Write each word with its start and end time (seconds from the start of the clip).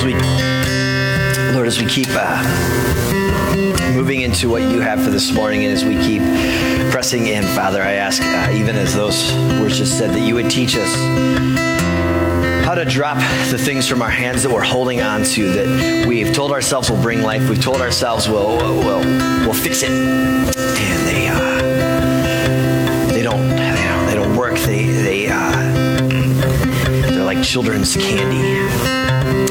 as 0.00 0.06
we, 0.06 0.14
Lord, 1.52 1.66
as 1.66 1.78
we 1.78 1.86
keep 1.86 2.08
uh, 2.10 2.42
moving 3.94 4.22
into 4.22 4.48
what 4.48 4.62
you 4.62 4.80
have 4.80 5.02
for 5.04 5.10
this 5.10 5.30
morning, 5.30 5.64
and 5.64 5.74
as 5.74 5.84
we 5.84 5.94
keep 5.96 6.22
pressing 6.90 7.26
in, 7.26 7.44
Father, 7.44 7.82
I 7.82 7.92
ask, 7.92 8.22
uh, 8.22 8.50
even 8.54 8.76
as 8.76 8.94
those 8.94 9.30
words 9.60 9.76
just 9.76 9.98
said, 9.98 10.10
that 10.10 10.20
you 10.20 10.34
would 10.36 10.50
teach 10.50 10.74
us 10.74 10.94
how 12.64 12.74
to 12.74 12.86
drop 12.86 13.18
the 13.50 13.58
things 13.58 13.86
from 13.86 14.00
our 14.00 14.08
hands 14.08 14.42
that 14.42 14.50
we're 14.50 14.64
holding 14.64 15.02
on 15.02 15.22
to 15.22 15.52
that 15.52 16.06
we've 16.06 16.32
told 16.32 16.52
ourselves 16.52 16.90
will 16.90 17.02
bring 17.02 17.20
life. 17.20 17.46
We've 17.50 17.62
told 17.62 17.82
ourselves 17.82 18.26
we'll, 18.26 18.56
we'll, 18.56 19.04
we'll 19.44 19.52
fix 19.52 19.82
it. 19.82 19.90
And 19.90 20.48
they, 21.06 21.28
uh, 21.28 21.58
they 23.12 23.22
don't, 23.22 23.48
they 23.50 23.86
don't, 23.86 24.06
they 24.06 24.14
don't 24.14 24.34
work. 24.34 24.58
They, 24.60 24.86
they, 24.86 25.28
uh, 25.28 26.08
they're 27.10 27.24
like 27.24 27.42
children's 27.42 27.94
candy. 27.96 28.99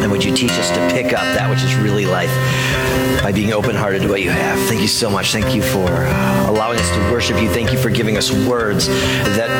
And 0.09 0.17
would 0.17 0.25
you 0.25 0.35
teach 0.35 0.53
us 0.53 0.71
to 0.71 0.89
pick 0.89 1.13
up 1.13 1.21
that 1.21 1.47
which 1.51 1.61
is 1.61 1.75
really 1.75 2.07
life 2.07 2.31
by 3.21 3.31
being 3.31 3.53
open 3.53 3.75
hearted 3.75 4.01
to 4.01 4.09
what 4.09 4.23
you 4.23 4.31
have? 4.31 4.57
Thank 4.67 4.81
you 4.81 4.87
so 4.87 5.07
much. 5.07 5.31
Thank 5.31 5.53
you 5.53 5.61
for 5.61 5.85
uh, 5.87 6.49
allowing 6.49 6.79
us 6.79 6.89
to 6.95 7.11
worship 7.11 7.39
you. 7.39 7.47
Thank 7.47 7.71
you 7.71 7.77
for 7.77 7.91
giving 7.91 8.17
us 8.17 8.31
words 8.47 8.87
that 8.87 9.51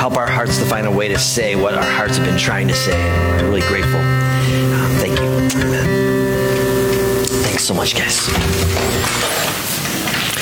help 0.00 0.16
our 0.16 0.26
hearts 0.26 0.56
to 0.56 0.64
find 0.64 0.86
a 0.86 0.90
way 0.90 1.08
to 1.08 1.18
say 1.18 1.54
what 1.54 1.74
our 1.74 1.84
hearts 1.84 2.16
have 2.16 2.26
been 2.26 2.38
trying 2.38 2.66
to 2.68 2.74
say. 2.74 2.96
We're 3.42 3.50
really 3.50 3.60
grateful. 3.60 4.00
Uh, 4.00 4.88
thank 5.00 5.18
you. 5.20 5.60
Amen. 5.60 7.26
Thanks 7.26 7.64
so 7.64 7.74
much, 7.74 7.94
guys. 7.94 8.14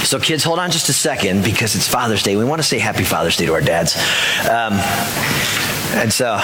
So, 0.06 0.20
kids, 0.20 0.45
hold 0.45 0.61
on 0.61 0.70
just 0.70 0.89
a 0.89 0.93
second 0.93 1.43
because 1.43 1.75
it's 1.75 1.89
Father's 1.89 2.23
Day. 2.23 2.37
We 2.37 2.45
want 2.45 2.61
to 2.61 2.69
say 2.69 2.79
Happy 2.79 3.03
Father's 3.03 3.37
Day 3.37 3.47
to 3.47 3.55
our 3.55 3.61
dads. 3.61 3.97
Um, 4.48 4.75
and 5.98 6.12
so, 6.12 6.39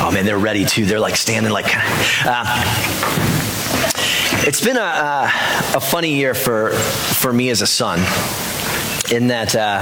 oh 0.00 0.10
man, 0.12 0.24
they're 0.24 0.38
ready 0.38 0.64
too. 0.64 0.84
They're 0.84 1.00
like 1.00 1.16
standing 1.16 1.52
like. 1.52 1.66
Uh, 2.24 3.02
it's 4.44 4.60
been 4.60 4.76
a, 4.76 4.80
a, 4.80 5.32
a, 5.76 5.80
funny 5.80 6.16
year 6.16 6.34
for, 6.34 6.70
for 6.72 7.32
me 7.32 7.48
as 7.50 7.62
a 7.62 7.66
son 7.66 8.00
in 9.12 9.28
that 9.28 9.54
uh, 9.54 9.80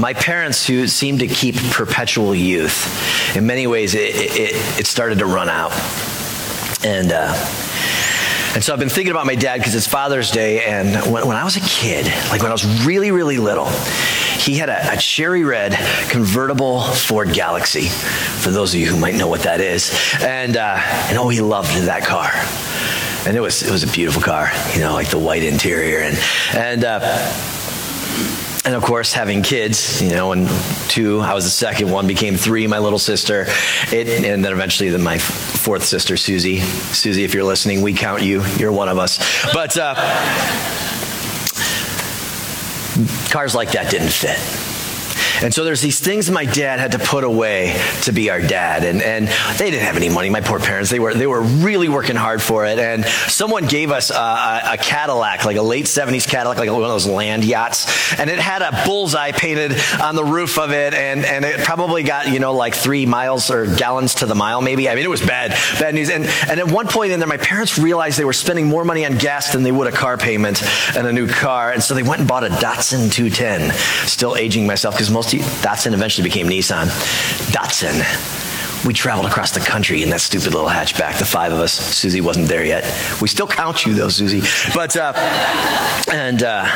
my 0.00 0.14
parents, 0.14 0.66
who 0.66 0.86
seemed 0.86 1.20
to 1.20 1.26
keep 1.26 1.56
perpetual 1.72 2.34
youth, 2.34 3.36
in 3.36 3.46
many 3.46 3.66
ways 3.66 3.94
it, 3.94 4.14
it, 4.14 4.80
it 4.80 4.86
started 4.86 5.18
to 5.18 5.26
run 5.26 5.48
out. 5.48 5.72
And, 6.84 7.12
uh, 7.12 7.34
and 8.54 8.62
so 8.62 8.72
I've 8.72 8.78
been 8.78 8.88
thinking 8.88 9.10
about 9.10 9.26
my 9.26 9.34
dad 9.34 9.58
because 9.58 9.74
it's 9.74 9.86
Father's 9.86 10.30
Day, 10.30 10.64
and 10.64 11.12
when, 11.12 11.26
when, 11.26 11.36
I 11.36 11.44
was 11.44 11.56
a 11.56 11.60
kid, 11.60 12.06
like 12.30 12.40
when 12.42 12.50
I 12.50 12.54
was 12.54 12.86
really, 12.86 13.10
really 13.10 13.38
little, 13.38 13.66
he 14.42 14.56
had 14.56 14.68
a, 14.68 14.94
a, 14.94 14.96
cherry 14.96 15.44
red 15.44 15.72
convertible 16.10 16.82
Ford 16.82 17.32
Galaxie, 17.32 17.88
for 17.88 18.50
those 18.50 18.74
of 18.74 18.80
you 18.80 18.86
who 18.86 18.98
might 18.98 19.14
know 19.14 19.28
what 19.28 19.42
that 19.42 19.60
is. 19.60 19.92
And, 20.20 20.56
uh, 20.56 20.78
and 20.80 21.16
oh, 21.16 21.28
he 21.28 21.40
loved 21.40 21.70
that 21.82 22.04
car. 22.04 22.30
And 23.24 23.36
it 23.36 23.40
was, 23.40 23.62
it 23.62 23.70
was 23.70 23.84
a 23.84 23.86
beautiful 23.86 24.20
car, 24.20 24.50
you 24.74 24.80
know, 24.80 24.94
like 24.94 25.10
the 25.10 25.18
white 25.18 25.44
interior. 25.44 26.00
And, 26.00 26.18
and, 26.54 26.84
uh, 26.84 27.00
and 28.64 28.74
of 28.74 28.82
course, 28.82 29.12
having 29.12 29.42
kids, 29.42 30.02
you 30.02 30.10
know, 30.10 30.32
and 30.32 30.48
two, 30.88 31.20
I 31.20 31.34
was 31.34 31.44
the 31.44 31.50
second, 31.50 31.90
one 31.90 32.06
became 32.06 32.36
three, 32.36 32.66
my 32.66 32.78
little 32.78 32.98
sister, 32.98 33.46
it, 33.92 34.08
and 34.24 34.44
then 34.44 34.52
eventually 34.52 34.90
then 34.90 35.02
my 35.02 35.18
fourth 35.18 35.84
sister, 35.84 36.16
Susie. 36.16 36.60
Susie, 36.60 37.24
if 37.24 37.34
you're 37.34 37.44
listening, 37.44 37.82
we 37.82 37.92
count 37.92 38.22
you. 38.22 38.44
You're 38.58 38.72
one 38.72 38.88
of 38.88 38.98
us. 38.98 39.18
But 39.52 39.76
uh, 39.76 39.94
cars 43.30 43.54
like 43.54 43.72
that 43.72 43.90
didn't 43.90 44.10
fit. 44.10 44.71
And 45.42 45.52
so 45.52 45.64
there's 45.64 45.80
these 45.80 45.98
things 45.98 46.30
my 46.30 46.44
dad 46.44 46.78
had 46.78 46.92
to 46.92 46.98
put 46.98 47.24
away 47.24 47.76
to 48.02 48.12
be 48.12 48.30
our 48.30 48.40
dad. 48.40 48.84
And, 48.84 49.02
and 49.02 49.26
they 49.58 49.70
didn't 49.70 49.84
have 49.84 49.96
any 49.96 50.08
money, 50.08 50.30
my 50.30 50.40
poor 50.40 50.60
parents. 50.60 50.88
They 50.88 51.00
were, 51.00 51.14
they 51.14 51.26
were 51.26 51.42
really 51.42 51.88
working 51.88 52.14
hard 52.14 52.40
for 52.40 52.64
it. 52.64 52.78
And 52.78 53.04
someone 53.04 53.66
gave 53.66 53.90
us 53.90 54.10
a, 54.10 54.14
a, 54.14 54.60
a 54.74 54.76
Cadillac, 54.76 55.44
like 55.44 55.56
a 55.56 55.62
late 55.62 55.86
70s 55.86 56.28
Cadillac, 56.28 56.58
like 56.58 56.70
one 56.70 56.82
of 56.82 56.88
those 56.88 57.06
land 57.06 57.44
yachts. 57.44 58.18
And 58.18 58.30
it 58.30 58.38
had 58.38 58.62
a 58.62 58.84
bullseye 58.86 59.32
painted 59.32 59.72
on 60.00 60.14
the 60.14 60.24
roof 60.24 60.58
of 60.58 60.70
it. 60.70 60.94
And, 60.94 61.24
and 61.24 61.44
it 61.44 61.60
probably 61.60 62.04
got, 62.04 62.30
you 62.30 62.38
know, 62.38 62.54
like 62.54 62.74
three 62.74 63.04
miles 63.04 63.50
or 63.50 63.66
gallons 63.66 64.16
to 64.16 64.26
the 64.26 64.36
mile, 64.36 64.62
maybe. 64.62 64.88
I 64.88 64.94
mean, 64.94 65.04
it 65.04 65.10
was 65.10 65.22
bad, 65.22 65.50
bad 65.80 65.94
news. 65.94 66.08
And, 66.08 66.24
and 66.48 66.60
at 66.60 66.70
one 66.70 66.86
point 66.86 67.10
in 67.10 67.18
there, 67.18 67.28
my 67.28 67.36
parents 67.36 67.78
realized 67.78 68.16
they 68.16 68.24
were 68.24 68.32
spending 68.32 68.68
more 68.68 68.84
money 68.84 69.04
on 69.04 69.18
gas 69.18 69.52
than 69.52 69.64
they 69.64 69.72
would 69.72 69.88
a 69.88 69.92
car 69.92 70.16
payment 70.16 70.62
and 70.96 71.04
a 71.04 71.12
new 71.12 71.26
car. 71.26 71.72
And 71.72 71.82
so 71.82 71.94
they 71.94 72.04
went 72.04 72.20
and 72.20 72.28
bought 72.28 72.44
a 72.44 72.48
Datsun 72.48 73.10
210. 73.12 73.72
Still 74.06 74.36
aging 74.36 74.66
myself 74.66 74.94
because 74.94 75.10
most 75.10 75.31
Datsun 75.38 75.92
eventually 75.94 76.28
became 76.28 76.46
Nissan. 76.46 76.86
Datsun. 77.52 78.84
We 78.84 78.92
traveled 78.92 79.26
across 79.26 79.52
the 79.52 79.60
country 79.60 80.02
in 80.02 80.10
that 80.10 80.20
stupid 80.20 80.54
little 80.54 80.68
hatchback, 80.68 81.18
the 81.18 81.24
five 81.24 81.52
of 81.52 81.60
us. 81.60 81.72
Susie 81.72 82.20
wasn't 82.20 82.48
there 82.48 82.64
yet. 82.64 82.84
We 83.20 83.28
still 83.28 83.46
count 83.46 83.86
you 83.86 83.94
though, 83.94 84.08
Susie. 84.08 84.42
But, 84.74 84.96
uh, 84.96 85.12
and, 86.10 86.42
uh, 86.42 86.66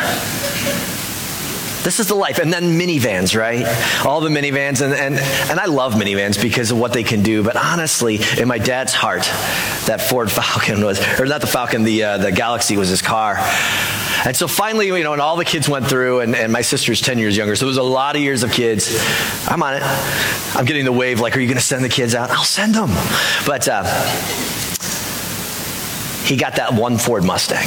this 1.82 2.00
is 2.00 2.08
the 2.08 2.16
life. 2.16 2.38
And 2.38 2.52
then 2.52 2.76
minivans, 2.78 3.38
right? 3.38 3.64
All 4.04 4.20
the 4.20 4.28
minivans. 4.28 4.80
And, 4.82 4.92
and, 4.92 5.18
and 5.50 5.60
I 5.60 5.66
love 5.66 5.94
minivans 5.94 6.40
because 6.40 6.72
of 6.72 6.78
what 6.78 6.92
they 6.92 7.04
can 7.04 7.22
do. 7.22 7.44
But 7.44 7.56
honestly, 7.56 8.18
in 8.36 8.48
my 8.48 8.58
dad's 8.58 8.92
heart, 8.92 9.22
that 9.86 10.00
Ford 10.00 10.30
Falcon 10.30 10.84
was, 10.84 11.00
or 11.20 11.26
not 11.26 11.40
the 11.40 11.46
Falcon, 11.46 11.84
the, 11.84 12.02
uh, 12.02 12.18
the 12.18 12.32
Galaxie 12.32 12.76
was 12.76 12.88
his 12.88 13.02
car. 13.02 13.36
And 14.24 14.36
so 14.36 14.48
finally, 14.48 14.86
you 14.86 15.02
know, 15.04 15.12
and 15.12 15.20
all 15.20 15.36
the 15.36 15.44
kids 15.44 15.68
went 15.68 15.86
through, 15.86 16.20
and, 16.20 16.34
and 16.34 16.52
my 16.52 16.62
sister's 16.62 17.00
10 17.00 17.18
years 17.18 17.36
younger, 17.36 17.56
so 17.56 17.66
it 17.66 17.68
was 17.68 17.76
a 17.76 17.82
lot 17.82 18.16
of 18.16 18.22
years 18.22 18.42
of 18.42 18.52
kids. 18.52 18.96
I'm 19.48 19.62
on 19.62 19.74
it. 19.74 19.82
I'm 20.56 20.64
getting 20.64 20.84
the 20.84 20.92
wave, 20.92 21.20
like, 21.20 21.36
are 21.36 21.40
you 21.40 21.46
going 21.46 21.58
to 21.58 21.62
send 21.62 21.84
the 21.84 21.88
kids 21.88 22.14
out? 22.14 22.30
I'll 22.30 22.44
send 22.44 22.74
them. 22.74 22.90
But 23.46 23.68
uh, 23.68 23.84
he 26.24 26.36
got 26.36 26.56
that 26.56 26.74
one 26.74 26.98
Ford 26.98 27.24
Mustang. 27.24 27.66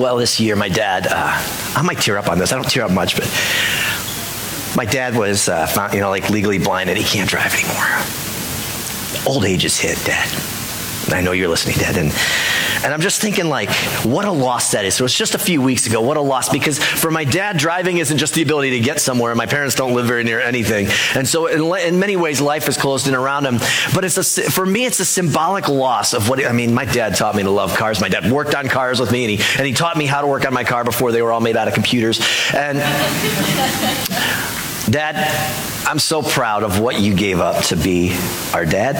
Well, 0.00 0.16
this 0.16 0.40
year, 0.40 0.56
my 0.56 0.68
dad, 0.68 1.06
uh, 1.06 1.32
I 1.76 1.82
might 1.82 2.00
tear 2.00 2.18
up 2.18 2.28
on 2.28 2.38
this. 2.38 2.52
I 2.52 2.56
don't 2.56 2.68
tear 2.68 2.84
up 2.84 2.90
much, 2.90 3.14
but 3.14 3.26
my 4.76 4.86
dad 4.86 5.14
was, 5.14 5.48
uh, 5.48 5.66
found, 5.66 5.94
you 5.94 6.00
know, 6.00 6.10
like 6.10 6.30
legally 6.30 6.58
blind 6.58 6.88
and 6.88 6.98
he 6.98 7.04
can't 7.04 7.28
drive 7.28 7.54
anymore. 7.54 7.84
Old 9.26 9.44
age 9.44 9.64
is 9.64 9.78
hit, 9.78 9.98
Dad. 10.04 10.28
I 11.12 11.20
know 11.20 11.32
you're 11.32 11.48
listening, 11.48 11.76
Dad. 11.76 11.96
And 11.96 12.10
and 12.84 12.92
I'm 12.92 13.00
just 13.00 13.20
thinking, 13.20 13.48
like, 13.48 13.70
what 14.04 14.24
a 14.24 14.32
loss 14.32 14.72
that 14.72 14.84
is. 14.84 14.94
So 14.94 15.04
it's 15.04 15.16
just 15.16 15.34
a 15.34 15.38
few 15.38 15.62
weeks 15.62 15.86
ago. 15.86 16.00
What 16.00 16.16
a 16.16 16.20
loss. 16.20 16.48
Because 16.48 16.78
for 16.78 17.10
my 17.10 17.24
dad, 17.24 17.56
driving 17.56 17.98
isn't 17.98 18.18
just 18.18 18.34
the 18.34 18.42
ability 18.42 18.70
to 18.70 18.80
get 18.80 19.00
somewhere. 19.00 19.34
My 19.34 19.46
parents 19.46 19.74
don't 19.74 19.94
live 19.94 20.06
very 20.06 20.24
near 20.24 20.40
anything. 20.40 20.88
And 21.14 21.26
so 21.26 21.46
in, 21.46 21.62
in 21.86 21.98
many 21.98 22.16
ways, 22.16 22.40
life 22.40 22.68
is 22.68 22.76
closed 22.76 23.08
in 23.08 23.14
around 23.14 23.46
him. 23.46 23.58
But 23.94 24.04
it's 24.04 24.18
a, 24.18 24.50
for 24.50 24.66
me, 24.66 24.84
it's 24.84 25.00
a 25.00 25.04
symbolic 25.04 25.68
loss 25.68 26.14
of 26.14 26.28
what, 26.28 26.44
I 26.44 26.52
mean, 26.52 26.74
my 26.74 26.84
dad 26.84 27.14
taught 27.14 27.34
me 27.34 27.42
to 27.42 27.50
love 27.50 27.76
cars. 27.76 28.00
My 28.00 28.08
dad 28.08 28.30
worked 28.30 28.54
on 28.54 28.68
cars 28.68 29.00
with 29.00 29.12
me, 29.12 29.24
and 29.24 29.38
he, 29.38 29.58
and 29.58 29.66
he 29.66 29.72
taught 29.72 29.96
me 29.96 30.06
how 30.06 30.20
to 30.20 30.26
work 30.26 30.44
on 30.46 30.52
my 30.52 30.64
car 30.64 30.84
before 30.84 31.12
they 31.12 31.22
were 31.22 31.32
all 31.32 31.40
made 31.40 31.56
out 31.56 31.68
of 31.68 31.74
computers. 31.74 32.20
And 32.54 32.78
Dad, 34.90 35.16
I'm 35.86 36.00
so 36.00 36.22
proud 36.22 36.64
of 36.64 36.80
what 36.80 37.00
you 37.00 37.14
gave 37.14 37.38
up 37.38 37.64
to 37.66 37.76
be 37.76 38.16
our 38.52 38.66
dad 38.66 38.96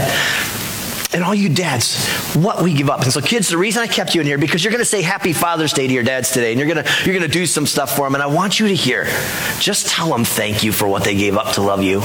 and 1.15 1.23
all 1.23 1.35
you 1.35 1.49
dads, 1.49 2.07
what 2.35 2.63
we 2.63 2.73
give 2.73 2.89
up. 2.89 3.03
And 3.03 3.13
so, 3.13 3.21
kids, 3.21 3.49
the 3.49 3.59
reason 3.59 3.83
I 3.83 3.87
kept 3.87 4.15
you 4.15 4.21
in 4.21 4.27
here 4.27 4.39
because 4.39 4.65
you're 4.65 4.71
going 4.71 4.81
to 4.81 4.85
say 4.85 5.03
Happy 5.03 5.33
Father's 5.33 5.73
Day 5.73 5.87
to 5.87 5.93
your 5.93 6.03
dads 6.03 6.31
today, 6.31 6.53
and 6.53 6.59
you're 6.59 6.73
going 6.73 6.85
to 6.85 6.91
you're 7.05 7.15
going 7.15 7.29
to 7.29 7.33
do 7.33 7.47
some 7.47 7.67
stuff 7.67 7.95
for 7.95 8.07
them. 8.07 8.15
And 8.15 8.23
I 8.23 8.27
want 8.27 8.59
you 8.59 8.69
to 8.69 8.75
hear, 8.75 9.05
just 9.59 9.89
tell 9.89 10.09
them 10.09 10.25
thank 10.25 10.63
you 10.63 10.73
for 10.73 10.89
what 10.89 11.05
they 11.05 11.15
gave 11.15 11.37
up 11.37 11.55
to 11.55 11.63
love 11.63 11.83
you, 11.83 12.01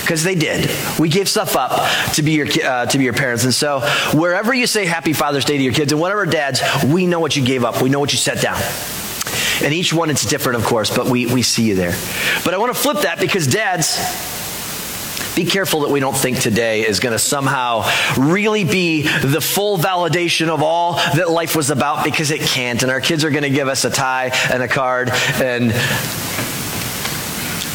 because 0.00 0.24
they 0.24 0.34
did. 0.34 0.70
We 0.98 1.08
gave 1.08 1.28
stuff 1.28 1.56
up 1.56 1.88
to 2.14 2.22
be 2.22 2.32
your 2.32 2.46
uh, 2.64 2.86
to 2.86 2.98
be 2.98 3.04
your 3.04 3.14
parents. 3.14 3.44
And 3.44 3.54
so, 3.54 3.80
wherever 4.14 4.54
you 4.54 4.66
say 4.66 4.86
Happy 4.86 5.12
Father's 5.12 5.44
Day 5.44 5.58
to 5.58 5.62
your 5.62 5.74
kids, 5.74 5.92
and 5.92 6.00
whatever 6.00 6.26
dads, 6.26 6.62
we 6.84 7.06
know 7.06 7.20
what 7.20 7.36
you 7.36 7.44
gave 7.44 7.64
up. 7.64 7.82
We 7.82 7.90
know 7.90 8.00
what 8.00 8.12
you 8.12 8.18
set 8.18 8.40
down. 8.40 8.60
And 9.62 9.72
each 9.72 9.92
one, 9.92 10.10
it's 10.10 10.24
different, 10.24 10.58
of 10.58 10.64
course, 10.64 10.94
but 10.94 11.06
we, 11.06 11.26
we 11.26 11.42
see 11.42 11.62
you 11.62 11.74
there. 11.74 11.94
But 12.44 12.52
I 12.52 12.58
want 12.58 12.74
to 12.74 12.80
flip 12.80 13.02
that 13.02 13.18
because 13.18 13.46
dads, 13.46 13.96
be 15.36 15.44
careful 15.44 15.80
that 15.80 15.90
we 15.90 16.00
don't 16.00 16.16
think 16.16 16.40
today 16.40 16.86
is 16.86 16.98
going 16.98 17.12
to 17.12 17.18
somehow 17.18 17.88
really 18.18 18.64
be 18.64 19.02
the 19.02 19.40
full 19.40 19.76
validation 19.76 20.48
of 20.48 20.62
all 20.62 20.94
that 20.94 21.30
life 21.30 21.54
was 21.54 21.70
about 21.70 22.04
because 22.04 22.30
it 22.30 22.40
can't. 22.40 22.82
And 22.82 22.90
our 22.90 23.02
kids 23.02 23.22
are 23.22 23.30
going 23.30 23.42
to 23.42 23.50
give 23.50 23.68
us 23.68 23.84
a 23.84 23.90
tie 23.90 24.30
and 24.50 24.62
a 24.62 24.68
card 24.68 25.10
and 25.10 25.72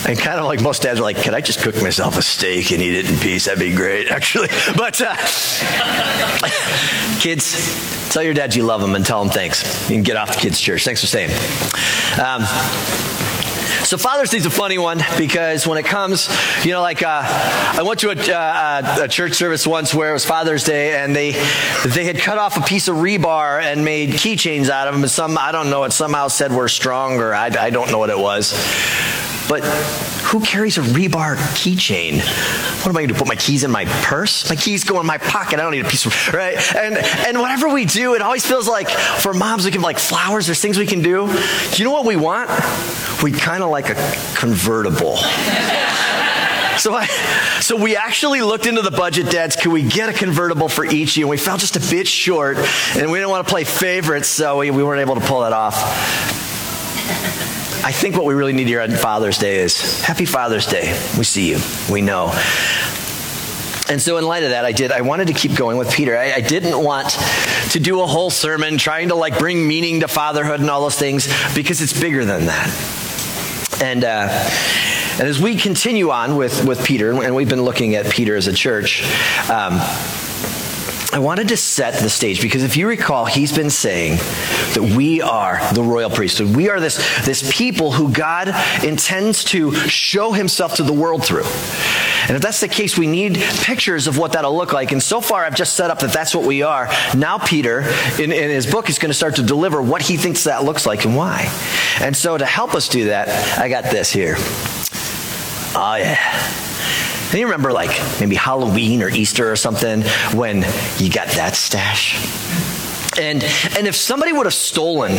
and 0.08 0.18
kind 0.18 0.40
of 0.40 0.46
like 0.46 0.62
most 0.62 0.82
dads 0.82 1.00
are 1.00 1.04
like, 1.04 1.18
could 1.18 1.36
I 1.36 1.42
just 1.42 1.62
cook 1.62 1.80
myself 1.80 2.18
a 2.18 2.24
steak 2.24 2.72
and 2.72 2.82
eat 2.82 2.96
it 2.96 3.10
in 3.10 3.18
peace? 3.20 3.46
That'd 3.46 3.60
be 3.60 3.76
great, 3.76 4.08
actually. 4.10 4.48
But 4.76 5.00
uh, 5.00 5.16
kids, 7.20 8.12
tell 8.12 8.24
your 8.24 8.34
dad 8.34 8.56
you 8.56 8.64
love 8.64 8.82
them 8.82 8.96
and 8.96 9.06
tell 9.06 9.24
them 9.24 9.32
thanks. 9.32 9.88
You 9.88 9.96
can 9.96 10.04
get 10.04 10.18
off 10.18 10.34
the 10.34 10.42
kids' 10.42 10.60
church. 10.60 10.84
Thanks 10.84 11.02
for 11.02 11.08
staying. 11.08 11.30
Um, 12.20 12.42
so 13.84 13.98
Father's 13.98 14.30
Day 14.30 14.38
is 14.38 14.46
a 14.46 14.50
funny 14.50 14.78
one 14.78 15.02
because 15.18 15.68
when 15.68 15.78
it 15.78 15.86
comes, 15.86 16.30
you 16.64 16.72
know, 16.72 16.82
like 16.82 17.04
uh, 17.04 17.22
I 17.24 17.84
went 17.84 18.00
to 18.02 18.10
a, 18.10 18.34
uh, 18.34 19.04
a, 19.04 19.08
church 19.08 19.34
service 19.34 19.66
once 19.66 19.94
where 19.94 20.10
it 20.10 20.14
was 20.14 20.26
Father's 20.26 20.64
Day 20.64 20.96
and 20.96 21.16
they 21.16 21.32
they 21.86 22.06
had 22.06 22.18
cut 22.18 22.38
off 22.38 22.58
a 22.58 22.62
piece 22.62 22.88
of 22.88 22.98
rebar 22.98 23.62
and 23.62 23.84
made 23.84 24.12
keychains 24.12 24.70
out 24.70 24.88
of 24.88 24.94
them. 24.94 25.04
And 25.04 25.12
some 25.12 25.38
I 25.38 25.52
don't 25.52 25.70
know 25.70 25.84
it 25.84 25.92
somehow 25.92 26.28
said 26.28 26.52
we're 26.52 26.68
strong 26.68 27.20
or 27.20 27.34
I, 27.34 27.48
I 27.48 27.70
don't 27.70 27.92
know 27.92 27.98
what 27.98 28.10
it 28.10 28.20
was. 28.20 28.52
But 29.48 29.64
who 30.26 30.40
carries 30.40 30.78
a 30.78 30.82
rebar 30.82 31.36
keychain? 31.56 32.20
What 32.80 32.90
am 32.90 32.98
I 32.98 33.02
going 33.02 33.10
to 33.10 33.16
put 33.16 33.28
my 33.28 33.36
keys 33.36 33.64
in 33.64 33.72
my 33.72 33.86
purse? 33.86 34.50
My 34.50 34.56
keys 34.56 34.84
go 34.84 35.00
in 35.00 35.06
my 35.06 35.18
pocket. 35.18 35.60
I 35.60 35.64
don't 35.64 35.72
need 35.72 35.86
a 35.86 35.90
piece 35.90 36.06
of 36.06 36.34
right. 36.34 36.58
And 36.76 36.98
and 36.98 37.40
whatever 37.40 37.70
we 37.70 37.86
do, 37.86 38.16
it 38.16 38.22
always 38.22 38.46
feels 38.46 38.68
like 38.68 38.90
for 38.90 39.34
moms 39.34 39.66
we 39.66 39.72
give 39.72 39.82
like 39.82 40.00
flowers. 40.00 40.46
There's 40.46 40.62
things 40.62 40.78
we 40.78 40.88
can 40.88 41.02
do. 41.02 41.28
Do 41.28 41.78
you 41.78 41.84
know 41.84 41.92
what 41.92 42.06
we 42.06 42.16
want? 42.16 42.50
We 43.22 43.32
kind 43.32 43.62
of 43.62 43.70
like 43.70 43.90
a 43.90 43.96
convertible. 44.36 45.18
So, 46.78 46.96
I, 46.96 47.06
so 47.60 47.76
we 47.76 47.96
actually 47.96 48.42
looked 48.42 48.66
into 48.66 48.82
the 48.82 48.90
budget, 48.90 49.30
dads. 49.30 49.56
Could 49.56 49.72
we 49.72 49.84
get 49.84 50.10
a 50.10 50.14
convertible 50.14 50.68
for 50.68 50.84
each 50.84 51.16
you? 51.16 51.26
And 51.26 51.30
we 51.30 51.38
fell 51.38 51.58
just 51.58 51.76
a 51.76 51.92
bit 51.92 52.08
short, 52.08 52.58
and 52.58 53.12
we 53.12 53.20
didn't 53.20 53.30
want 53.30 53.46
to 53.46 53.52
play 53.52 53.66
favorites, 53.66 54.30
so 54.30 54.58
we, 54.60 54.72
we 54.72 54.82
weren't 54.82 55.02
able 55.02 55.16
to 55.16 55.22
pull 55.22 55.42
that 55.42 55.54
off. 55.54 56.51
I 57.84 57.92
think 57.92 58.16
what 58.16 58.26
we 58.26 58.36
really 58.36 58.54
need 58.54 58.68
here 58.68 58.80
on 58.80 58.92
Father's 58.92 59.40
Day 59.40 59.60
is 59.60 60.02
Happy 60.02 60.26
Father's 60.26 60.68
Day. 60.68 60.92
We 61.18 61.24
see 61.24 61.50
you. 61.50 61.60
We 61.92 62.02
know. 62.02 62.28
And 63.90 64.00
so, 64.00 64.18
in 64.18 64.26
light 64.26 64.44
of 64.44 64.52
that, 64.52 64.66
I 64.66 64.72
did. 64.72 64.92
I 64.92 65.02
wanted 65.02 65.28
to 65.28 65.34
keep 65.34 65.56
going 65.56 65.78
with 65.78 65.92
Peter. 65.92 66.16
I, 66.16 66.34
I, 66.34 66.42
didn't 66.42 66.82
want 66.82 67.10
to 67.72 67.80
do 67.80 68.02
a 68.02 68.06
whole 68.06 68.30
sermon 68.30 68.78
trying 68.78 69.10
to 69.10 69.16
like 69.16 69.40
bring 69.40 69.68
meaning 69.68 70.02
to 70.02 70.08
fatherhood 70.08 70.60
and 70.60 70.70
all 70.70 70.82
those 70.82 70.98
things 70.98 71.28
because 71.56 71.82
it's 71.82 72.00
bigger 72.00 72.24
than 72.24 72.46
that. 72.46 73.82
And 73.82 74.04
uh, 74.04 74.28
and 75.20 75.28
as 75.28 75.42
we 75.42 75.56
continue 75.56 76.10
on 76.12 76.38
with, 76.38 76.66
with 76.66 76.86
Peter, 76.86 77.12
and 77.22 77.36
we've 77.36 77.50
been 77.50 77.64
looking 77.64 77.96
at 77.96 78.10
Peter 78.10 78.36
as 78.36 78.48
a 78.48 78.54
church, 78.54 79.04
um, 79.50 79.74
I 81.14 81.20
wanted 81.20 81.50
to 81.50 81.58
set 81.58 82.02
the 82.02 82.10
stage 82.10 82.42
because 82.42 82.64
if 82.64 82.78
you 82.78 82.88
recall, 82.88 83.26
he's 83.26 83.52
been 83.52 83.70
saying 83.70 84.16
that 84.16 84.94
we 84.96 85.22
are 85.22 85.60
the 85.74 85.84
royal 85.84 86.10
priesthood. 86.10 86.56
We 86.56 86.70
are 86.70 86.80
this, 86.80 86.98
this 87.26 87.52
people 87.54 87.92
who 87.92 88.14
God 88.14 88.48
intends 88.82 89.44
to 89.46 89.74
show 89.90 90.32
himself 90.32 90.76
to 90.76 90.84
the 90.84 90.94
world 90.94 91.26
through. 91.26 91.44
And 92.28 92.38
if 92.38 92.42
that's 92.42 92.62
the 92.62 92.70
case, 92.70 92.98
we 92.98 93.08
need 93.08 93.36
pictures 93.64 94.08
of 94.08 94.18
what 94.18 94.34
that'll 94.34 94.56
look 94.56 94.72
like. 94.72 94.94
And 94.94 95.04
so 95.04 95.20
far, 95.20 95.44
I've 95.44 95.56
just 95.56 95.76
set 95.76 95.90
up 95.92 96.00
that 96.00 96.14
that's 96.14 96.34
what 96.34 96.46
we 96.46 96.62
are. 96.62 96.88
Now, 97.16 97.38
Peter, 97.40 97.82
in, 98.18 98.32
in 98.32 98.50
his 98.50 98.66
book, 98.72 98.90
is 98.90 98.98
going 98.98 99.10
to 99.10 99.14
start 99.14 99.36
to 99.36 99.44
deliver 99.44 99.82
what 99.82 100.02
he 100.02 100.16
thinks 100.16 100.46
that 100.46 100.64
looks 100.64 100.86
like 100.86 101.04
and 101.04 101.18
why. 101.18 101.52
And 102.00 102.16
so, 102.16 102.38
to 102.38 102.46
help 102.46 102.74
us 102.74 102.88
do 102.88 103.06
that, 103.06 103.60
I 103.60 103.68
got 103.68 103.86
this 103.86 104.12
here. 104.12 104.36
Oh, 105.76 105.96
yeah. 106.00 106.71
And 107.32 107.40
you 107.40 107.46
remember, 107.46 107.72
like, 107.72 107.98
maybe 108.20 108.36
Halloween 108.36 109.02
or 109.02 109.08
Easter 109.08 109.50
or 109.50 109.56
something 109.56 110.02
when 110.36 110.66
you 110.98 111.10
got 111.10 111.30
that 111.30 111.56
stash? 111.56 112.18
And, 113.18 113.42
and 113.78 113.88
if 113.88 113.96
somebody 113.96 114.34
would 114.34 114.46
have 114.46 114.54
stolen 114.54 115.14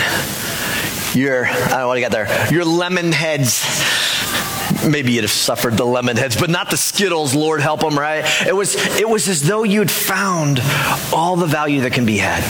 your, 1.14 1.46
I 1.46 1.68
don't 1.68 1.70
know 1.70 1.88
what 1.88 1.94
you 1.94 2.04
got 2.04 2.12
there, 2.12 2.52
your 2.52 2.66
lemon 2.66 3.12
heads, 3.12 3.64
maybe 4.86 5.12
you'd 5.12 5.24
have 5.24 5.30
suffered 5.30 5.78
the 5.78 5.86
lemon 5.86 6.18
heads, 6.18 6.36
but 6.36 6.50
not 6.50 6.68
the 6.68 6.76
Skittles, 6.76 7.34
Lord 7.34 7.62
help 7.62 7.80
them, 7.80 7.98
right? 7.98 8.24
It 8.46 8.54
was, 8.54 8.74
it 8.98 9.08
was 9.08 9.26
as 9.28 9.42
though 9.42 9.62
you'd 9.62 9.90
found 9.90 10.60
all 11.14 11.36
the 11.36 11.46
value 11.46 11.80
that 11.80 11.94
can 11.94 12.04
be 12.04 12.18
had. 12.18 12.42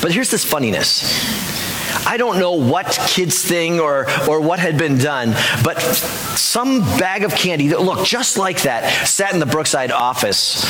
But 0.00 0.12
here's 0.12 0.30
this 0.30 0.44
funniness 0.44 1.59
I 2.06 2.16
don't 2.16 2.38
know 2.38 2.52
what 2.52 2.86
kid's 3.06 3.42
thing 3.42 3.80
or, 3.80 4.06
or 4.28 4.40
what 4.40 4.58
had 4.58 4.76
been 4.76 4.98
done, 4.98 5.32
but 5.62 5.80
some 5.80 6.80
bag 6.98 7.22
of 7.22 7.34
candy 7.34 7.68
that 7.68 7.82
looked 7.82 8.04
just 8.04 8.38
like 8.38 8.62
that 8.62 9.06
sat 9.06 9.32
in 9.32 9.38
the 9.38 9.46
Brookside 9.46 9.92
office 9.92 10.64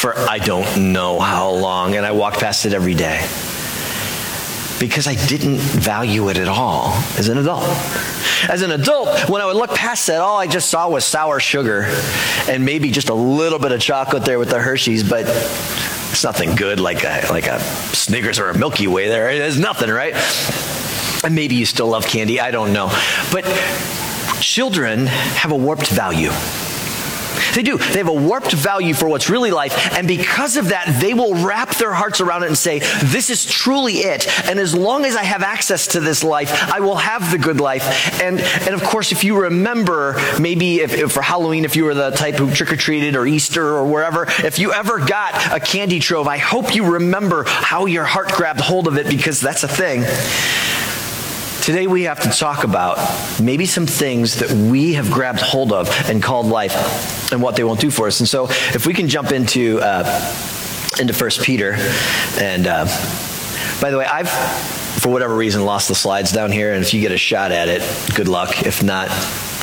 for 0.00 0.16
I 0.16 0.38
don't 0.38 0.92
know 0.92 1.18
how 1.18 1.50
long, 1.50 1.96
and 1.96 2.06
I 2.06 2.12
walked 2.12 2.38
past 2.40 2.66
it 2.66 2.72
every 2.72 2.94
day 2.94 3.26
because 4.78 5.06
I 5.06 5.14
didn't 5.26 5.58
value 5.58 6.28
it 6.28 6.36
at 6.36 6.48
all 6.48 6.92
as 7.18 7.28
an 7.28 7.38
adult. 7.38 7.64
As 8.48 8.62
an 8.62 8.70
adult, 8.70 9.28
when 9.28 9.42
I 9.42 9.46
would 9.46 9.56
look 9.56 9.70
past 9.70 10.06
that, 10.06 10.20
all 10.20 10.38
I 10.38 10.46
just 10.46 10.70
saw 10.70 10.88
was 10.88 11.04
sour 11.04 11.40
sugar 11.40 11.86
and 12.48 12.64
maybe 12.64 12.90
just 12.90 13.08
a 13.08 13.14
little 13.14 13.58
bit 13.58 13.72
of 13.72 13.80
chocolate 13.80 14.24
there 14.24 14.38
with 14.38 14.50
the 14.50 14.60
Hershey's, 14.60 15.08
but 15.08 15.24
it's 15.26 16.24
nothing 16.24 16.54
good 16.54 16.80
like 16.80 17.04
a, 17.04 17.26
like 17.30 17.46
a 17.46 17.60
Snickers 17.60 18.38
or 18.38 18.50
a 18.50 18.58
Milky 18.58 18.86
Way 18.86 19.08
there. 19.08 19.36
There's 19.36 19.58
nothing, 19.58 19.90
right? 19.90 20.14
And 21.24 21.34
maybe 21.34 21.56
you 21.56 21.66
still 21.66 21.88
love 21.88 22.06
candy, 22.06 22.40
I 22.40 22.50
don't 22.50 22.72
know. 22.72 22.86
But 23.32 23.44
children 24.40 25.06
have 25.06 25.50
a 25.50 25.56
warped 25.56 25.88
value. 25.88 26.30
They 27.58 27.64
do. 27.64 27.76
They 27.76 27.98
have 27.98 28.06
a 28.06 28.12
warped 28.12 28.52
value 28.52 28.94
for 28.94 29.08
what's 29.08 29.28
really 29.28 29.50
life. 29.50 29.92
And 29.98 30.06
because 30.06 30.56
of 30.56 30.68
that, 30.68 31.00
they 31.00 31.12
will 31.12 31.44
wrap 31.44 31.74
their 31.74 31.92
hearts 31.92 32.20
around 32.20 32.44
it 32.44 32.46
and 32.46 32.56
say, 32.56 32.78
This 32.78 33.30
is 33.30 33.44
truly 33.44 33.94
it. 33.94 34.28
And 34.48 34.60
as 34.60 34.76
long 34.76 35.04
as 35.04 35.16
I 35.16 35.24
have 35.24 35.42
access 35.42 35.88
to 35.88 36.00
this 36.00 36.22
life, 36.22 36.52
I 36.72 36.78
will 36.78 36.94
have 36.94 37.32
the 37.32 37.38
good 37.38 37.60
life. 37.60 38.22
And, 38.22 38.38
and 38.38 38.76
of 38.76 38.84
course, 38.84 39.10
if 39.10 39.24
you 39.24 39.42
remember, 39.42 40.14
maybe 40.38 40.78
if, 40.82 40.94
if 40.94 41.10
for 41.10 41.20
Halloween, 41.20 41.64
if 41.64 41.74
you 41.74 41.84
were 41.84 41.94
the 41.94 42.10
type 42.12 42.36
who 42.36 42.48
trick 42.48 42.70
or 42.70 42.76
treated 42.76 43.16
or 43.16 43.26
Easter 43.26 43.66
or 43.66 43.84
wherever, 43.84 44.28
if 44.44 44.60
you 44.60 44.72
ever 44.72 45.04
got 45.04 45.34
a 45.52 45.58
candy 45.58 45.98
trove, 45.98 46.28
I 46.28 46.38
hope 46.38 46.76
you 46.76 46.92
remember 46.92 47.42
how 47.42 47.86
your 47.86 48.04
heart 48.04 48.30
grabbed 48.30 48.60
hold 48.60 48.86
of 48.86 48.98
it 48.98 49.08
because 49.08 49.40
that's 49.40 49.64
a 49.64 49.68
thing. 49.68 50.04
Today 51.68 51.86
we 51.86 52.04
have 52.04 52.20
to 52.20 52.30
talk 52.30 52.64
about 52.64 52.96
maybe 53.42 53.66
some 53.66 53.84
things 53.84 54.36
that 54.36 54.50
we 54.50 54.94
have 54.94 55.10
grabbed 55.10 55.42
hold 55.42 55.70
of 55.70 55.90
and 56.08 56.22
called 56.22 56.46
life 56.46 57.30
and 57.30 57.42
what 57.42 57.56
they 57.56 57.62
won't 57.62 57.78
do 57.78 57.90
for 57.90 58.06
us. 58.06 58.20
And 58.20 58.26
so 58.26 58.46
if 58.48 58.86
we 58.86 58.94
can 58.94 59.06
jump 59.06 59.32
into 59.32 59.78
uh, 59.82 60.02
into 60.98 61.12
First 61.12 61.42
Peter, 61.42 61.74
and 62.40 62.66
uh, 62.66 62.86
by 63.82 63.90
the 63.90 63.98
way, 63.98 64.06
I've 64.06 64.30
for 64.30 65.10
whatever 65.10 65.36
reason 65.36 65.62
lost 65.66 65.88
the 65.88 65.94
slides 65.94 66.32
down 66.32 66.52
here, 66.52 66.72
and 66.72 66.82
if 66.82 66.94
you 66.94 67.02
get 67.02 67.12
a 67.12 67.18
shot 67.18 67.52
at 67.52 67.68
it, 67.68 67.82
good 68.14 68.28
luck. 68.28 68.62
If 68.62 68.82
not, 68.82 69.10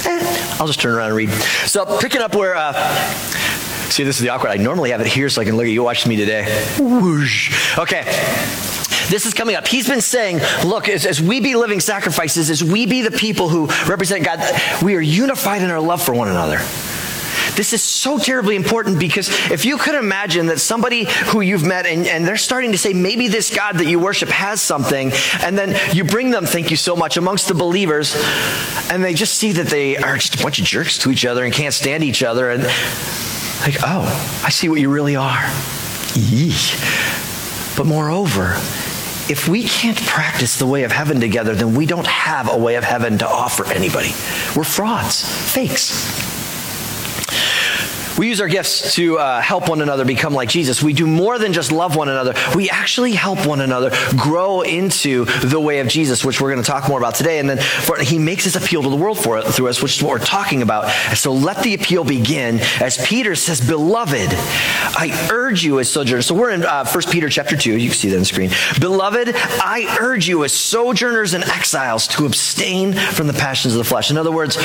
eh, 0.06 0.58
I'll 0.60 0.68
just 0.68 0.80
turn 0.80 0.94
around 0.94 1.08
and 1.08 1.16
read. 1.16 1.31
So 1.31 1.98
picking 1.98 2.22
up 2.22 2.36
where. 2.36 2.56
Uh, 2.56 2.74
see, 3.90 4.04
this 4.04 4.18
is 4.18 4.22
the 4.22 4.30
awkward. 4.30 4.51
I 4.51 4.58
normally 4.58 4.92
have 4.92 5.01
it 5.01 5.08
here 5.08 5.28
so 5.28 5.42
I 5.42 5.46
can 5.46 5.58
look 5.58 5.66
at 5.66 5.72
you. 5.72 5.81
Watch 5.81 6.06
me 6.06 6.18
today. 6.18 6.44
Whoosh. 6.78 7.80
Okay. 7.80 8.04
This 9.10 9.25
is 9.25 9.34
coming 9.34 9.56
up. 9.56 9.68
He's 9.68 9.88
been 9.88 10.02
saying, 10.02 10.40
look, 10.66 10.90
as, 10.90 11.06
as 11.06 11.22
we 11.22 11.40
be 11.40 11.56
living 11.56 11.80
sacrifices, 11.80 12.50
as 12.50 12.63
we 12.63 12.86
be 12.86 13.02
the 13.02 13.12
people 13.12 13.50
who 13.50 13.68
represent 13.88 14.25
God, 14.25 14.40
we 14.81 14.96
are 14.96 15.02
unified 15.02 15.62
in 15.62 15.69
our 15.69 15.80
love 15.80 16.02
for 16.02 16.13
one 16.13 16.28
another. 16.28 16.60
This 17.56 17.72
is 17.72 17.81
so 17.81 18.18
terribly 18.18 18.56
important 18.56 19.00
because 19.00 19.30
if 19.50 19.63
you 19.63 19.78
could 19.78 19.96
imagine 19.96 20.48
that 20.48 20.60
somebody 20.60 21.06
who 21.06 21.40
you've 21.42 21.63
met 21.63 21.86
and, 21.86 22.06
and, 22.06 22.28
they're 22.28 22.36
starting 22.36 22.74
to 22.74 22.78
say, 22.78 22.92
maybe 22.92 23.30
this 23.30 23.54
God 23.56 23.78
that 23.78 23.86
you 23.86 24.00
worship 24.00 24.30
has 24.30 24.62
something, 24.62 25.12
and 25.42 25.58
then 25.58 25.78
you 25.96 26.04
bring 26.04 26.31
them, 26.31 26.46
thank 26.46 26.69
you 26.69 26.75
so 26.75 26.96
much, 26.96 27.16
amongst 27.16 27.48
the 27.48 27.54
believers, 27.54 28.13
and 28.90 29.04
they 29.04 29.13
just 29.13 29.36
see 29.36 29.54
that 29.54 29.68
they 29.68 29.96
are 29.96 30.18
just 30.18 30.40
a 30.40 30.44
bunch 30.44 30.60
of 30.60 30.66
jerks 30.66 30.98
to 31.00 31.12
each 31.12 31.25
other 31.25 31.46
and 31.46 31.54
can't 31.54 31.74
stand 31.74 32.04
each 32.04 32.24
other, 32.24 32.50
and 32.50 32.63
like, 33.62 33.78
oh, 33.84 34.42
I 34.44 34.50
see 34.50 34.68
what 34.68 34.81
you 34.81 34.90
really 34.92 35.16
are. 35.16 35.44
Yeesh. 36.13 36.75
But 37.77 37.86
moreover, 37.86 38.56
if 39.29 39.48
we 39.48 39.63
can't 39.63 40.00
practice 40.05 40.58
the 40.58 40.67
way 40.67 40.84
of 40.84 40.91
heaven 40.91 41.20
together, 41.20 41.55
then 41.55 41.74
we 41.74 41.86
don't 41.86 42.08
have 42.08 42.51
a 42.51 42.58
way 42.58 42.75
of 42.75 42.84
heaven 42.84 43.17
to 43.17 43.27
offer 43.27 43.65
anybody. 43.72 44.10
We're 44.55 44.63
frauds, 44.63 45.53
fakes. 45.53 46.25
We 48.17 48.29
use 48.29 48.39
our 48.39 48.48
gifts 48.48 48.95
to 48.95 49.19
uh, 49.19 49.41
help 49.41 49.67
one 49.67 49.81
another 49.81 50.05
become 50.05 50.34
like 50.34 50.48
Jesus. 50.48 50.81
We 50.81 50.93
do 50.93 51.05
more 51.05 51.38
than 51.38 51.51
just 51.51 51.72
love 51.72 51.98
one 51.98 52.07
another. 52.07 52.34
We 52.55 52.69
actually 52.69 53.12
help 53.12 53.45
one 53.45 53.60
another 53.60 53.91
grow 54.15 54.62
into 54.62 55.25
the 55.25 55.60
way 55.60 55.79
of 55.79 55.89
Jesus, 55.89 56.24
which 56.24 56.39
we're 56.39 56.51
going 56.51 56.63
to 56.63 56.69
talk 56.69 56.88
more 56.88 56.98
about 56.98 57.15
today. 57.15 57.39
And 57.39 57.50
then 57.50 57.57
for, 57.57 58.00
he 58.00 58.17
makes 58.17 58.45
his 58.45 58.55
appeal 58.55 58.84
to 58.84 58.89
the 58.89 58.95
world 58.95 59.19
for 59.19 59.38
it, 59.38 59.45
through 59.45 59.67
us, 59.67 59.81
which 59.81 59.98
is 59.98 60.03
what 60.03 60.12
we're 60.12 60.25
talking 60.25 60.62
about. 60.62 60.89
So 61.15 61.34
let 61.34 61.62
the 61.62 61.74
appeal 61.74 62.05
begin. 62.05 62.60
As 62.79 62.98
Peter 63.05 63.36
says, 63.36 63.60
Beloved, 63.67 64.29
I 64.31 65.27
urge 65.31 65.65
you 65.65 65.79
as 65.79 65.89
sojourners. 65.89 66.25
So 66.25 66.36
we're 66.36 66.51
in 66.51 66.63
uh, 66.63 66.86
1 66.86 67.03
Peter 67.12 67.27
chapter 67.27 67.57
2. 67.57 67.77
You 67.77 67.89
can 67.89 67.98
see 67.98 68.10
that 68.10 68.15
on 68.15 68.22
the 68.22 68.25
screen. 68.25 68.51
Beloved, 68.79 69.31
I 69.36 69.98
urge 70.00 70.27
you 70.27 70.45
as 70.45 70.53
sojourners 70.53 71.34
and 71.34 71.43
exiles 71.43 72.07
to 72.10 72.25
abstain 72.25 72.93
from 72.93 73.27
the 73.27 73.34
passions 73.34 73.74
of 73.74 73.79
the 73.79 73.84
flesh. 73.84 74.10
In 74.10 74.17
other 74.17 74.31
words, 74.31 74.57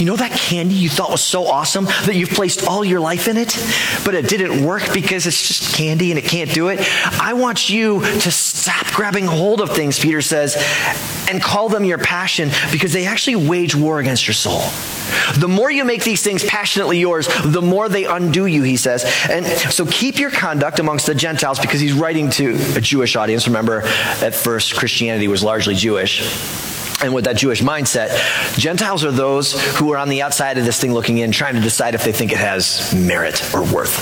you 0.00 0.06
know 0.06 0.16
that 0.16 0.32
candy 0.32 0.74
you 0.74 0.88
thought 0.88 1.10
was 1.10 1.22
so 1.22 1.46
awesome 1.46 1.84
that 1.84 2.16
you've 2.16 2.30
placed 2.30 2.66
all 2.72 2.84
your 2.84 3.00
life 3.00 3.28
in 3.28 3.36
it, 3.36 3.54
but 4.02 4.14
it 4.14 4.28
didn't 4.28 4.64
work 4.64 4.94
because 4.94 5.26
it's 5.26 5.46
just 5.46 5.74
candy 5.74 6.10
and 6.10 6.18
it 6.18 6.24
can't 6.24 6.52
do 6.52 6.68
it? 6.68 6.80
I 7.20 7.34
want 7.34 7.68
you 7.68 8.00
to 8.00 8.30
stop 8.30 8.86
grabbing 8.92 9.26
hold 9.26 9.60
of 9.60 9.70
things, 9.76 9.98
Peter 9.98 10.22
says, 10.22 10.56
and 11.28 11.42
call 11.42 11.68
them 11.68 11.84
your 11.84 11.98
passion 11.98 12.50
because 12.70 12.94
they 12.94 13.04
actually 13.04 13.36
wage 13.36 13.74
war 13.76 14.00
against 14.00 14.26
your 14.26 14.34
soul. 14.34 14.62
The 15.38 15.48
more 15.48 15.70
you 15.70 15.84
make 15.84 16.02
these 16.02 16.22
things 16.22 16.42
passionately 16.44 16.98
yours, 16.98 17.28
the 17.44 17.60
more 17.60 17.90
they 17.90 18.06
undo 18.06 18.46
you, 18.46 18.62
he 18.62 18.78
says. 18.78 19.04
And 19.28 19.44
so 19.46 19.84
keep 19.84 20.18
your 20.18 20.30
conduct 20.30 20.78
amongst 20.78 21.06
the 21.06 21.14
Gentiles 21.14 21.60
because 21.60 21.80
he's 21.80 21.92
writing 21.92 22.30
to 22.30 22.54
a 22.74 22.80
Jewish 22.80 23.16
audience. 23.16 23.46
Remember, 23.46 23.82
at 23.82 24.34
first, 24.34 24.76
Christianity 24.76 25.28
was 25.28 25.44
largely 25.44 25.74
Jewish 25.74 26.71
and 27.02 27.12
with 27.12 27.24
that 27.24 27.36
Jewish 27.36 27.62
mindset, 27.62 28.10
Gentiles 28.56 29.04
are 29.04 29.10
those 29.10 29.52
who 29.76 29.92
are 29.92 29.98
on 29.98 30.08
the 30.08 30.22
outside 30.22 30.58
of 30.58 30.64
this 30.64 30.80
thing 30.80 30.92
looking 30.92 31.18
in, 31.18 31.32
trying 31.32 31.54
to 31.54 31.60
decide 31.60 31.94
if 31.94 32.04
they 32.04 32.12
think 32.12 32.32
it 32.32 32.38
has 32.38 32.94
merit 32.94 33.54
or 33.54 33.62
worth. 33.62 33.92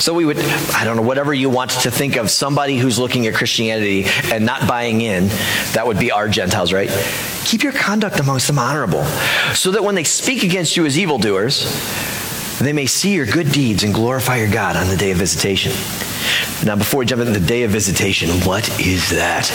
So 0.00 0.12
we 0.12 0.24
would, 0.24 0.38
I 0.38 0.84
don't 0.84 0.96
know, 0.96 1.02
whatever 1.02 1.32
you 1.32 1.48
want 1.48 1.70
to 1.70 1.90
think 1.90 2.16
of 2.16 2.30
somebody 2.30 2.76
who's 2.76 2.98
looking 2.98 3.26
at 3.26 3.34
Christianity 3.34 4.06
and 4.32 4.44
not 4.44 4.68
buying 4.68 5.00
in, 5.00 5.28
that 5.72 5.86
would 5.86 5.98
be 5.98 6.10
our 6.10 6.28
Gentiles, 6.28 6.72
right? 6.72 6.90
Keep 7.44 7.62
your 7.62 7.72
conduct 7.72 8.18
amongst 8.20 8.48
them 8.48 8.58
honorable, 8.58 9.04
so 9.54 9.70
that 9.70 9.84
when 9.84 9.94
they 9.94 10.04
speak 10.04 10.42
against 10.42 10.76
you 10.76 10.84
as 10.86 10.98
evildoers, 10.98 11.64
they 12.64 12.72
may 12.72 12.86
see 12.86 13.14
your 13.14 13.26
good 13.26 13.50
deeds 13.52 13.84
and 13.84 13.92
glorify 13.92 14.36
your 14.36 14.50
God 14.50 14.76
on 14.76 14.88
the 14.88 14.96
day 14.96 15.10
of 15.10 15.18
visitation. 15.18 15.72
Now, 16.64 16.76
before 16.76 17.00
we 17.00 17.06
jump 17.06 17.20
into 17.20 17.38
the 17.38 17.46
day 17.46 17.64
of 17.64 17.70
visitation, 17.70 18.30
what 18.46 18.80
is 18.80 19.10
that? 19.10 19.50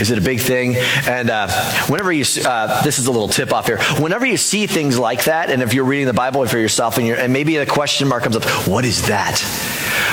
Is 0.00 0.10
it 0.10 0.18
a 0.18 0.20
big 0.20 0.40
thing? 0.40 0.76
And 1.06 1.28
uh, 1.28 1.48
whenever 1.88 2.12
you, 2.12 2.24
uh, 2.44 2.82
this 2.82 2.98
is 2.98 3.06
a 3.06 3.12
little 3.12 3.28
tip 3.28 3.52
off 3.52 3.66
here. 3.66 3.78
Whenever 3.98 4.24
you 4.24 4.36
see 4.36 4.66
things 4.66 4.98
like 4.98 5.24
that, 5.24 5.50
and 5.50 5.62
if 5.62 5.74
you're 5.74 5.84
reading 5.84 6.06
the 6.06 6.14
Bible 6.14 6.46
for 6.46 6.58
yourself, 6.58 6.96
and, 6.96 7.08
and 7.08 7.32
maybe 7.32 7.56
a 7.58 7.66
question 7.66 8.08
mark 8.08 8.22
comes 8.22 8.36
up, 8.36 8.44
what 8.66 8.84
is 8.84 9.08
that? 9.08 9.40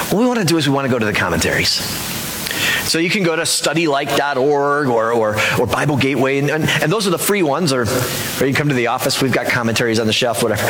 What 0.10 0.20
we 0.20 0.26
want 0.26 0.40
to 0.40 0.46
do 0.46 0.58
is 0.58 0.68
we 0.68 0.76
want 0.76 0.86
to 0.86 0.92
go 0.92 1.00
to 1.00 1.06
the 1.06 1.14
commentaries. 1.14 1.70
So 2.90 2.98
you 2.98 3.10
can 3.10 3.24
go 3.24 3.36
to 3.36 3.44
studylight.org 3.44 4.88
or, 4.88 5.14
or, 5.14 5.38
or 5.60 5.68
Bible 5.68 5.96
Gateway, 5.96 6.40
and, 6.40 6.50
and, 6.50 6.68
and 6.68 6.92
those 6.92 7.08
are 7.08 7.12
the 7.12 7.20
free 7.20 7.44
ones, 7.44 7.72
or, 7.72 7.86
or 8.42 8.46
you 8.46 8.54
come 8.54 8.68
to 8.68 8.76
the 8.76 8.88
office, 8.88 9.22
we've 9.22 9.32
got 9.32 9.48
commentaries 9.48 10.00
on 10.00 10.08
the 10.08 10.14
shelf, 10.14 10.44
whatever. 10.44 10.70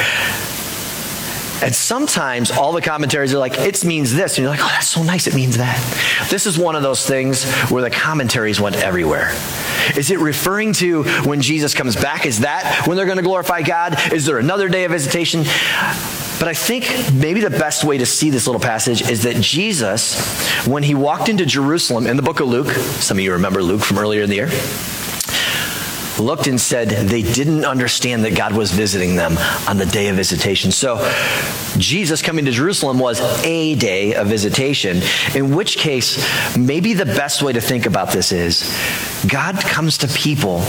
And 1.61 1.75
sometimes 1.75 2.49
all 2.51 2.71
the 2.71 2.81
commentaries 2.81 3.33
are 3.33 3.39
like, 3.39 3.57
it 3.59 3.85
means 3.85 4.13
this. 4.13 4.37
And 4.37 4.43
you're 4.43 4.51
like, 4.51 4.63
oh, 4.63 4.67
that's 4.67 4.87
so 4.87 5.03
nice. 5.03 5.27
It 5.27 5.35
means 5.35 5.57
that. 5.57 5.77
This 6.29 6.47
is 6.47 6.57
one 6.57 6.75
of 6.75 6.81
those 6.81 7.05
things 7.05 7.43
where 7.69 7.83
the 7.83 7.89
commentaries 7.89 8.59
went 8.59 8.75
everywhere. 8.77 9.31
Is 9.95 10.11
it 10.11 10.19
referring 10.19 10.73
to 10.73 11.03
when 11.23 11.41
Jesus 11.41 11.73
comes 11.73 11.95
back? 11.95 12.25
Is 12.25 12.39
that 12.39 12.87
when 12.87 12.97
they're 12.97 13.05
going 13.05 13.17
to 13.17 13.23
glorify 13.23 13.61
God? 13.61 13.97
Is 14.11 14.25
there 14.25 14.39
another 14.39 14.69
day 14.69 14.85
of 14.85 14.91
visitation? 14.91 15.43
But 16.39 16.47
I 16.47 16.55
think 16.55 17.13
maybe 17.13 17.41
the 17.41 17.51
best 17.51 17.83
way 17.83 17.99
to 17.99 18.05
see 18.07 18.31
this 18.31 18.47
little 18.47 18.61
passage 18.61 19.07
is 19.07 19.23
that 19.23 19.35
Jesus, 19.35 20.65
when 20.65 20.81
he 20.81 20.95
walked 20.95 21.29
into 21.29 21.45
Jerusalem 21.45 22.07
in 22.07 22.15
the 22.15 22.23
book 22.23 22.39
of 22.39 22.47
Luke, 22.47 22.71
some 22.71 23.17
of 23.17 23.23
you 23.23 23.33
remember 23.33 23.61
Luke 23.61 23.81
from 23.81 23.99
earlier 23.99 24.23
in 24.23 24.29
the 24.29 24.37
year, 24.37 24.49
looked 26.21 26.47
and 26.47 26.59
said 26.59 26.89
they 26.89 27.21
didn't 27.21 27.65
understand 27.65 28.23
that 28.25 28.35
God 28.35 28.53
was 28.53 28.71
visiting 28.71 29.15
them 29.15 29.37
on 29.67 29.77
the 29.77 29.85
day 29.85 30.07
of 30.09 30.15
visitation. 30.15 30.71
So 30.71 30.97
Jesus 31.77 32.21
coming 32.21 32.45
to 32.45 32.51
Jerusalem 32.51 32.99
was 32.99 33.19
a 33.43 33.75
day 33.75 34.15
of 34.15 34.27
visitation, 34.27 35.01
in 35.35 35.55
which 35.55 35.77
case, 35.77 36.17
maybe 36.57 36.93
the 36.93 37.05
best 37.05 37.41
way 37.41 37.53
to 37.53 37.61
think 37.61 37.85
about 37.85 38.11
this 38.11 38.31
is 38.31 38.63
God 39.27 39.59
comes 39.59 39.99
to 39.99 40.07
people 40.07 40.63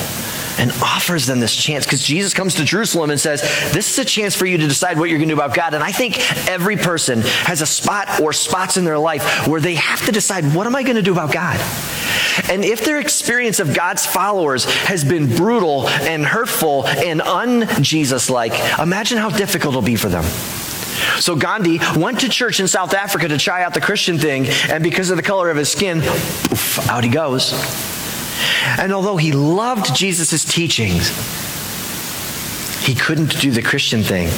and 0.58 0.70
offers 0.82 1.26
them 1.26 1.40
this 1.40 1.54
chance 1.54 1.84
because 1.84 2.02
Jesus 2.02 2.34
comes 2.34 2.54
to 2.56 2.64
Jerusalem 2.64 3.10
and 3.10 3.20
says, 3.20 3.42
This 3.72 3.90
is 3.92 3.98
a 3.98 4.04
chance 4.04 4.34
for 4.34 4.46
you 4.46 4.58
to 4.58 4.66
decide 4.68 4.98
what 4.98 5.08
you're 5.08 5.18
going 5.18 5.28
to 5.28 5.34
do 5.34 5.40
about 5.40 5.54
God. 5.54 5.74
And 5.74 5.82
I 5.82 5.92
think 5.92 6.18
every 6.48 6.76
person 6.76 7.22
has 7.22 7.60
a 7.62 7.66
spot 7.66 8.20
or 8.20 8.32
spots 8.32 8.76
in 8.76 8.84
their 8.84 8.98
life 8.98 9.46
where 9.46 9.60
they 9.60 9.74
have 9.76 10.04
to 10.06 10.12
decide, 10.12 10.54
What 10.54 10.66
am 10.66 10.76
I 10.76 10.82
going 10.82 10.96
to 10.96 11.02
do 11.02 11.12
about 11.12 11.32
God? 11.32 11.60
And 12.50 12.64
if 12.64 12.84
their 12.84 12.98
experience 12.98 13.60
of 13.60 13.74
God's 13.74 14.06
followers 14.06 14.64
has 14.64 15.04
been 15.04 15.34
brutal 15.34 15.88
and 15.88 16.24
hurtful 16.24 16.86
and 16.86 17.20
un 17.20 17.68
Jesus 17.82 18.30
like, 18.30 18.52
imagine 18.78 19.18
how 19.18 19.30
difficult 19.30 19.72
it'll 19.72 19.82
be 19.82 19.96
for 19.96 20.08
them. 20.08 20.24
So 21.18 21.36
Gandhi 21.36 21.80
went 21.96 22.20
to 22.20 22.28
church 22.28 22.60
in 22.60 22.68
South 22.68 22.94
Africa 22.94 23.28
to 23.28 23.38
try 23.38 23.64
out 23.64 23.74
the 23.74 23.80
Christian 23.80 24.18
thing, 24.18 24.46
and 24.70 24.84
because 24.84 25.10
of 25.10 25.16
the 25.16 25.22
color 25.22 25.50
of 25.50 25.56
his 25.56 25.70
skin, 25.70 26.00
poof, 26.00 26.88
out 26.88 27.04
he 27.04 27.10
goes. 27.10 27.52
And 28.78 28.92
although 28.92 29.16
he 29.16 29.32
loved 29.32 29.94
Jesus' 29.94 30.44
teachings, 30.44 31.10
he 32.84 32.94
couldn't 32.94 33.40
do 33.40 33.50
the 33.50 33.62
Christian 33.62 34.02
thing 34.02 34.28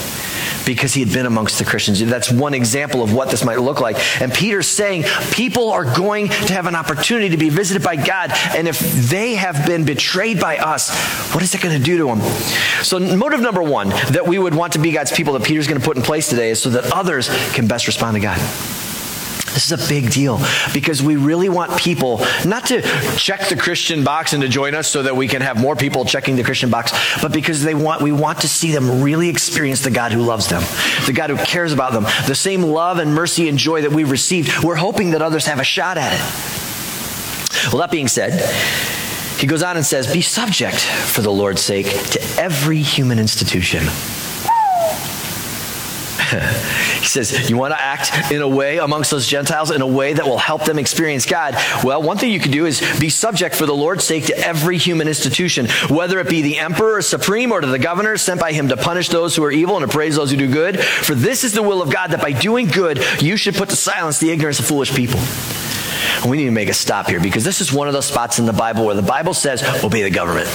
because 0.67 0.95
he 0.95 1.01
had 1.03 1.13
been 1.13 1.27
amongst 1.27 1.59
the 1.59 1.65
Christians. 1.65 2.01
That's 2.01 2.31
one 2.31 2.55
example 2.55 3.03
of 3.03 3.13
what 3.13 3.31
this 3.31 3.45
might 3.45 3.61
look 3.61 3.81
like. 3.81 3.97
And 4.21 4.33
Peter's 4.33 4.69
saying 4.69 5.05
people 5.33 5.71
are 5.71 5.85
going 5.85 6.29
to 6.29 6.53
have 6.53 6.67
an 6.67 6.75
opportunity 6.75 7.31
to 7.31 7.37
be 7.37 7.49
visited 7.49 7.83
by 7.83 7.97
God. 7.97 8.31
And 8.55 8.69
if 8.69 8.79
they 8.79 9.35
have 9.35 9.67
been 9.67 9.85
betrayed 9.85 10.41
by 10.41 10.59
us, 10.59 10.91
what 11.35 11.43
is 11.43 11.55
it 11.55 11.61
going 11.61 11.77
to 11.77 11.83
do 11.85 11.99
to 11.99 12.07
them? 12.07 12.21
So, 12.83 12.99
motive 12.99 13.41
number 13.41 13.63
one 13.63 13.89
that 13.89 14.27
we 14.27 14.39
would 14.39 14.55
want 14.55 14.75
to 14.75 14.79
be 14.79 14.93
God's 14.93 15.13
people 15.13 15.35
that 15.35 15.45
Peter's 15.45 15.67
going 15.67 15.81
to 15.81 15.85
put 15.85 15.97
in 15.97 16.03
place 16.03 16.29
today 16.29 16.51
is 16.51 16.61
so 16.61 16.71
that 16.71 16.93
others 16.93 17.29
can 17.53 17.67
best 17.67 17.87
respond 17.87 18.15
to 18.15 18.21
God. 18.21 18.41
This 19.55 19.71
is 19.71 19.85
a 19.85 19.89
big 19.89 20.11
deal 20.11 20.41
because 20.73 21.01
we 21.01 21.15
really 21.15 21.49
want 21.49 21.79
people 21.81 22.19
not 22.45 22.67
to 22.67 22.83
check 23.17 23.49
the 23.49 23.57
Christian 23.57 24.03
box 24.03 24.33
and 24.33 24.43
to 24.43 24.49
join 24.49 24.75
us 24.75 24.89
so 24.89 25.05
that 25.05 25.15
we 25.15 25.29
can 25.29 25.43
have 25.43 25.61
more 25.61 25.77
people 25.77 26.05
checking 26.05 26.35
the 26.35 26.43
Christian 26.43 26.71
box, 26.71 26.93
but 27.23 27.33
because 27.33 27.63
they 27.63 27.75
want 27.75 28.03
we 28.03 28.11
want 28.11 28.41
to 28.41 28.49
see 28.49 28.73
them 28.73 29.01
really 29.01 29.29
experience 29.29 29.83
the 29.83 29.93
God 29.93 30.11
who 30.11 30.23
loves 30.23 30.49
them, 30.49 30.63
the 31.07 31.13
God 31.13 31.31
who 31.31 31.37
cares 31.37 31.73
about 31.73 31.93
them, 31.93 32.03
the 32.27 32.35
same 32.35 32.63
love 32.63 32.99
and 32.99 33.15
mercy 33.15 33.49
and 33.49 33.57
joy 33.57 33.83
that 33.83 33.93
we've 33.93 34.11
received. 34.11 34.65
We're 34.65 34.75
hoping 34.75 35.13
that 35.13 35.23
others 35.23 35.47
have 35.47 35.61
a 35.61 35.65
shot 35.65 35.99
at 35.99 36.13
it. 36.13 37.73
Well, 37.73 37.81
that 37.81 37.93
being 37.93 38.09
said, 38.09 38.41
he 39.39 39.47
goes 39.47 39.63
on 39.63 39.77
and 39.77 39.87
says, 39.87 40.13
Be 40.13 40.21
subject 40.21 40.81
for 40.81 41.23
the 41.23 41.31
Lord's 41.31 41.63
sake 41.63 41.87
to 41.87 42.21
every 42.39 42.83
human 42.83 43.21
institution 43.21 43.85
he 47.00 47.07
says, 47.07 47.50
You 47.50 47.57
want 47.57 47.73
to 47.73 47.81
act 47.81 48.33
in 48.33 48.43
a 48.43 48.49
way 48.49 48.78
amongst 48.78 49.11
those 49.11 49.26
Gentiles 49.26 49.71
in 49.71 49.81
a 49.81 49.87
way 49.87 50.12
that 50.12 50.25
will 50.25 50.38
help 50.38 50.64
them 50.64 50.78
experience 50.78 51.26
God? 51.26 51.54
Well, 51.83 52.02
one 52.02 52.19
thing 52.19 52.33
you 52.33 52.40
can 52.40 52.50
do 52.50 52.66
is 52.66 52.81
be 52.99 53.09
subject 53.09 53.54
for 53.54 53.66
the 53.66 53.75
Lord's 53.75 54.04
sake 54.04 54.26
to 54.26 54.38
every 54.38 54.78
human 54.78 55.09
institution, 55.09 55.66
whether 55.88 56.19
it 56.21 56.28
be 56.28 56.43
the 56.43 56.59
emperor 56.59 57.02
supreme 57.02 57.52
or 57.52 57.61
to 57.61 57.66
the 57.66 57.78
governor 57.78 58.16
sent 58.16 58.40
by 58.40 58.52
him 58.52 58.69
to 58.69 58.76
punish 58.76 59.09
those 59.09 59.37
who 59.37 59.45
are 59.45 59.52
evil 59.52 59.76
and 59.76 59.87
to 59.87 59.93
praise 59.93 60.16
those 60.16 60.31
who 60.31 60.37
do 60.37 60.50
good. 60.50 60.81
For 60.81 61.14
this 61.14 61.45
is 61.45 61.52
the 61.52 61.62
will 61.62 61.83
of 61.83 61.93
God 61.93 62.11
that 62.11 62.21
by 62.21 62.33
doing 62.33 62.66
good, 62.66 63.04
you 63.21 63.37
should 63.37 63.54
put 63.54 63.71
to 63.71 63.76
silence 63.76 64.19
the 64.19 64.31
ignorance 64.31 64.59
of 64.59 64.66
foolish 64.66 64.95
people. 64.95 65.21
we 66.28 66.37
need 66.37 66.45
to 66.45 66.50
make 66.50 66.69
a 66.69 66.75
stop 66.75 67.09
here 67.09 67.21
because 67.21 67.45
this 67.45 67.61
is 67.61 67.73
one 67.73 67.88
of 67.88 67.95
those 67.95 68.07
spots 68.07 68.38
in 68.38 68.47
the 68.47 68.52
Bible 68.52 68.85
where 68.87 68.95
the 68.95 69.02
Bible 69.02 69.35
says, 69.35 69.62
obey 69.85 70.02
the 70.02 70.11
government. 70.11 70.49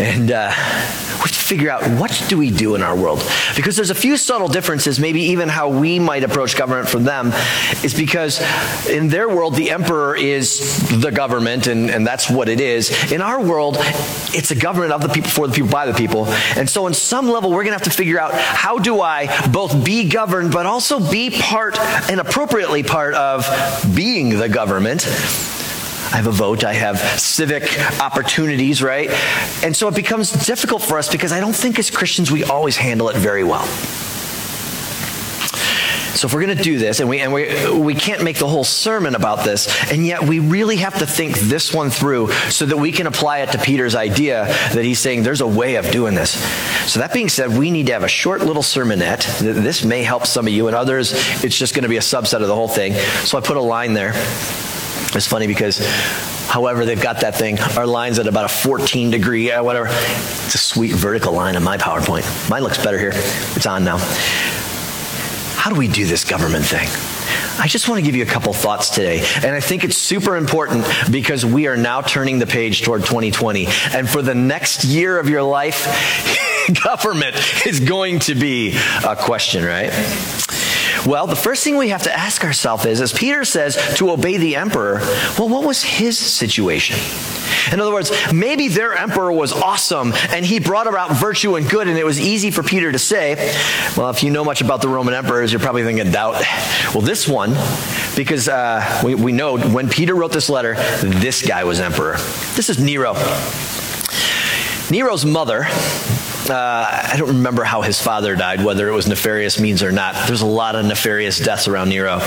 And 0.00 0.30
uh, 0.32 0.48
we 0.48 0.54
have 0.54 1.32
to 1.32 1.38
figure 1.38 1.70
out 1.70 1.82
what 2.00 2.24
do 2.28 2.38
we 2.38 2.50
do 2.50 2.74
in 2.74 2.82
our 2.82 2.96
world. 2.96 3.22
Because 3.54 3.76
there's 3.76 3.90
a 3.90 3.94
few 3.94 4.16
subtle 4.16 4.48
differences 4.48 4.98
maybe 4.98 5.20
even 5.20 5.48
how 5.48 5.68
we 5.68 5.98
might 5.98 6.24
approach 6.24 6.56
government 6.56 6.88
from 6.88 7.04
them 7.04 7.32
is 7.84 7.92
because 7.92 8.40
in 8.88 9.08
their 9.08 9.28
world 9.28 9.54
the 9.54 9.70
emperor 9.70 10.16
is 10.16 10.88
the 11.00 11.10
government 11.10 11.66
and, 11.66 11.90
and 11.90 12.06
that's 12.06 12.30
what 12.30 12.48
it 12.48 12.60
is. 12.60 13.12
In 13.12 13.20
our 13.20 13.42
world 13.42 13.76
it's 14.32 14.50
a 14.50 14.54
government 14.54 14.92
of 14.92 15.02
the 15.02 15.08
people 15.08 15.30
for 15.30 15.46
the 15.46 15.52
people 15.52 15.70
by 15.70 15.84
the 15.84 15.94
people. 15.94 16.26
And 16.56 16.68
so 16.68 16.86
in 16.86 16.94
some 16.94 17.28
level 17.28 17.50
we're 17.50 17.64
going 17.64 17.78
to 17.78 17.84
have 17.84 17.90
to 17.90 17.90
figure 17.90 18.18
out 18.18 18.32
how 18.32 18.78
do 18.78 19.00
i 19.00 19.48
both 19.50 19.84
be 19.84 20.08
governed 20.08 20.52
but 20.52 20.66
also 20.66 21.00
be 21.10 21.30
part 21.30 21.78
and 22.10 22.20
appropriately 22.20 22.82
part 22.82 23.14
of 23.14 23.46
being 23.94 24.30
the 24.38 24.48
government 24.48 25.06
I 26.12 26.16
have 26.16 26.26
a 26.26 26.32
vote, 26.32 26.64
I 26.64 26.72
have 26.72 26.98
civic 27.20 27.62
opportunities, 28.00 28.82
right? 28.82 29.10
And 29.62 29.76
so 29.76 29.86
it 29.86 29.94
becomes 29.94 30.32
difficult 30.44 30.82
for 30.82 30.98
us 30.98 31.08
because 31.08 31.30
I 31.30 31.38
don't 31.38 31.54
think 31.54 31.78
as 31.78 31.88
Christians 31.88 32.32
we 32.32 32.42
always 32.42 32.76
handle 32.76 33.08
it 33.10 33.16
very 33.16 33.44
well. 33.44 33.66
So 36.20 36.26
if 36.26 36.34
we're 36.34 36.44
going 36.44 36.58
to 36.58 36.62
do 36.62 36.76
this, 36.76 37.00
and 37.00 37.08
we 37.08 37.20
and 37.20 37.32
we 37.32 37.70
we 37.78 37.94
can't 37.94 38.22
make 38.22 38.36
the 38.36 38.46
whole 38.46 38.64
sermon 38.64 39.14
about 39.14 39.44
this, 39.44 39.90
and 39.90 40.04
yet 40.04 40.22
we 40.22 40.38
really 40.38 40.76
have 40.76 40.98
to 40.98 41.06
think 41.06 41.38
this 41.38 41.72
one 41.72 41.88
through 41.88 42.30
so 42.50 42.66
that 42.66 42.76
we 42.76 42.92
can 42.92 43.06
apply 43.06 43.38
it 43.38 43.52
to 43.52 43.58
Peter's 43.58 43.94
idea 43.94 44.44
that 44.74 44.84
he's 44.84 44.98
saying 44.98 45.22
there's 45.22 45.40
a 45.40 45.46
way 45.46 45.76
of 45.76 45.90
doing 45.90 46.14
this. 46.14 46.32
So 46.92 47.00
that 47.00 47.14
being 47.14 47.30
said, 47.30 47.56
we 47.56 47.70
need 47.70 47.86
to 47.86 47.92
have 47.94 48.02
a 48.02 48.08
short 48.08 48.42
little 48.42 48.62
sermonette. 48.62 49.38
This 49.38 49.82
may 49.82 50.02
help 50.02 50.26
some 50.26 50.46
of 50.46 50.52
you, 50.52 50.66
and 50.66 50.76
others 50.76 51.12
it's 51.42 51.56
just 51.56 51.74
going 51.74 51.84
to 51.84 51.88
be 51.88 51.96
a 51.96 52.00
subset 52.00 52.42
of 52.42 52.48
the 52.48 52.54
whole 52.54 52.68
thing. 52.68 52.92
So 53.24 53.38
I 53.38 53.40
put 53.40 53.56
a 53.56 53.62
line 53.62 53.94
there. 53.94 54.12
It's 55.12 55.26
funny 55.26 55.46
because, 55.48 55.78
however, 56.46 56.84
they've 56.84 57.00
got 57.00 57.20
that 57.20 57.36
thing. 57.36 57.58
Our 57.76 57.86
line's 57.86 58.18
at 58.18 58.28
about 58.28 58.44
a 58.44 58.48
14 58.48 59.10
degree, 59.10 59.50
uh, 59.50 59.62
whatever. 59.62 59.88
It's 59.88 60.54
a 60.54 60.58
sweet 60.58 60.92
vertical 60.92 61.32
line 61.32 61.56
on 61.56 61.64
my 61.64 61.78
PowerPoint. 61.78 62.48
Mine 62.48 62.62
looks 62.62 62.82
better 62.82 62.98
here. 62.98 63.12
It's 63.12 63.66
on 63.66 63.84
now. 63.84 63.98
How 65.56 65.68
do 65.68 65.76
we 65.76 65.88
do 65.88 66.06
this 66.06 66.24
government 66.24 66.64
thing? 66.64 66.88
I 67.60 67.66
just 67.66 67.88
want 67.88 67.98
to 67.98 68.02
give 68.02 68.16
you 68.16 68.22
a 68.22 68.26
couple 68.26 68.52
thoughts 68.54 68.88
today. 68.88 69.22
And 69.36 69.54
I 69.54 69.60
think 69.60 69.84
it's 69.84 69.96
super 69.96 70.36
important 70.36 70.86
because 71.10 71.44
we 71.44 71.66
are 71.66 71.76
now 71.76 72.00
turning 72.00 72.38
the 72.38 72.46
page 72.46 72.82
toward 72.82 73.02
2020. 73.02 73.66
And 73.92 74.08
for 74.08 74.22
the 74.22 74.34
next 74.34 74.84
year 74.84 75.18
of 75.18 75.28
your 75.28 75.42
life, 75.42 75.86
government 76.84 77.36
is 77.66 77.80
going 77.80 78.20
to 78.20 78.34
be 78.34 78.78
a 79.06 79.16
question, 79.16 79.64
right? 79.64 79.90
Well, 81.06 81.26
the 81.26 81.36
first 81.36 81.64
thing 81.64 81.76
we 81.76 81.88
have 81.88 82.02
to 82.02 82.16
ask 82.16 82.44
ourselves 82.44 82.84
is, 82.84 83.00
as 83.00 83.12
Peter 83.12 83.44
says, 83.44 83.96
to 83.96 84.10
obey 84.10 84.36
the 84.36 84.56
emperor, 84.56 84.98
well, 85.38 85.48
what 85.48 85.66
was 85.66 85.82
his 85.82 86.18
situation? 86.18 86.98
In 87.72 87.80
other 87.80 87.92
words, 87.92 88.12
maybe 88.32 88.68
their 88.68 88.94
emperor 88.94 89.32
was 89.32 89.52
awesome 89.52 90.12
and 90.30 90.44
he 90.44 90.60
brought 90.60 90.86
about 90.86 91.12
virtue 91.12 91.56
and 91.56 91.68
good, 91.68 91.88
and 91.88 91.98
it 91.98 92.04
was 92.04 92.20
easy 92.20 92.50
for 92.50 92.62
Peter 92.62 92.92
to 92.92 92.98
say, 92.98 93.36
well, 93.96 94.10
if 94.10 94.22
you 94.22 94.30
know 94.30 94.44
much 94.44 94.60
about 94.60 94.82
the 94.82 94.88
Roman 94.88 95.14
emperors, 95.14 95.52
you're 95.52 95.60
probably 95.60 95.84
thinking 95.84 96.10
doubt. 96.10 96.42
Well, 96.94 97.02
this 97.02 97.26
one, 97.26 97.56
because 98.16 98.48
uh, 98.48 99.00
we, 99.04 99.14
we 99.14 99.32
know 99.32 99.58
when 99.58 99.88
Peter 99.88 100.14
wrote 100.14 100.32
this 100.32 100.50
letter, 100.50 100.74
this 101.00 101.46
guy 101.46 101.64
was 101.64 101.80
emperor. 101.80 102.16
This 102.54 102.68
is 102.68 102.78
Nero. 102.78 103.14
Nero's 104.90 105.24
mother 105.24 105.66
uh, 106.48 107.08
I 107.12 107.16
don't 107.18 107.28
remember 107.28 107.64
how 107.64 107.82
his 107.82 108.00
father 108.00 108.36
died, 108.36 108.64
whether 108.64 108.88
it 108.88 108.92
was 108.92 109.06
nefarious 109.06 109.58
means 109.58 109.82
or 109.82 109.92
not. 109.92 110.14
There's 110.26 110.42
a 110.42 110.46
lot 110.46 110.76
of 110.76 110.86
nefarious 110.86 111.38
deaths 111.38 111.68
around 111.68 111.88
Nero. 111.88 112.20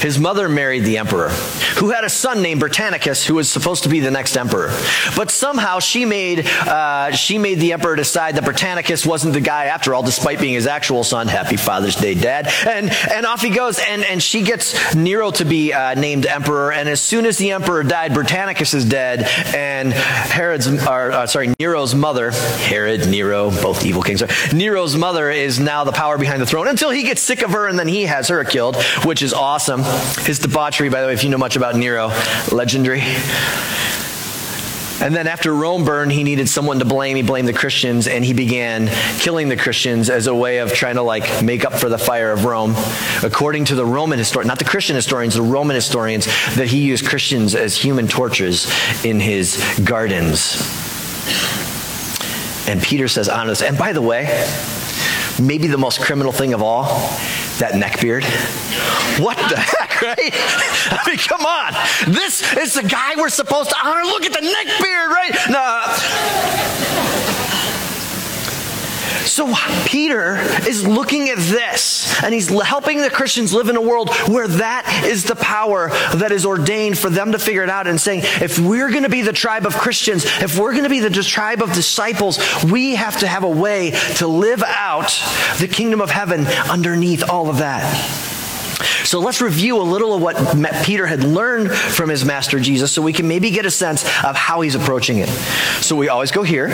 His 0.00 0.18
mother 0.18 0.48
married 0.48 0.84
the 0.84 0.98
emperor, 0.98 1.30
who 1.78 1.90
had 1.90 2.04
a 2.04 2.10
son 2.10 2.42
named 2.42 2.60
Britannicus, 2.60 3.24
who 3.24 3.36
was 3.36 3.50
supposed 3.50 3.84
to 3.84 3.88
be 3.88 4.00
the 4.00 4.10
next 4.10 4.36
emperor. 4.36 4.68
But 5.16 5.30
somehow 5.30 5.78
she 5.78 6.04
made 6.04 6.46
uh, 6.46 7.12
she 7.12 7.38
made 7.38 7.60
the 7.60 7.72
emperor 7.72 7.96
decide 7.96 8.36
that 8.36 8.44
Britannicus 8.44 9.06
wasn't 9.06 9.34
the 9.34 9.40
guy 9.40 9.66
after 9.66 9.94
all, 9.94 10.02
despite 10.02 10.40
being 10.40 10.54
his 10.54 10.66
actual 10.66 11.04
son. 11.04 11.28
Happy 11.28 11.56
Father's 11.56 11.96
Day, 11.96 12.14
Dad! 12.14 12.48
And 12.66 12.90
and 13.10 13.26
off 13.26 13.40
he 13.40 13.50
goes, 13.50 13.78
and 13.78 14.02
and 14.04 14.22
she 14.22 14.42
gets 14.42 14.94
Nero 14.94 15.30
to 15.32 15.44
be 15.44 15.72
uh, 15.72 15.94
named 15.94 16.26
emperor. 16.26 16.72
And 16.72 16.88
as 16.88 17.00
soon 17.00 17.26
as 17.26 17.38
the 17.38 17.52
emperor 17.52 17.82
died, 17.82 18.12
Britannicus 18.12 18.74
is 18.74 18.84
dead, 18.84 19.28
and 19.54 19.92
Herod's, 19.92 20.66
or, 20.66 21.12
uh, 21.12 21.26
sorry, 21.26 21.54
Nero's 21.58 21.94
mother, 21.94 22.30
Herod, 22.30 23.08
Nero, 23.08 23.50
both 23.64 23.86
evil 23.86 24.02
kings. 24.02 24.22
Nero's 24.52 24.94
mother 24.94 25.30
is 25.30 25.58
now 25.58 25.84
the 25.84 25.92
power 25.92 26.18
behind 26.18 26.42
the 26.42 26.44
throne 26.44 26.68
until 26.68 26.90
he 26.90 27.02
gets 27.02 27.22
sick 27.22 27.40
of 27.40 27.52
her 27.52 27.66
and 27.66 27.78
then 27.78 27.88
he 27.88 28.02
has 28.02 28.28
her 28.28 28.44
killed, 28.44 28.76
which 29.06 29.22
is 29.22 29.32
awesome. 29.32 29.82
His 30.26 30.38
debauchery, 30.38 30.90
by 30.90 31.00
the 31.00 31.06
way, 31.06 31.14
if 31.14 31.24
you 31.24 31.30
know 31.30 31.38
much 31.38 31.56
about 31.56 31.74
Nero, 31.74 32.08
legendary. 32.52 33.00
And 35.00 35.16
then 35.16 35.26
after 35.26 35.54
Rome 35.54 35.86
burned, 35.86 36.12
he 36.12 36.24
needed 36.24 36.46
someone 36.46 36.78
to 36.80 36.84
blame. 36.84 37.16
He 37.16 37.22
blamed 37.22 37.48
the 37.48 37.54
Christians 37.54 38.06
and 38.06 38.22
he 38.22 38.34
began 38.34 38.88
killing 39.18 39.48
the 39.48 39.56
Christians 39.56 40.10
as 40.10 40.26
a 40.26 40.34
way 40.34 40.58
of 40.58 40.74
trying 40.74 40.96
to 40.96 41.02
like 41.02 41.42
make 41.42 41.64
up 41.64 41.72
for 41.72 41.88
the 41.88 41.96
fire 41.96 42.32
of 42.32 42.44
Rome. 42.44 42.74
According 43.22 43.64
to 43.66 43.76
the 43.76 43.86
Roman 43.86 44.18
historians, 44.18 44.48
not 44.48 44.58
the 44.58 44.66
Christian 44.66 44.94
historians, 44.94 45.36
the 45.36 45.42
Roman 45.42 45.74
historians, 45.74 46.26
that 46.56 46.66
he 46.68 46.82
used 46.82 47.06
Christians 47.06 47.54
as 47.54 47.78
human 47.78 48.08
torches 48.08 48.70
in 49.06 49.20
his 49.20 49.56
gardens. 49.82 50.60
And 52.66 52.82
Peter 52.82 53.08
says, 53.08 53.28
this. 53.28 53.62
And 53.62 53.76
by 53.76 53.92
the 53.92 54.02
way, 54.02 54.24
maybe 55.40 55.66
the 55.66 55.78
most 55.78 56.00
criminal 56.00 56.32
thing 56.32 56.54
of 56.54 56.62
all, 56.62 56.84
that 57.58 57.74
neck 57.76 58.00
beard. 58.00 58.24
What 59.18 59.36
the 59.36 59.56
heck, 59.56 60.00
right? 60.02 60.32
I 60.90 61.04
mean, 61.06 61.18
come 61.18 61.44
on. 61.44 61.74
This 62.12 62.42
is 62.56 62.74
the 62.74 62.82
guy 62.82 63.14
we're 63.16 63.28
supposed 63.28 63.70
to 63.70 63.76
honor. 63.84 64.04
Look 64.04 64.24
at 64.24 64.32
the 64.32 64.40
neck 64.40 64.66
beard, 64.80 65.10
right? 65.10 65.34
No. 65.50 66.83
So 69.26 69.54
Peter 69.86 70.36
is 70.68 70.86
looking 70.86 71.30
at 71.30 71.38
this 71.38 72.22
and 72.22 72.34
he's 72.34 72.48
helping 72.48 73.00
the 73.00 73.10
Christians 73.10 73.52
live 73.52 73.68
in 73.68 73.76
a 73.76 73.80
world 73.80 74.14
where 74.28 74.46
that 74.46 75.04
is 75.06 75.24
the 75.24 75.36
power 75.36 75.88
that 76.14 76.30
is 76.30 76.44
ordained 76.44 76.98
for 76.98 77.08
them 77.08 77.32
to 77.32 77.38
figure 77.38 77.62
it 77.62 77.70
out 77.70 77.86
and 77.86 78.00
saying, 78.00 78.20
if 78.24 78.58
we're 78.58 78.90
going 78.90 79.04
to 79.04 79.08
be 79.08 79.22
the 79.22 79.32
tribe 79.32 79.66
of 79.66 79.74
Christians, 79.74 80.24
if 80.24 80.58
we're 80.58 80.72
going 80.72 80.84
to 80.84 80.90
be 80.90 81.00
the 81.00 81.10
tribe 81.10 81.62
of 81.62 81.72
disciples, 81.72 82.38
we 82.64 82.94
have 82.94 83.18
to 83.20 83.26
have 83.26 83.44
a 83.44 83.48
way 83.48 83.92
to 84.16 84.26
live 84.26 84.62
out 84.62 85.10
the 85.58 85.68
kingdom 85.68 86.00
of 86.00 86.10
heaven 86.10 86.46
underneath 86.46 87.28
all 87.28 87.48
of 87.48 87.58
that. 87.58 87.84
So 89.04 89.20
let's 89.20 89.40
review 89.40 89.80
a 89.80 89.82
little 89.82 90.14
of 90.14 90.22
what 90.22 90.36
Peter 90.84 91.06
had 91.06 91.24
learned 91.24 91.70
from 91.70 92.10
his 92.10 92.24
master 92.24 92.58
Jesus 92.58 92.92
so 92.92 93.00
we 93.00 93.12
can 93.12 93.28
maybe 93.28 93.50
get 93.50 93.64
a 93.64 93.70
sense 93.70 94.04
of 94.24 94.36
how 94.36 94.60
he's 94.60 94.74
approaching 94.74 95.18
it. 95.18 95.28
So 95.28 95.96
we 95.96 96.08
always 96.08 96.30
go 96.30 96.42
here. 96.42 96.68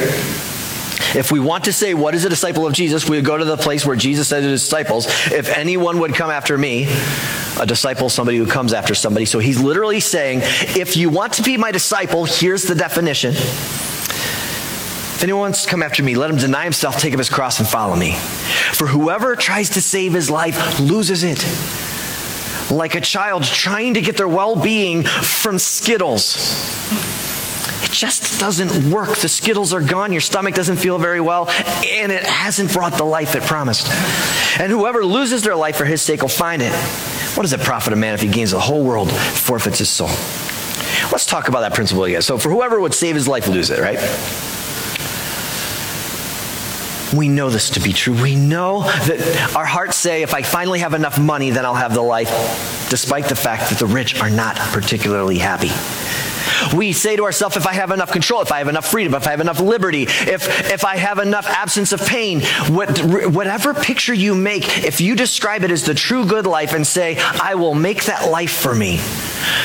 If 1.14 1.32
we 1.32 1.40
want 1.40 1.64
to 1.64 1.72
say, 1.72 1.94
what 1.94 2.14
is 2.14 2.24
a 2.24 2.28
disciple 2.28 2.66
of 2.66 2.72
Jesus, 2.72 3.08
we 3.08 3.20
go 3.20 3.36
to 3.36 3.44
the 3.44 3.56
place 3.56 3.84
where 3.84 3.96
Jesus 3.96 4.28
said 4.28 4.40
to 4.42 4.48
his 4.48 4.62
disciples, 4.62 5.06
if 5.32 5.48
anyone 5.48 5.98
would 6.00 6.14
come 6.14 6.30
after 6.30 6.56
me, 6.56 6.86
a 7.60 7.66
disciple 7.66 8.06
is 8.06 8.12
somebody 8.12 8.38
who 8.38 8.46
comes 8.46 8.72
after 8.72 8.94
somebody. 8.94 9.26
So 9.26 9.38
he's 9.38 9.60
literally 9.60 10.00
saying, 10.00 10.40
if 10.42 10.96
you 10.96 11.10
want 11.10 11.34
to 11.34 11.42
be 11.42 11.56
my 11.56 11.72
disciple, 11.72 12.24
here's 12.24 12.62
the 12.62 12.74
definition. 12.74 13.32
If 13.32 15.24
anyone 15.24 15.42
wants 15.42 15.64
to 15.64 15.70
come 15.70 15.82
after 15.82 16.02
me, 16.02 16.14
let 16.14 16.30
him 16.30 16.38
deny 16.38 16.64
himself, 16.64 16.98
take 16.98 17.12
up 17.12 17.18
his 17.18 17.28
cross, 17.28 17.58
and 17.58 17.68
follow 17.68 17.96
me. 17.96 18.14
For 18.72 18.86
whoever 18.86 19.36
tries 19.36 19.70
to 19.70 19.82
save 19.82 20.14
his 20.14 20.30
life 20.30 20.80
loses 20.80 21.24
it. 21.24 21.44
Like 22.70 22.94
a 22.94 23.00
child 23.00 23.42
trying 23.42 23.94
to 23.94 24.00
get 24.00 24.16
their 24.16 24.28
well 24.28 24.56
being 24.56 25.02
from 25.02 25.58
Skittles 25.58 26.79
just 27.90 28.40
doesn't 28.40 28.90
work. 28.90 29.16
The 29.16 29.28
Skittles 29.28 29.72
are 29.72 29.80
gone. 29.80 30.12
Your 30.12 30.20
stomach 30.20 30.54
doesn't 30.54 30.76
feel 30.76 30.98
very 30.98 31.20
well, 31.20 31.48
and 31.48 32.12
it 32.12 32.22
hasn't 32.22 32.72
brought 32.72 32.94
the 32.94 33.04
life 33.04 33.34
it 33.34 33.42
promised. 33.42 33.88
And 34.60 34.70
whoever 34.70 35.04
loses 35.04 35.42
their 35.42 35.56
life 35.56 35.76
for 35.76 35.84
his 35.84 36.02
sake 36.02 36.22
will 36.22 36.28
find 36.28 36.62
it. 36.62 36.72
What 37.34 37.42
does 37.42 37.52
it 37.52 37.60
profit 37.60 37.92
a 37.92 37.96
man 37.96 38.14
if 38.14 38.20
he 38.20 38.28
gains 38.28 38.50
the 38.50 38.60
whole 38.60 38.84
world, 38.84 39.10
forfeits 39.12 39.78
his 39.78 39.88
soul? 39.88 40.08
Let's 41.12 41.26
talk 41.26 41.48
about 41.48 41.60
that 41.60 41.74
principle 41.74 42.04
again. 42.04 42.22
So, 42.22 42.38
for 42.38 42.50
whoever 42.50 42.80
would 42.80 42.94
save 42.94 43.14
his 43.14 43.28
life, 43.28 43.48
lose 43.48 43.70
it, 43.70 43.80
right? 43.80 43.98
We 47.12 47.28
know 47.28 47.50
this 47.50 47.70
to 47.70 47.80
be 47.80 47.92
true. 47.92 48.14
We 48.20 48.36
know 48.36 48.82
that 48.82 49.54
our 49.56 49.64
hearts 49.64 49.96
say, 49.96 50.22
if 50.22 50.32
I 50.32 50.42
finally 50.42 50.78
have 50.78 50.94
enough 50.94 51.18
money, 51.18 51.50
then 51.50 51.64
I'll 51.64 51.74
have 51.74 51.92
the 51.92 52.02
life, 52.02 52.28
despite 52.88 53.28
the 53.28 53.34
fact 53.34 53.70
that 53.70 53.78
the 53.78 53.86
rich 53.86 54.20
are 54.20 54.30
not 54.30 54.56
particularly 54.56 55.38
happy. 55.38 55.70
We 56.74 56.92
say 56.92 57.16
to 57.16 57.24
ourselves, 57.24 57.56
if 57.56 57.66
I 57.66 57.72
have 57.72 57.90
enough 57.90 58.12
control, 58.12 58.42
if 58.42 58.52
I 58.52 58.58
have 58.58 58.68
enough 58.68 58.90
freedom, 58.90 59.14
if 59.14 59.26
I 59.26 59.30
have 59.30 59.40
enough 59.40 59.60
liberty, 59.60 60.02
if, 60.02 60.70
if 60.70 60.84
I 60.84 60.96
have 60.96 61.18
enough 61.18 61.46
absence 61.46 61.92
of 61.92 62.00
pain, 62.00 62.42
what, 62.68 62.98
whatever 63.00 63.74
picture 63.74 64.14
you 64.14 64.34
make, 64.34 64.84
if 64.84 65.00
you 65.00 65.14
describe 65.16 65.64
it 65.64 65.70
as 65.70 65.84
the 65.84 65.94
true 65.94 66.26
good 66.26 66.46
life 66.46 66.72
and 66.72 66.86
say, 66.86 67.16
I 67.18 67.54
will 67.54 67.74
make 67.74 68.04
that 68.04 68.30
life 68.30 68.52
for 68.52 68.74
me, 68.74 69.00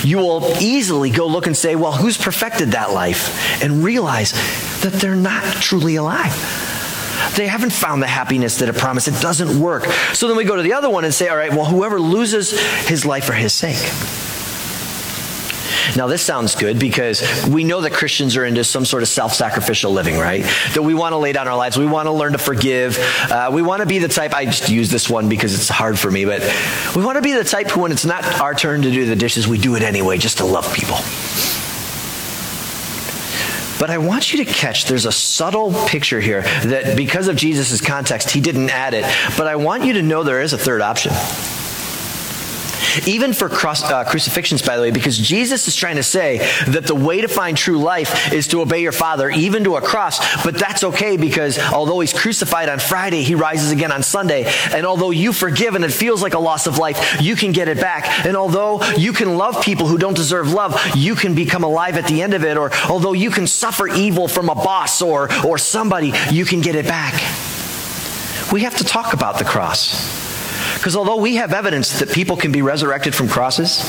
you 0.01 0.17
will 0.17 0.53
easily 0.59 1.09
go 1.09 1.27
look 1.27 1.47
and 1.47 1.55
say, 1.55 1.75
well, 1.75 1.91
who's 1.91 2.17
perfected 2.17 2.71
that 2.71 2.91
life? 2.91 3.61
And 3.63 3.83
realize 3.83 4.31
that 4.81 4.93
they're 4.93 5.15
not 5.15 5.43
truly 5.61 5.95
alive. 5.95 6.33
They 7.35 7.47
haven't 7.47 7.71
found 7.71 8.01
the 8.01 8.07
happiness 8.07 8.57
that 8.59 8.69
it 8.69 8.75
promised. 8.75 9.07
It 9.07 9.19
doesn't 9.21 9.59
work. 9.59 9.85
So 10.13 10.27
then 10.27 10.37
we 10.37 10.43
go 10.43 10.55
to 10.55 10.61
the 10.61 10.73
other 10.73 10.89
one 10.89 11.05
and 11.05 11.13
say, 11.13 11.27
all 11.27 11.37
right, 11.37 11.51
well, 11.51 11.65
whoever 11.65 11.99
loses 11.99 12.59
his 12.87 13.05
life 13.05 13.25
for 13.25 13.33
his 13.33 13.53
sake. 13.53 13.77
Now, 15.95 16.07
this 16.07 16.21
sounds 16.21 16.55
good 16.55 16.79
because 16.79 17.23
we 17.47 17.63
know 17.63 17.81
that 17.81 17.93
Christians 17.93 18.35
are 18.37 18.45
into 18.45 18.63
some 18.63 18.85
sort 18.85 19.03
of 19.03 19.09
self 19.09 19.33
sacrificial 19.33 19.91
living, 19.91 20.17
right? 20.17 20.43
That 20.73 20.83
we 20.83 20.93
want 20.93 21.13
to 21.13 21.17
lay 21.17 21.33
down 21.33 21.47
our 21.47 21.55
lives. 21.55 21.77
We 21.77 21.85
want 21.85 22.07
to 22.07 22.11
learn 22.11 22.33
to 22.33 22.37
forgive. 22.37 22.97
Uh, 23.29 23.49
we 23.53 23.61
want 23.61 23.81
to 23.81 23.85
be 23.85 23.99
the 23.99 24.07
type, 24.07 24.33
I 24.33 24.45
just 24.45 24.69
use 24.69 24.89
this 24.89 25.09
one 25.09 25.29
because 25.29 25.53
it's 25.53 25.69
hard 25.69 25.97
for 25.97 26.09
me, 26.09 26.25
but 26.25 26.41
we 26.95 27.03
want 27.03 27.17
to 27.17 27.21
be 27.21 27.33
the 27.33 27.43
type 27.43 27.67
who, 27.67 27.81
when 27.81 27.91
it's 27.91 28.05
not 28.05 28.23
our 28.41 28.53
turn 28.53 28.81
to 28.81 28.91
do 28.91 29.05
the 29.05 29.15
dishes, 29.15 29.47
we 29.47 29.57
do 29.57 29.75
it 29.75 29.83
anyway 29.83 30.17
just 30.17 30.37
to 30.39 30.45
love 30.45 30.73
people. 30.73 30.97
But 33.77 33.89
I 33.89 33.97
want 33.97 34.31
you 34.31 34.43
to 34.43 34.51
catch 34.51 34.85
there's 34.85 35.05
a 35.05 35.11
subtle 35.11 35.73
picture 35.87 36.21
here 36.21 36.41
that 36.41 36.95
because 36.95 37.27
of 37.27 37.35
Jesus' 37.35 37.81
context, 37.81 38.31
he 38.31 38.39
didn't 38.39 38.69
add 38.69 38.93
it. 38.93 39.03
But 39.37 39.47
I 39.47 39.57
want 39.57 39.83
you 39.83 39.93
to 39.93 40.01
know 40.01 40.23
there 40.23 40.41
is 40.41 40.53
a 40.53 40.57
third 40.57 40.81
option. 40.81 41.11
Even 43.07 43.33
for 43.33 43.49
cross, 43.49 43.83
uh, 43.83 44.03
crucifixions, 44.03 44.61
by 44.61 44.75
the 44.75 44.81
way, 44.81 44.91
because 44.91 45.17
Jesus 45.17 45.67
is 45.67 45.75
trying 45.75 45.97
to 45.97 46.03
say 46.03 46.37
that 46.67 46.85
the 46.85 46.95
way 46.95 47.21
to 47.21 47.27
find 47.27 47.57
true 47.57 47.77
life 47.77 48.31
is 48.33 48.47
to 48.49 48.61
obey 48.61 48.81
your 48.81 48.91
Father, 48.91 49.29
even 49.29 49.63
to 49.63 49.75
a 49.75 49.81
cross. 49.81 50.43
But 50.43 50.57
that's 50.57 50.83
okay 50.83 51.17
because 51.17 51.59
although 51.59 51.99
he's 51.99 52.13
crucified 52.13 52.69
on 52.69 52.79
Friday, 52.79 53.23
he 53.23 53.35
rises 53.35 53.71
again 53.71 53.91
on 53.91 54.03
Sunday. 54.03 54.45
And 54.71 54.85
although 54.85 55.11
you 55.11 55.33
forgive 55.33 55.75
and 55.75 55.83
it 55.83 55.91
feels 55.91 56.21
like 56.21 56.33
a 56.33 56.39
loss 56.39 56.67
of 56.67 56.77
life, 56.77 57.21
you 57.21 57.35
can 57.35 57.51
get 57.51 57.67
it 57.67 57.79
back. 57.79 58.25
And 58.25 58.35
although 58.35 58.83
you 58.97 59.13
can 59.13 59.37
love 59.37 59.63
people 59.63 59.87
who 59.87 59.97
don't 59.97 60.15
deserve 60.15 60.51
love, 60.51 60.79
you 60.95 61.15
can 61.15 61.35
become 61.35 61.63
alive 61.63 61.97
at 61.97 62.07
the 62.07 62.21
end 62.21 62.33
of 62.33 62.43
it. 62.43 62.57
Or 62.57 62.71
although 62.89 63.13
you 63.13 63.29
can 63.29 63.47
suffer 63.47 63.87
evil 63.87 64.27
from 64.27 64.49
a 64.49 64.55
boss 64.55 65.01
or, 65.01 65.29
or 65.45 65.57
somebody, 65.57 66.13
you 66.31 66.45
can 66.45 66.61
get 66.61 66.75
it 66.75 66.85
back. 66.85 67.13
We 68.51 68.61
have 68.61 68.77
to 68.77 68.83
talk 68.83 69.13
about 69.13 69.37
the 69.37 69.45
cross. 69.45 70.24
Because 70.85 70.97
although 70.97 71.15
we 71.15 71.37
have 71.37 71.51
evidence 71.51 71.97
that 71.97 72.11
people 72.11 72.37
can 72.37 72.51
be 72.51 72.61
resurrected 72.61 73.15
from 73.15 73.27
crosses, 73.27 73.79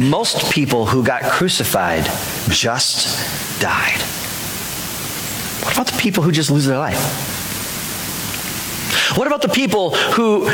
most 0.00 0.50
people 0.50 0.86
who 0.86 1.04
got 1.04 1.20
crucified 1.24 2.06
just 2.48 3.60
died. 3.60 4.00
What 5.66 5.74
about 5.74 5.88
the 5.88 5.98
people 5.98 6.22
who 6.22 6.32
just 6.32 6.50
lose 6.50 6.64
their 6.64 6.78
life? 6.78 7.35
What 9.14 9.26
about 9.26 9.40
the 9.40 9.48
people 9.48 9.90
who 9.90 10.50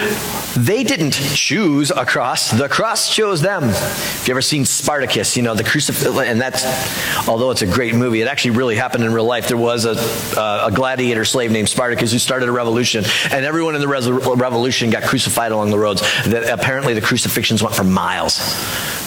they 0.56 0.84
didn't 0.84 1.12
choose 1.12 1.90
a 1.90 2.04
cross, 2.04 2.50
the 2.50 2.68
cross 2.68 3.14
chose 3.14 3.40
them? 3.40 3.64
If 3.64 4.28
you 4.28 4.32
ever 4.34 4.42
seen 4.42 4.66
Spartacus, 4.66 5.36
you 5.36 5.42
know, 5.42 5.54
the 5.54 5.64
crucifix, 5.64 6.04
and 6.06 6.40
that's, 6.40 7.28
although 7.28 7.50
it's 7.50 7.62
a 7.62 7.66
great 7.66 7.94
movie, 7.94 8.20
it 8.20 8.28
actually 8.28 8.50
really 8.52 8.76
happened 8.76 9.04
in 9.04 9.12
real 9.12 9.24
life. 9.24 9.48
There 9.48 9.56
was 9.56 9.86
a, 9.86 9.92
uh, 10.38 10.68
a 10.70 10.72
gladiator 10.72 11.24
slave 11.24 11.50
named 11.50 11.68
Spartacus 11.68 12.12
who 12.12 12.18
started 12.18 12.48
a 12.48 12.52
revolution, 12.52 13.04
and 13.30 13.44
everyone 13.44 13.74
in 13.74 13.80
the 13.80 13.88
revolution 13.88 14.90
got 14.90 15.04
crucified 15.04 15.52
along 15.52 15.70
the 15.70 15.78
roads. 15.78 16.02
That 16.24 16.44
apparently 16.48 16.92
the 16.92 17.00
crucifixions 17.00 17.62
went 17.62 17.74
for 17.74 17.84
miles. 17.84 18.38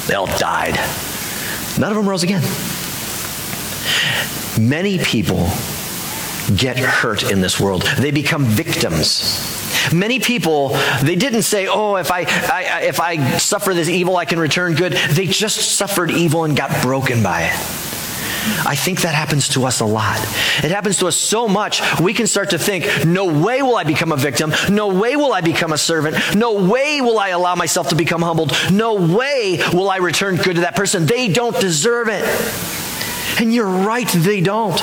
They 0.07 0.15
all 0.15 0.27
died. 0.37 0.75
None 1.77 1.91
of 1.91 1.97
them 1.97 2.09
rose 2.09 2.23
again. 2.23 2.41
Many 4.59 4.97
people 4.99 5.49
get 6.49 6.77
hurt 6.77 7.31
in 7.31 7.41
this 7.41 7.59
world. 7.59 7.83
They 7.97 8.11
become 8.11 8.45
victims. 8.45 9.63
Many 9.93 10.19
people, 10.19 10.69
they 11.03 11.15
didn't 11.15 11.43
say, 11.43 11.67
oh, 11.67 11.95
if 11.95 12.11
I, 12.11 12.21
I, 12.21 12.81
if 12.83 12.99
I 12.99 13.37
suffer 13.37 13.73
this 13.73 13.89
evil, 13.89 14.17
I 14.17 14.25
can 14.25 14.39
return 14.39 14.73
good. 14.73 14.93
They 14.93 15.27
just 15.27 15.77
suffered 15.77 16.11
evil 16.11 16.43
and 16.43 16.55
got 16.57 16.81
broken 16.81 17.21
by 17.21 17.43
it. 17.43 17.85
I 18.65 18.75
think 18.75 19.01
that 19.01 19.15
happens 19.15 19.49
to 19.49 19.65
us 19.65 19.79
a 19.79 19.85
lot. 19.85 20.19
It 20.63 20.69
happens 20.71 20.97
to 20.99 21.07
us 21.07 21.15
so 21.15 21.47
much, 21.47 21.81
we 21.99 22.13
can 22.13 22.27
start 22.27 22.51
to 22.51 22.59
think, 22.59 23.05
no 23.05 23.25
way 23.25 23.63
will 23.63 23.75
I 23.75 23.83
become 23.83 24.11
a 24.11 24.17
victim. 24.17 24.53
No 24.69 24.89
way 24.89 25.15
will 25.15 25.33
I 25.33 25.41
become 25.41 25.73
a 25.73 25.77
servant. 25.77 26.35
No 26.35 26.53
way 26.69 27.01
will 27.01 27.17
I 27.17 27.29
allow 27.29 27.55
myself 27.55 27.89
to 27.89 27.95
become 27.95 28.21
humbled. 28.21 28.53
No 28.71 28.93
way 28.95 29.59
will 29.73 29.89
I 29.89 29.97
return 29.97 30.35
good 30.35 30.55
to 30.55 30.61
that 30.61 30.75
person. 30.75 31.05
They 31.05 31.27
don't 31.27 31.59
deserve 31.59 32.07
it. 32.09 32.23
And 33.39 33.53
you're 33.53 33.65
right, 33.65 34.07
they 34.07 34.41
don't. 34.41 34.81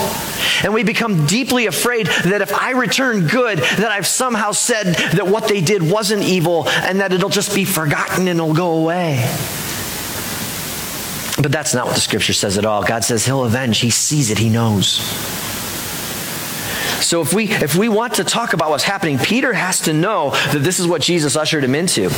And 0.64 0.72
we 0.74 0.84
become 0.84 1.26
deeply 1.26 1.66
afraid 1.66 2.06
that 2.06 2.40
if 2.42 2.52
I 2.52 2.70
return 2.70 3.26
good, 3.26 3.58
that 3.58 3.90
I've 3.90 4.06
somehow 4.06 4.52
said 4.52 4.94
that 4.94 5.26
what 5.26 5.48
they 5.48 5.60
did 5.60 5.82
wasn't 5.82 6.22
evil 6.22 6.68
and 6.68 7.00
that 7.00 7.12
it'll 7.12 7.28
just 7.28 7.54
be 7.54 7.64
forgotten 7.64 8.28
and 8.28 8.38
it'll 8.38 8.54
go 8.54 8.78
away. 8.78 9.16
But 11.40 11.50
that's 11.50 11.74
not 11.74 11.86
what 11.86 11.94
the 11.94 12.00
scripture 12.00 12.32
says 12.32 12.58
at 12.58 12.64
all. 12.64 12.84
God 12.84 13.02
says 13.04 13.26
he'll 13.26 13.44
avenge. 13.44 13.80
He 13.80 13.90
sees 13.90 14.30
it. 14.30 14.38
He 14.38 14.48
knows. 14.48 15.00
So 17.02 17.20
if 17.20 17.34
we 17.34 17.50
if 17.50 17.74
we 17.76 17.88
want 17.88 18.14
to 18.14 18.24
talk 18.24 18.52
about 18.52 18.70
what's 18.70 18.84
happening, 18.84 19.18
Peter 19.18 19.52
has 19.52 19.80
to 19.82 19.92
know 19.92 20.30
that 20.30 20.60
this 20.60 20.78
is 20.78 20.86
what 20.86 21.02
Jesus 21.02 21.36
ushered 21.36 21.64
him 21.64 21.74
into. 21.74 22.10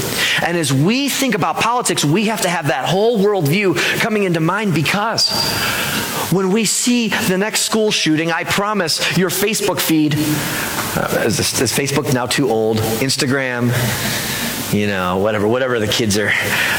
And 0.43 0.57
as 0.57 0.73
we 0.73 1.09
think 1.09 1.35
about 1.35 1.57
politics, 1.57 2.05
we 2.05 2.27
have 2.27 2.43
to 2.43 2.49
have 2.49 2.69
that 2.69 2.89
whole 2.89 3.19
worldview 3.19 3.77
coming 4.01 4.25
into 4.25 4.41
mind 4.41 4.75
because 4.75 5.31
when 6.31 6.51
we 6.51 6.65
see 6.65 7.09
the 7.09 7.39
next 7.39 7.63
school 7.63 7.91
shooting, 7.91 8.31
I 8.31 8.45
promise 8.45 9.17
your 9.17 9.31
Facebook 9.31 9.81
feed 9.81 10.15
uh, 10.15 11.25
is, 11.25 11.39
is 11.39 11.73
Facebook 11.73 12.13
now 12.13 12.27
too 12.27 12.51
old? 12.51 12.79
Instagram, 12.79 13.73
you 14.73 14.87
know, 14.87 15.19
whatever, 15.19 15.47
whatever 15.49 15.79
the 15.79 15.87
kids 15.87 16.19
are 16.19 16.33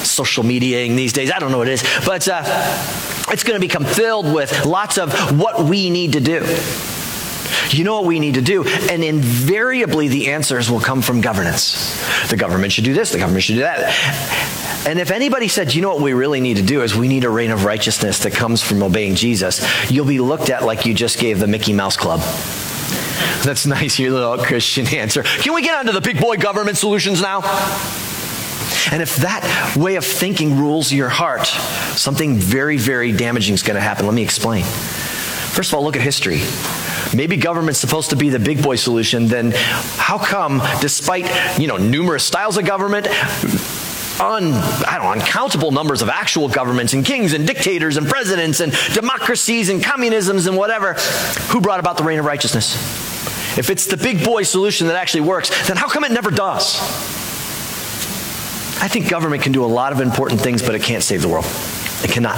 social 0.04 0.44
mediaing 0.44 0.96
these 0.96 1.14
days. 1.14 1.32
I 1.32 1.40
don't 1.40 1.52
know 1.52 1.58
what 1.58 1.68
it 1.68 1.74
is, 1.74 1.84
but 2.06 2.28
uh, 2.28 2.44
it's 3.30 3.44
going 3.44 3.60
to 3.60 3.66
become 3.66 3.86
filled 3.86 4.32
with 4.32 4.66
lots 4.66 4.98
of 4.98 5.40
what 5.40 5.64
we 5.64 5.90
need 5.90 6.14
to 6.14 6.20
do. 6.20 6.42
You 7.70 7.84
know 7.84 7.96
what 7.96 8.06
we 8.06 8.20
need 8.20 8.36
to 8.36 8.42
do? 8.42 8.64
And 8.66 9.04
invariably, 9.04 10.08
the 10.08 10.32
answers 10.32 10.70
will 10.70 10.80
come 10.80 11.02
from 11.02 11.22
governance. 11.22 11.96
The 12.30 12.38
government 12.38 12.72
should 12.74 12.86
do 12.86 12.94
this, 12.94 13.12
the 13.12 13.20
government 13.20 13.44
should 13.44 13.56
do 13.56 13.62
that. 13.62 14.86
And 14.88 15.00
if 15.00 15.10
anybody 15.10 15.48
said, 15.48 15.74
you 15.74 15.82
know 15.82 15.94
what 15.94 16.02
we 16.02 16.14
really 16.14 16.40
need 16.40 16.58
to 16.58 16.64
do 16.64 16.84
is 16.84 16.96
we 16.96 17.08
need 17.08 17.24
a 17.24 17.30
reign 17.30 17.50
of 17.50 17.66
righteousness 17.66 18.20
that 18.20 18.34
comes 18.34 18.62
from 18.62 18.84
obeying 18.84 19.16
Jesus, 19.16 19.66
you'll 19.90 20.06
be 20.06 20.20
looked 20.20 20.52
at 20.52 20.64
like 20.64 20.86
you 20.86 20.94
just 20.94 21.18
gave 21.18 21.40
the 21.40 21.48
Mickey 21.48 21.74
Mouse 21.74 21.98
Club. 21.98 22.20
That's 23.44 23.66
nice, 23.66 23.98
your 23.98 24.12
little 24.12 24.38
Christian 24.38 24.88
answer. 24.88 25.24
Can 25.24 25.54
we 25.54 25.64
get 25.64 25.76
on 25.76 25.86
to 25.88 25.92
the 25.92 26.02
big 26.02 26.20
boy 26.20 26.38
government 26.38 26.78
solutions 26.78 27.22
now? 27.22 27.42
And 28.92 29.02
if 29.02 29.16
that 29.18 29.76
way 29.76 29.96
of 29.96 30.06
thinking 30.06 30.60
rules 30.60 30.92
your 30.92 31.10
heart, 31.10 31.48
something 31.98 32.36
very, 32.36 32.78
very 32.78 33.12
damaging 33.12 33.56
is 33.56 33.64
going 33.64 33.76
to 33.76 33.82
happen. 33.82 34.06
Let 34.06 34.14
me 34.14 34.22
explain. 34.22 34.64
First 34.64 35.72
of 35.72 35.76
all, 35.76 35.84
look 35.84 35.96
at 35.96 36.02
history 36.02 36.42
maybe 37.14 37.38
government's 37.38 37.80
supposed 37.80 38.12
to 38.12 38.16
be 38.16 38.30
the 38.30 38.40
big 38.40 38.64
boy 38.64 38.76
solution, 38.76 39.28
then 39.28 39.52
how 39.98 40.18
come, 40.18 40.62
despite 40.82 41.60
you 41.60 41.68
know 41.68 41.78
numerous 41.78 42.24
styles 42.24 42.58
of 42.58 42.66
government, 42.66 43.08
un, 44.20 44.54
I 44.54 44.98
don't 44.98 45.04
know, 45.04 45.12
uncountable 45.12 45.72
numbers 45.72 46.02
of 46.02 46.10
actual 46.10 46.48
governments 46.48 46.94
and 46.94 47.06
kings 47.06 47.34
and 47.34 47.46
dictators 47.46 47.98
and 47.98 48.08
presidents 48.08 48.60
and 48.60 48.74
democracies 48.94 49.70
and 49.70 49.84
communisms 49.84 50.48
and 50.48 50.58
whatever, 50.58 50.94
who 51.50 51.62
brought 51.62 51.80
about 51.80 51.98
the 51.98 52.04
reign 52.04 52.20
of 52.20 52.26
righteousness? 52.26 52.76
If 53.58 53.70
it's 53.70 53.86
the 53.86 53.98
big 53.98 54.24
boy 54.24 54.44
solution 54.44 54.88
that 54.88 54.96
actually 54.96 55.22
works, 55.22 55.68
then 55.68 55.78
how 55.78 55.88
come 55.88 56.04
it 56.04 56.12
never 56.12 56.32
does? 56.32 56.80
I 58.82 58.88
think 58.90 59.10
government 59.10 59.42
can 59.42 59.54
do 59.54 59.64
a 59.64 59.68
lot 59.68 59.94
of 59.94 60.02
important 60.02 60.42
things, 60.42 60.62
but 60.62 60.76
it 60.76 60.84
can't 60.84 61.04
save 61.04 61.22
the 61.22 61.30
world. 61.30 61.46
It 62.04 62.12
cannot. 62.12 62.38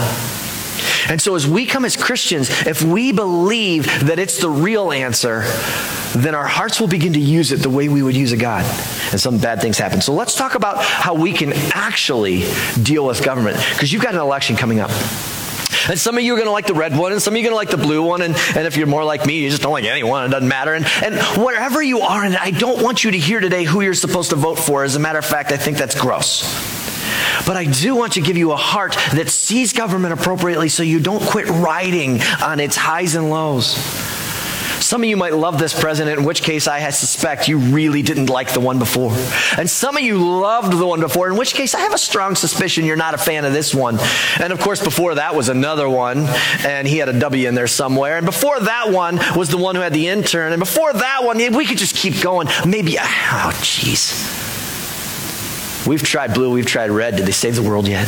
And 1.10 1.22
so, 1.22 1.36
as 1.36 1.48
we 1.48 1.66
come 1.66 1.86
as 1.86 1.96
Christians, 1.96 2.50
if 2.66 2.82
we 2.82 3.12
believe 3.12 3.86
that 4.06 4.20
it's 4.20 4.40
the 4.40 4.50
real 4.50 4.92
answer, 4.92 5.44
then 6.16 6.36
our 6.36 6.48
hearts 6.48 6.80
will 6.80 6.88
begin 6.88 7.14
to 7.14 7.20
use 7.20 7.52
it 7.52 7.58
the 7.58 7.70
way 7.70 7.90
we 7.90 8.02
would 8.02 8.16
use 8.16 8.32
a 8.32 8.38
God. 8.38 8.66
And 9.12 9.20
some 9.20 9.38
bad 9.38 9.62
things 9.62 9.78
happen. 9.78 10.02
So, 10.02 10.14
let's 10.14 10.36
talk 10.36 10.56
about 10.56 10.84
how 10.84 11.14
we 11.14 11.34
can 11.34 11.54
actually 11.74 12.46
deal 12.82 13.06
with 13.06 13.24
government, 13.24 13.58
because 13.74 13.92
you've 13.92 14.04
got 14.04 14.14
an 14.14 14.22
election 14.22 14.56
coming 14.56 14.80
up. 14.80 14.92
And 15.90 15.98
some 15.98 16.18
of 16.18 16.24
you 16.24 16.34
are 16.34 16.36
going 16.36 16.48
to 16.48 16.52
like 16.52 16.66
the 16.66 16.74
red 16.74 16.98
one, 16.98 17.14
and 17.14 17.22
some 17.22 17.34
of 17.34 17.38
you 17.38 17.44
are 17.44 17.50
going 17.50 17.54
to 17.54 17.56
like 17.56 17.70
the 17.70 17.86
blue 17.86 18.04
one. 18.04 18.22
And, 18.22 18.36
and 18.56 18.68
if 18.68 18.76
you're 18.76 18.88
more 18.88 19.06
like 19.06 19.26
me, 19.26 19.44
you 19.44 19.50
just 19.50 19.62
don't 19.62 19.72
like 19.72 19.86
any 19.86 20.04
one. 20.04 20.26
It 20.26 20.30
doesn't 20.30 20.48
matter. 20.48 20.74
And, 20.74 20.86
and 21.02 21.16
wherever 21.42 21.82
you 21.82 22.02
are, 22.02 22.24
and 22.24 22.36
I 22.36 22.52
don't 22.52 22.84
want 22.84 23.04
you 23.06 23.12
to 23.12 23.18
hear 23.18 23.40
today 23.40 23.64
who 23.64 23.80
you're 23.82 23.94
supposed 23.94 24.32
to 24.32 24.36
vote 24.36 24.60
for. 24.60 24.84
As 24.84 24.96
a 24.96 25.00
matter 25.00 25.20
of 25.20 25.26
fact, 25.26 25.52
I 25.52 25.58
think 25.58 25.78
that's 25.78 26.00
gross. 26.00 26.44
But 27.46 27.58
I 27.58 27.66
do 27.66 27.96
want 27.96 28.14
to 28.14 28.22
give 28.22 28.38
you 28.38 28.52
a 28.52 28.58
heart 28.58 28.94
that 29.14 29.30
sees 29.30 29.74
government 29.74 30.14
appropriately 30.14 30.70
so 30.70 30.84
you 30.84 31.00
don't 31.00 31.22
quit 31.22 31.48
riding 31.48 32.22
on 32.44 32.60
its 32.60 32.76
highs 32.76 33.16
and 33.16 33.30
lows. 33.30 33.76
Some 34.80 35.02
of 35.02 35.10
you 35.10 35.18
might 35.18 35.34
love 35.34 35.58
this 35.58 35.78
president, 35.78 36.20
in 36.20 36.26
which 36.26 36.44
case 36.44 36.68
I 36.68 36.90
suspect 36.92 37.48
you 37.48 37.58
really 37.58 38.04
didn't 38.04 38.28
like 38.28 38.54
the 38.54 38.60
one 38.60 38.78
before. 38.78 39.12
And 39.58 39.70
some 39.70 39.98
of 39.98 40.04
you 40.04 40.18
loved 40.40 40.72
the 40.72 40.86
one 40.86 41.00
before, 41.00 41.28
in 41.28 41.36
which 41.36 41.56
case 41.56 41.74
I 41.74 41.80
have 41.80 41.94
a 41.94 41.98
strong 41.98 42.36
suspicion 42.36 42.86
you're 42.86 42.96
not 42.96 43.14
a 43.14 43.18
fan 43.18 43.44
of 43.44 43.54
this 43.54 43.74
one. 43.74 43.98
And 44.40 44.54
of 44.54 44.60
course, 44.60 44.84
before 44.84 45.16
that 45.16 45.36
was 45.36 45.50
another 45.50 45.90
one, 45.90 46.28
and 46.64 46.88
he 46.88 47.00
had 47.00 47.10
a 47.10 47.20
W 47.20 47.48
in 47.48 47.56
there 47.56 47.68
somewhere. 47.68 48.18
And 48.18 48.26
before 48.26 48.60
that 48.60 48.92
one 48.92 49.20
was 49.36 49.50
the 49.50 49.58
one 49.58 49.76
who 49.76 49.82
had 49.82 49.94
the 49.94 50.08
intern. 50.08 50.54
And 50.54 50.60
before 50.60 50.94
that 50.94 51.24
one, 51.24 51.38
we 51.38 51.66
could 51.66 51.80
just 51.80 51.96
keep 51.96 52.22
going. 52.22 52.48
Maybe, 52.66 52.98
ah, 53.00 53.50
oh, 53.50 53.58
jeez. 53.62 54.37
We've 55.88 56.04
tried 56.04 56.34
blue, 56.34 56.52
we've 56.52 56.66
tried 56.66 56.92
red. 56.92 57.16
Did 57.16 57.26
they 57.26 57.32
save 57.32 57.56
the 57.56 57.64
world 57.64 57.88
yet? 57.88 58.08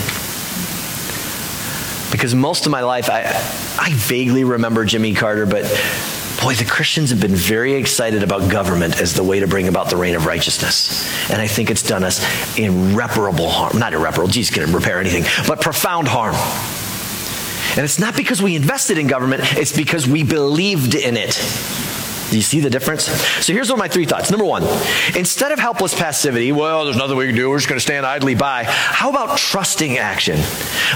Because 2.11 2.35
most 2.35 2.65
of 2.65 2.71
my 2.71 2.81
life, 2.81 3.09
I, 3.09 3.21
I 3.79 3.91
vaguely 3.93 4.43
remember 4.43 4.83
Jimmy 4.83 5.13
Carter, 5.13 5.45
but 5.45 5.63
boy, 6.41 6.55
the 6.55 6.65
Christians 6.65 7.11
have 7.11 7.21
been 7.21 7.35
very 7.35 7.75
excited 7.75 8.21
about 8.21 8.51
government 8.51 8.99
as 8.99 9.13
the 9.13 9.23
way 9.23 9.39
to 9.39 9.47
bring 9.47 9.69
about 9.69 9.89
the 9.89 9.95
reign 9.95 10.15
of 10.15 10.25
righteousness. 10.25 11.07
And 11.29 11.41
I 11.41 11.47
think 11.47 11.69
it's 11.71 11.83
done 11.83 12.03
us 12.03 12.19
irreparable 12.57 13.49
harm. 13.49 13.79
Not 13.79 13.93
irreparable, 13.93 14.29
Jesus 14.29 14.53
can't 14.53 14.73
repair 14.73 14.99
anything, 14.99 15.23
but 15.47 15.61
profound 15.61 16.09
harm. 16.09 16.35
And 17.77 17.85
it's 17.85 17.99
not 17.99 18.17
because 18.17 18.41
we 18.41 18.55
invested 18.55 18.97
in 18.97 19.07
government, 19.07 19.43
it's 19.57 19.75
because 19.75 20.05
we 20.05 20.23
believed 20.23 20.95
in 20.95 21.15
it. 21.15 21.39
Do 22.29 22.35
you 22.35 22.43
see 22.43 22.59
the 22.59 22.69
difference? 22.69 23.05
So 23.05 23.53
here's 23.53 23.69
what 23.69 23.79
my 23.79 23.87
three 23.87 24.05
thoughts. 24.05 24.29
Number 24.29 24.45
one, 24.45 24.63
instead 25.15 25.51
of 25.51 25.59
helpless 25.59 25.93
passivity, 25.93 26.51
well, 26.51 26.85
there's 26.85 26.97
nothing 26.97 27.17
we 27.17 27.27
can 27.27 27.35
do, 27.35 27.49
we're 27.49 27.57
just 27.57 27.69
going 27.69 27.79
to 27.79 27.83
stand 27.83 28.05
idly 28.05 28.35
by. 28.35 28.65
How 28.65 29.09
about 29.09 29.37
trusting 29.37 29.97
action? 29.97 30.39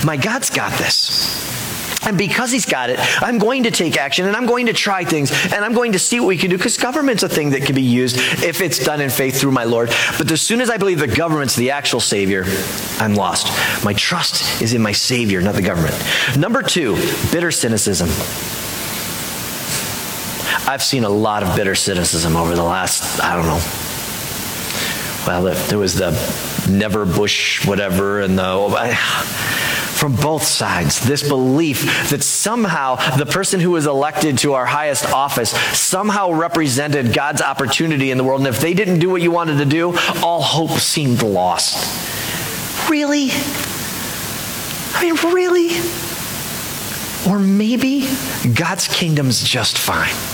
My 0.05 0.17
God's 0.17 0.49
got 0.49 0.77
this. 0.77 1.51
And 2.05 2.17
because 2.17 2.51
he's 2.51 2.65
got 2.65 2.89
it, 2.89 2.99
I'm 3.21 3.37
going 3.37 3.63
to 3.63 3.71
take 3.71 3.97
action 3.97 4.27
and 4.27 4.35
I'm 4.35 4.45
going 4.45 4.65
to 4.65 4.73
try 4.73 5.05
things 5.05 5.31
and 5.31 5.65
I'm 5.65 5.73
going 5.73 5.93
to 5.93 5.99
see 5.99 6.19
what 6.19 6.27
we 6.27 6.37
can 6.37 6.49
do 6.49 6.57
because 6.57 6.77
government's 6.77 7.23
a 7.23 7.29
thing 7.29 7.51
that 7.51 7.63
can 7.63 7.75
be 7.75 7.81
used 7.81 8.17
if 8.43 8.61
it's 8.61 8.83
done 8.83 9.01
in 9.01 9.09
faith 9.09 9.39
through 9.39 9.51
my 9.51 9.63
Lord. 9.63 9.89
But 10.17 10.31
as 10.31 10.41
soon 10.41 10.61
as 10.61 10.69
I 10.69 10.77
believe 10.77 10.99
the 10.99 11.07
government's 11.07 11.55
the 11.55 11.71
actual 11.71 11.99
Savior, 11.99 12.43
I'm 12.99 13.15
lost. 13.15 13.47
My 13.85 13.93
trust 13.93 14.61
is 14.61 14.73
in 14.73 14.81
my 14.81 14.91
Savior, 14.91 15.41
not 15.41 15.55
the 15.55 15.61
government. 15.61 15.95
Number 16.37 16.61
two, 16.61 16.95
bitter 17.31 17.51
cynicism. 17.51 18.09
I've 20.65 20.84
seen 20.84 21.04
a 21.04 21.10
lot 21.10 21.43
of 21.43 21.56
bitter 21.56 21.76
cynicism 21.76 22.36
over 22.36 22.56
the 22.56 22.63
last, 22.63 23.21
I 23.21 23.36
don't 23.36 23.45
know. 23.45 23.62
Well, 25.28 25.56
there 25.67 25.78
was 25.78 25.95
the 25.95 26.12
never 26.69 27.06
Bush 27.06 27.65
whatever 27.65 28.21
and 28.21 28.38
the 28.38 28.97
from 29.93 30.15
both 30.15 30.43
sides 30.43 30.99
this 30.99 31.26
belief 31.26 32.10
that 32.10 32.23
somehow 32.23 32.95
the 33.17 33.26
person 33.26 33.60
who 33.60 33.71
was 33.71 33.86
elected 33.86 34.38
to 34.39 34.54
our 34.54 34.65
highest 34.65 35.06
office 35.12 35.52
somehow 35.78 36.32
represented 36.32 37.13
God's 37.13 37.41
opportunity 37.41 38.12
in 38.12 38.17
the 38.17 38.23
world. 38.23 38.41
And 38.41 38.47
if 38.47 38.60
they 38.60 38.73
didn't 38.73 38.99
do 38.99 39.10
what 39.10 39.21
you 39.21 39.32
wanted 39.32 39.60
to 39.60 39.65
do 39.65 39.95
all 40.21 40.41
hope 40.41 40.71
seemed 40.71 41.21
lost. 41.21 42.89
Really? 42.89 43.30
I 44.95 45.04
mean 45.04 45.15
really? 45.34 45.69
Or 47.30 47.39
maybe 47.39 48.10
God's 48.54 48.88
kingdom's 48.88 49.43
just 49.43 49.78
fine 49.78 50.32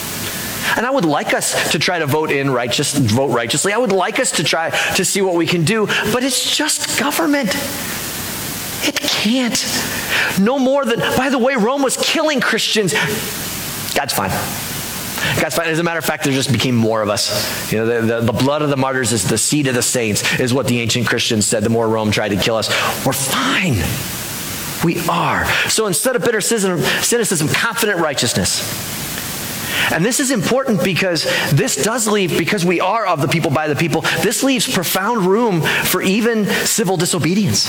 and 0.76 0.86
I 0.86 0.90
would 0.90 1.06
like 1.06 1.34
us 1.34 1.72
to 1.72 1.80
try 1.80 2.00
to 2.00 2.06
vote 2.06 2.32
in 2.32 2.52
righteous, 2.52 2.94
vote 2.94 3.32
righteously. 3.32 3.74
I 3.74 3.78
would 3.78 3.92
like 3.92 4.20
us 4.20 4.32
to 4.34 4.44
try 4.44 4.70
to 4.96 5.06
see 5.06 5.22
what 5.22 5.36
we 5.36 5.46
can 5.46 5.64
do, 5.64 5.88
but 6.12 6.24
it's 6.24 6.56
just 6.56 7.00
government. 7.00 7.56
It 8.88 8.96
can't. 8.96 9.66
No 10.40 10.58
more 10.58 10.86
than, 10.86 11.00
by 11.18 11.30
the 11.30 11.38
way, 11.38 11.56
Rome 11.56 11.82
was 11.82 11.98
killing 11.98 12.40
Christians. 12.40 12.94
God's 13.94 14.14
fine. 14.14 14.32
God's 15.42 15.56
fine. 15.56 15.68
As 15.68 15.80
a 15.80 15.84
matter 15.84 16.00
of 16.00 16.06
fact, 16.06 16.24
there 16.24 16.34
just 16.34 16.52
became 16.52 16.76
more 16.76 17.02
of 17.02 17.10
us. 17.10 17.72
You 17.72 17.80
know, 17.80 17.86
the, 17.86 18.22
the, 18.22 18.32
the, 18.32 18.34
blood 18.34 18.62
of 18.62 18.70
the 18.70 18.78
martyrs 18.78 19.12
is 19.12 19.28
the 19.28 19.38
seed 19.38 19.68
of 19.68 19.76
the 19.76 19.82
saints, 19.82 20.40
is 20.40 20.54
what 20.54 20.68
the 20.68 20.80
ancient 20.80 21.08
Christians 21.08 21.46
said. 21.46 21.64
The 21.64 21.70
more 21.70 21.88
Rome 21.88 22.12
tried 22.12 22.30
to 22.30 22.38
kill 22.38 22.56
us, 22.56 22.70
we're 23.06 23.14
fine. 23.14 23.76
We 24.84 25.06
are. 25.10 25.46
So 25.70 25.88
instead 25.88 26.16
of 26.16 26.24
bitter 26.24 26.42
cynicism, 26.42 27.50
confident 27.50 28.00
righteousness. 28.00 29.09
And 29.92 30.06
this 30.06 30.20
is 30.20 30.32
important 30.32 30.84
because 30.84 31.24
this 31.52 31.76
does 31.84 32.08
leave, 32.08 32.38
because 32.38 32.66
we 32.66 32.80
are 32.80 33.06
of 33.06 33.22
the 33.22 33.28
people 33.28 33.52
by 33.52 33.68
the 33.68 33.76
people, 33.76 34.02
this 34.22 34.44
leaves 34.44 34.72
profound 34.72 35.26
room 35.26 35.62
for 35.62 36.02
even 36.02 36.46
civil 36.46 36.98
disobedience. 36.98 37.68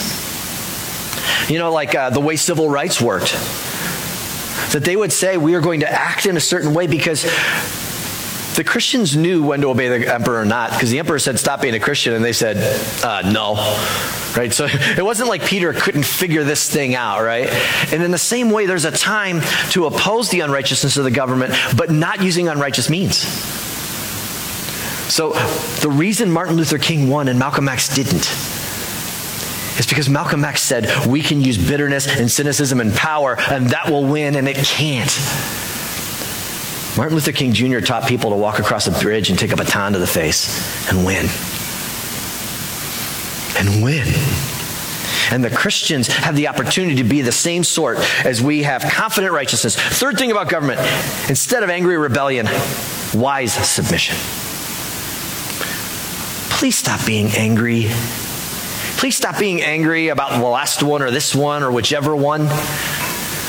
You 1.48 1.58
know, 1.58 1.72
like 1.72 1.94
uh, 1.94 2.10
the 2.10 2.20
way 2.20 2.36
civil 2.36 2.68
rights 2.68 3.00
worked. 3.00 3.32
That 4.72 4.82
they 4.84 4.94
would 4.94 5.12
say, 5.12 5.36
we 5.36 5.54
are 5.54 5.60
going 5.60 5.80
to 5.80 5.90
act 5.90 6.26
in 6.26 6.36
a 6.36 6.40
certain 6.40 6.74
way 6.74 6.86
because 6.86 7.24
the 8.56 8.64
Christians 8.64 9.16
knew 9.16 9.42
when 9.42 9.60
to 9.60 9.68
obey 9.68 9.88
the 9.88 10.12
emperor 10.12 10.40
or 10.40 10.44
not, 10.44 10.70
because 10.70 10.90
the 10.90 10.98
emperor 10.98 11.18
said, 11.18 11.38
stop 11.38 11.62
being 11.62 11.74
a 11.74 11.80
Christian, 11.80 12.14
and 12.14 12.24
they 12.24 12.32
said, 12.32 12.56
uh, 13.04 13.22
no. 13.30 13.54
Right? 14.36 14.52
So 14.52 14.66
it 14.70 15.04
wasn't 15.04 15.28
like 15.28 15.44
Peter 15.44 15.72
couldn't 15.72 16.04
figure 16.04 16.44
this 16.44 16.70
thing 16.70 16.94
out, 16.94 17.22
right? 17.22 17.48
And 17.92 18.02
in 18.02 18.10
the 18.10 18.18
same 18.18 18.50
way, 18.50 18.66
there's 18.66 18.84
a 18.84 18.90
time 18.90 19.40
to 19.70 19.86
oppose 19.86 20.30
the 20.30 20.40
unrighteousness 20.40 20.96
of 20.96 21.04
the 21.04 21.10
government, 21.10 21.54
but 21.76 21.90
not 21.90 22.22
using 22.22 22.48
unrighteous 22.48 22.90
means. 22.90 23.16
So 25.12 25.32
the 25.80 25.90
reason 25.90 26.30
Martin 26.30 26.56
Luther 26.56 26.78
King 26.78 27.08
won 27.08 27.28
and 27.28 27.38
Malcolm 27.38 27.68
X 27.68 27.94
didn't 27.94 28.30
is 29.78 29.86
because 29.86 30.08
Malcolm 30.08 30.44
X 30.44 30.62
said 30.62 31.06
we 31.06 31.22
can 31.22 31.40
use 31.40 31.56
bitterness 31.58 32.06
and 32.06 32.30
cynicism 32.30 32.80
and 32.80 32.92
power, 32.94 33.36
and 33.38 33.70
that 33.70 33.88
will 33.88 34.04
win, 34.04 34.36
and 34.36 34.48
it 34.48 34.56
can't. 34.56 35.10
Martin 36.96 37.14
Luther 37.14 37.32
King 37.32 37.52
Jr. 37.52 37.80
taught 37.80 38.08
people 38.08 38.30
to 38.30 38.36
walk 38.36 38.58
across 38.58 38.86
a 38.86 38.90
bridge 38.90 39.30
and 39.30 39.38
take 39.38 39.52
a 39.52 39.56
baton 39.56 39.92
to 39.92 39.98
the 39.98 40.06
face 40.06 40.88
and 40.88 41.04
win. 41.06 41.26
And 43.56 43.82
win. 43.82 44.06
And 45.30 45.44
the 45.44 45.50
Christians 45.50 46.08
have 46.08 46.34
the 46.34 46.48
opportunity 46.48 46.96
to 46.96 47.04
be 47.04 47.22
the 47.22 47.32
same 47.32 47.62
sort 47.62 47.98
as 48.24 48.42
we 48.42 48.64
have 48.64 48.82
confident 48.82 49.32
righteousness. 49.32 49.76
Third 49.76 50.18
thing 50.18 50.32
about 50.32 50.48
government 50.48 50.80
instead 51.28 51.62
of 51.62 51.70
angry 51.70 51.96
rebellion, 51.96 52.46
wise 53.14 53.52
submission. 53.52 54.16
Please 56.50 56.76
stop 56.76 57.06
being 57.06 57.28
angry. 57.28 57.86
Please 58.96 59.16
stop 59.16 59.38
being 59.38 59.62
angry 59.62 60.08
about 60.08 60.38
the 60.38 60.46
last 60.46 60.82
one 60.82 61.00
or 61.00 61.10
this 61.10 61.34
one 61.34 61.62
or 61.62 61.70
whichever 61.70 62.14
one. 62.14 62.48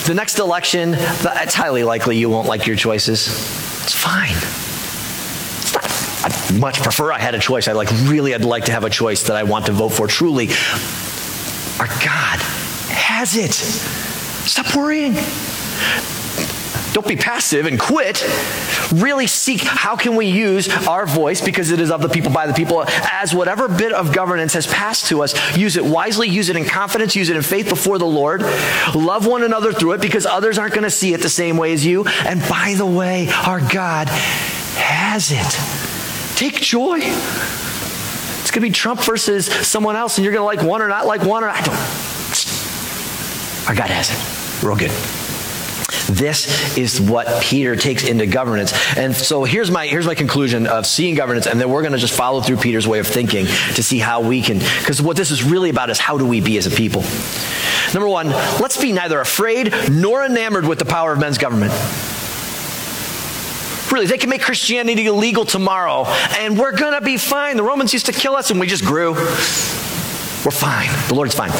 The 0.06 0.14
next 0.16 0.40
election, 0.40 0.96
it's 0.96 1.54
highly 1.54 1.84
likely 1.84 2.18
you 2.18 2.30
won't 2.30 2.48
like 2.48 2.66
your 2.66 2.76
choices. 2.76 3.28
It's 3.84 3.94
fine. 3.94 4.36
I'd 6.24 6.60
much 6.60 6.82
prefer 6.82 7.12
I 7.12 7.20
had 7.20 7.36
a 7.36 7.40
choice. 7.40 7.68
I 7.68 7.74
like 7.74 7.90
really 8.06 8.34
I'd 8.34 8.44
like 8.44 8.66
to 8.66 8.72
have 8.72 8.84
a 8.84 8.90
choice 8.90 9.24
that 9.24 9.36
I 9.38 9.44
want 9.44 9.68
to 9.68 9.72
vote 9.72 9.90
for. 9.90 10.08
Truly, 10.08 10.48
our 11.80 11.88
God 12.04 12.40
has 12.90 13.38
it. 13.38 13.54
Stop 13.54 14.76
worrying. 14.76 15.16
Don't 16.94 17.08
be 17.08 17.16
passive 17.16 17.66
and 17.66 17.80
quit. 17.80 18.26
Really 18.94 19.28
seek 19.28 19.62
how 19.62 19.96
can 19.96 20.16
we 20.16 20.26
use 20.26 20.68
our 20.88 21.06
voice 21.06 21.40
because 21.40 21.72
it 21.72 21.80
is 21.80 21.90
of 21.90 22.02
the 22.02 22.10
people 22.10 22.32
by 22.32 22.48
the 22.48 22.54
people 22.54 22.84
as 22.88 23.34
whatever 23.34 23.68
bit 23.70 23.94
of 23.94 24.12
governance 24.14 24.54
has 24.54 24.68
passed 24.68 25.08
to 25.08 25.24
us. 25.24 25.34
Use 25.58 25.78
it 25.78 25.86
wisely, 25.86 26.28
use 26.28 26.50
it 26.50 26.58
in 26.58 26.66
confidence, 26.66 27.16
use 27.16 27.30
it 27.30 27.38
in 27.38 27.42
faith 27.42 27.70
before 27.70 27.98
the 27.98 28.06
Lord. 28.06 28.42
Love 28.94 29.26
one 29.26 29.44
another 29.44 29.72
through 29.72 29.94
it 29.94 30.02
because 30.02 30.26
others 30.26 30.58
aren't 30.58 30.74
going 30.74 30.84
to 30.84 30.90
see 30.90 31.14
it 31.14 31.22
the 31.22 31.30
same 31.30 31.56
way 31.56 31.72
as 31.72 31.86
you. 31.86 32.04
And 32.26 32.42
by 32.50 32.74
the 32.76 32.86
way, 32.86 33.30
our 33.46 33.62
God 33.62 34.10
has 34.10 35.32
it. 35.32 36.38
Take 36.38 36.56
joy. 36.56 37.00
It's 38.42 38.52
going 38.52 38.62
to 38.64 38.70
be 38.70 38.72
Trump 38.72 39.02
versus 39.02 39.46
someone 39.46 39.96
else, 39.96 40.18
and 40.18 40.26
you're 40.26 40.34
going 40.34 40.42
to 40.42 40.62
like 40.62 40.68
one 40.68 40.82
or 40.82 40.88
not 40.88 41.06
like 41.06 41.24
one 41.24 41.44
or 41.44 41.50
I 41.50 41.62
don't. 41.62 41.76
Our 43.70 43.76
God 43.76 43.90
has 43.90 44.10
it. 44.10 44.66
Real 44.66 44.76
good. 44.76 45.21
This 46.10 46.78
is 46.78 47.00
what 47.00 47.42
Peter 47.42 47.76
takes 47.76 48.08
into 48.08 48.26
governance. 48.26 48.74
And 48.98 49.16
so 49.16 49.44
here's 49.44 49.72
my 49.72 49.88
here's 49.88 50.06
my 50.06 50.16
conclusion 50.16 50.68
of 50.68 50.86
seeing 50.86 51.16
governance, 51.16 51.48
and 51.48 51.60
then 51.60 51.70
we're 51.70 51.82
going 51.82 51.94
to 51.94 51.98
just 51.98 52.14
follow 52.14 52.42
through 52.42 52.58
Peter's 52.58 52.88
way 52.88 53.00
of 53.00 53.08
thinking 53.08 53.46
to 53.46 53.84
see 53.84 54.00
how 54.00 54.22
we 54.22 54.42
can. 54.42 54.60
Because 54.60 55.02
what 55.02 55.18
this 55.18 55.32
is 55.32 55.44
really 55.44 55.70
about 55.70 55.90
is 55.90 56.00
how 56.00 56.18
do 56.18 56.26
we 56.26 56.42
be 56.42 56.58
as 56.58 56.68
a 56.68 56.72
people. 56.72 57.04
Number 57.94 58.08
one, 58.08 58.30
let's 58.30 58.80
be 58.80 58.92
neither 58.92 59.20
afraid 59.20 59.74
nor 59.92 60.26
enamored 60.26 60.66
with 60.66 60.80
the 60.80 60.86
power 60.86 61.12
of 61.12 61.20
men's 61.20 61.38
government. 61.38 61.74
Really, 63.92 64.06
they 64.06 64.18
can 64.18 64.30
make 64.30 64.42
Christianity 64.42 65.06
illegal 65.06 65.44
tomorrow, 65.44 66.06
and 66.40 66.58
we're 66.58 66.72
going 66.72 66.94
to 66.94 67.02
be 67.02 67.18
fine. 67.18 67.58
The 67.58 67.64
Romans 67.64 67.92
used 67.92 68.06
to 68.06 68.14
kill 68.14 68.36
us, 68.36 68.50
and 68.50 68.60
we 68.60 68.68
just 68.68 68.86
grew. 68.86 69.12
We're 69.14 70.52
fine. 70.52 70.90
The 71.10 71.14
Lord's 71.14 71.36
fine. 71.36 71.52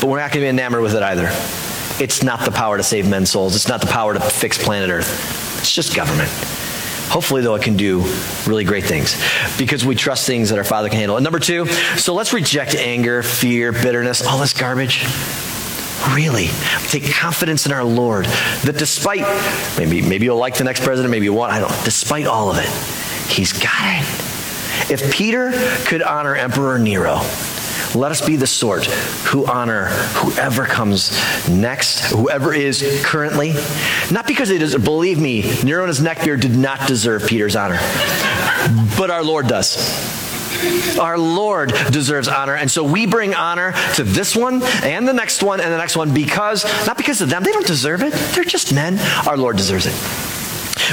But 0.00 0.06
we're 0.08 0.20
not 0.20 0.30
going 0.30 0.42
to 0.42 0.46
be 0.46 0.48
enamored 0.48 0.82
with 0.82 0.94
it 0.94 1.02
either. 1.02 1.30
It's 2.00 2.22
not 2.22 2.44
the 2.44 2.50
power 2.50 2.76
to 2.76 2.82
save 2.82 3.08
men's 3.08 3.30
souls. 3.30 3.54
It's 3.54 3.68
not 3.68 3.80
the 3.80 3.86
power 3.86 4.14
to 4.14 4.20
fix 4.20 4.58
planet 4.58 4.90
Earth. 4.90 5.58
It's 5.60 5.72
just 5.74 5.94
government. 5.94 6.30
Hopefully, 7.10 7.42
though, 7.42 7.54
it 7.54 7.62
can 7.62 7.76
do 7.76 8.04
really 8.46 8.64
great 8.64 8.84
things 8.84 9.22
because 9.58 9.84
we 9.84 9.94
trust 9.94 10.26
things 10.26 10.48
that 10.48 10.58
our 10.58 10.64
Father 10.64 10.88
can 10.88 10.98
handle. 10.98 11.16
And 11.18 11.24
number 11.24 11.38
two, 11.38 11.66
so 11.96 12.14
let's 12.14 12.32
reject 12.32 12.74
anger, 12.74 13.22
fear, 13.22 13.70
bitterness, 13.70 14.26
all 14.26 14.38
this 14.38 14.54
garbage. 14.54 15.04
Really, 16.14 16.46
take 16.88 17.12
confidence 17.12 17.66
in 17.66 17.72
our 17.72 17.84
Lord 17.84 18.24
that 18.24 18.76
despite, 18.78 19.20
maybe, 19.78 20.00
maybe 20.00 20.24
you'll 20.24 20.38
like 20.38 20.56
the 20.56 20.64
next 20.64 20.82
president, 20.82 21.10
maybe 21.10 21.26
you 21.26 21.34
won't, 21.34 21.52
I 21.52 21.60
don't, 21.60 21.84
despite 21.84 22.26
all 22.26 22.50
of 22.50 22.56
it, 22.58 22.68
he's 23.30 23.52
got 23.52 23.78
it. 23.82 24.90
If 24.90 25.12
Peter 25.12 25.52
could 25.84 26.02
honor 26.02 26.34
Emperor 26.34 26.78
Nero, 26.78 27.20
let 27.94 28.10
us 28.10 28.24
be 28.24 28.36
the 28.36 28.46
sort 28.46 28.86
who 28.86 29.46
honor 29.46 29.86
whoever 30.14 30.64
comes 30.64 31.10
next, 31.48 32.10
whoever 32.10 32.54
is 32.54 33.02
currently. 33.04 33.54
Not 34.10 34.26
because 34.26 34.50
it 34.50 34.62
is, 34.62 34.76
believe 34.76 35.20
me, 35.20 35.42
Nero 35.62 35.82
and 35.82 35.88
his 35.88 36.00
neckbeard 36.00 36.40
did 36.40 36.56
not 36.56 36.86
deserve 36.86 37.26
Peter's 37.26 37.56
honor, 37.56 37.78
but 38.96 39.10
our 39.10 39.22
Lord 39.22 39.48
does. 39.48 39.76
Our 40.98 41.18
Lord 41.18 41.72
deserves 41.90 42.28
honor. 42.28 42.54
And 42.54 42.70
so 42.70 42.84
we 42.84 43.06
bring 43.06 43.34
honor 43.34 43.72
to 43.94 44.04
this 44.04 44.36
one 44.36 44.62
and 44.82 45.08
the 45.08 45.12
next 45.12 45.42
one 45.42 45.60
and 45.60 45.72
the 45.72 45.78
next 45.78 45.96
one 45.96 46.14
because, 46.14 46.64
not 46.86 46.96
because 46.96 47.20
of 47.20 47.30
them, 47.30 47.42
they 47.42 47.52
don't 47.52 47.66
deserve 47.66 48.02
it. 48.02 48.12
They're 48.12 48.44
just 48.44 48.72
men. 48.72 48.98
Our 49.26 49.36
Lord 49.36 49.56
deserves 49.56 49.86
it 49.86 50.41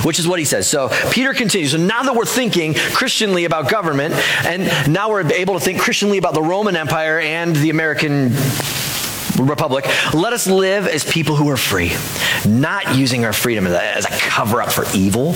which 0.03 0.19
is 0.19 0.27
what 0.27 0.39
he 0.39 0.45
says. 0.45 0.67
So 0.67 0.89
Peter 1.11 1.33
continues. 1.33 1.71
So 1.71 1.77
now 1.77 2.03
that 2.03 2.15
we're 2.15 2.25
thinking 2.25 2.73
Christianly 2.73 3.45
about 3.45 3.69
government, 3.69 4.13
and 4.45 4.91
now 4.91 5.09
we're 5.09 5.31
able 5.31 5.53
to 5.55 5.59
think 5.59 5.79
Christianly 5.79 6.17
about 6.17 6.33
the 6.33 6.41
Roman 6.41 6.75
Empire 6.75 7.19
and 7.19 7.55
the 7.55 7.69
American 7.69 8.31
Republic, 9.37 9.85
let 10.13 10.33
us 10.33 10.47
live 10.47 10.87
as 10.87 11.03
people 11.03 11.35
who 11.35 11.49
are 11.49 11.57
free, 11.57 11.91
not 12.47 12.95
using 12.95 13.25
our 13.25 13.33
freedom 13.33 13.67
as 13.67 14.05
a 14.05 14.09
cover 14.09 14.61
up 14.61 14.71
for 14.71 14.85
evil. 14.93 15.33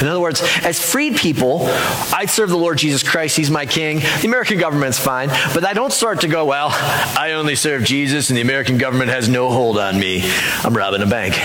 In 0.00 0.06
other 0.06 0.20
words, 0.20 0.42
as 0.62 0.80
freed 0.80 1.16
people, 1.16 1.60
I 1.62 2.26
serve 2.26 2.50
the 2.50 2.58
Lord 2.58 2.78
Jesus 2.78 3.08
Christ, 3.08 3.36
He's 3.36 3.50
my 3.50 3.66
King. 3.66 3.98
The 3.98 4.26
American 4.26 4.58
government's 4.58 4.98
fine, 4.98 5.28
but 5.54 5.64
I 5.64 5.72
don't 5.72 5.92
start 5.92 6.20
to 6.22 6.28
go, 6.28 6.44
well, 6.44 6.68
I 6.70 7.32
only 7.36 7.54
serve 7.54 7.84
Jesus 7.84 8.30
and 8.30 8.36
the 8.36 8.42
American 8.42 8.78
government 8.78 9.10
has 9.10 9.28
no 9.28 9.50
hold 9.50 9.78
on 9.78 9.98
me. 9.98 10.22
I'm 10.64 10.76
robbing 10.76 11.02
a 11.02 11.06
bank. 11.06 11.38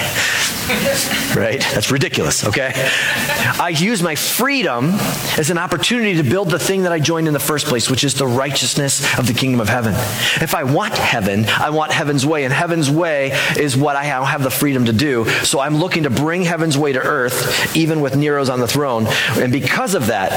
right? 1.36 1.62
That's 1.74 1.92
ridiculous, 1.92 2.44
okay? 2.48 2.72
I 2.74 3.70
use 3.78 4.02
my 4.02 4.16
freedom 4.16 4.94
as 5.38 5.52
an 5.52 5.60
opportunity 5.60 6.16
to 6.16 6.24
build 6.24 6.50
the 6.50 6.58
thing 6.58 6.84
that 6.84 6.92
I 6.92 7.00
joined 7.00 7.28
in 7.28 7.34
the 7.34 7.40
first 7.40 7.68
place, 7.68 7.88
which 7.88 8.04
is 8.04 8.16
the 8.16 8.26
righteousness 8.26 9.18
of 9.20 9.28
the 9.28 9.34
kingdom 9.34 9.60
of 9.60 9.70
heaven. 9.70 9.94
If 10.42 10.56
I 10.56 10.64
want 10.64 10.96
heaven, 10.96 11.46
I 11.46 11.70
want 11.70 11.85
heaven's 11.91 12.26
way, 12.26 12.43
and 12.43 12.54
heaven's 12.54 12.89
way 12.89 13.32
is 13.58 13.76
what 13.76 13.95
I 13.95 14.04
have 14.04 14.43
the 14.43 14.52
freedom 14.52 14.86
to 14.86 14.93
do. 14.93 15.26
So 15.43 15.60
I'm 15.60 15.78
looking 15.78 16.04
to 16.04 16.10
bring 16.10 16.43
heaven's 16.43 16.78
way 16.78 16.93
to 16.93 17.00
earth, 17.00 17.76
even 17.76 18.02
with 18.02 18.15
Nero's 18.15 18.50
on 18.50 18.60
the 18.60 18.67
throne. 18.67 19.08
And 19.38 19.52
because 19.52 19.95
of 19.95 20.08
that, 20.08 20.32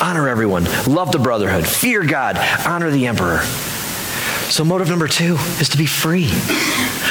honor 0.00 0.28
everyone, 0.28 0.64
love 0.86 1.12
the 1.12 1.18
brotherhood, 1.18 1.66
fear 1.66 2.04
God, 2.04 2.36
honor 2.66 2.90
the 2.90 3.06
emperor. 3.06 3.40
So, 4.48 4.64
motive 4.64 4.88
number 4.88 5.08
two 5.08 5.34
is 5.60 5.70
to 5.70 5.76
be 5.76 5.86
free. 5.86 6.30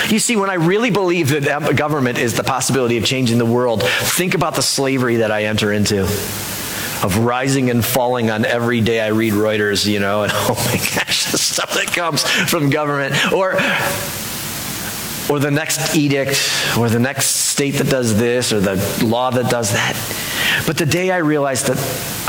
You 0.08 0.20
see, 0.20 0.38
when 0.38 0.50
I 0.50 0.54
really 0.54 0.90
believe 0.90 1.30
that 1.30 1.76
government 1.76 2.18
is 2.18 2.36
the 2.36 2.44
possibility 2.44 2.98
of 2.98 3.04
changing 3.04 3.40
the 3.40 3.46
world, 3.46 3.84
think 3.84 4.36
about 4.36 4.56
the 4.56 4.62
slavery 4.62 5.18
that 5.18 5.32
I 5.32 5.44
enter 5.44 5.74
into 5.74 6.08
of 7.06 7.20
rising 7.20 7.70
and 7.70 7.86
falling 7.86 8.32
on 8.32 8.46
every 8.46 8.82
day 8.82 9.00
I 9.00 9.10
read 9.10 9.34
Reuters, 9.34 9.86
you 9.86 10.00
know, 10.00 10.24
and 10.24 10.32
oh 10.36 10.56
my 10.66 10.78
gosh, 10.78 11.32
the 11.32 11.38
stuff 11.38 11.74
that 11.76 11.88
comes 11.88 12.24
from 12.24 12.70
government. 12.72 13.14
Or 13.32 13.54
or 15.28 15.40
the 15.40 15.50
next 15.50 15.96
edict, 15.96 16.38
or 16.78 16.88
the 16.88 17.00
next 17.00 17.26
state 17.28 17.76
that 17.76 17.90
does 17.90 18.16
this, 18.16 18.54
or 18.54 18.60
the 18.60 19.04
law 19.04 19.32
that 19.32 19.50
does 19.50 19.72
that. 19.72 19.96
But 20.68 20.78
the 20.78 20.86
day 20.86 21.10
I 21.10 21.18
realized 21.18 21.66
that 21.68 21.80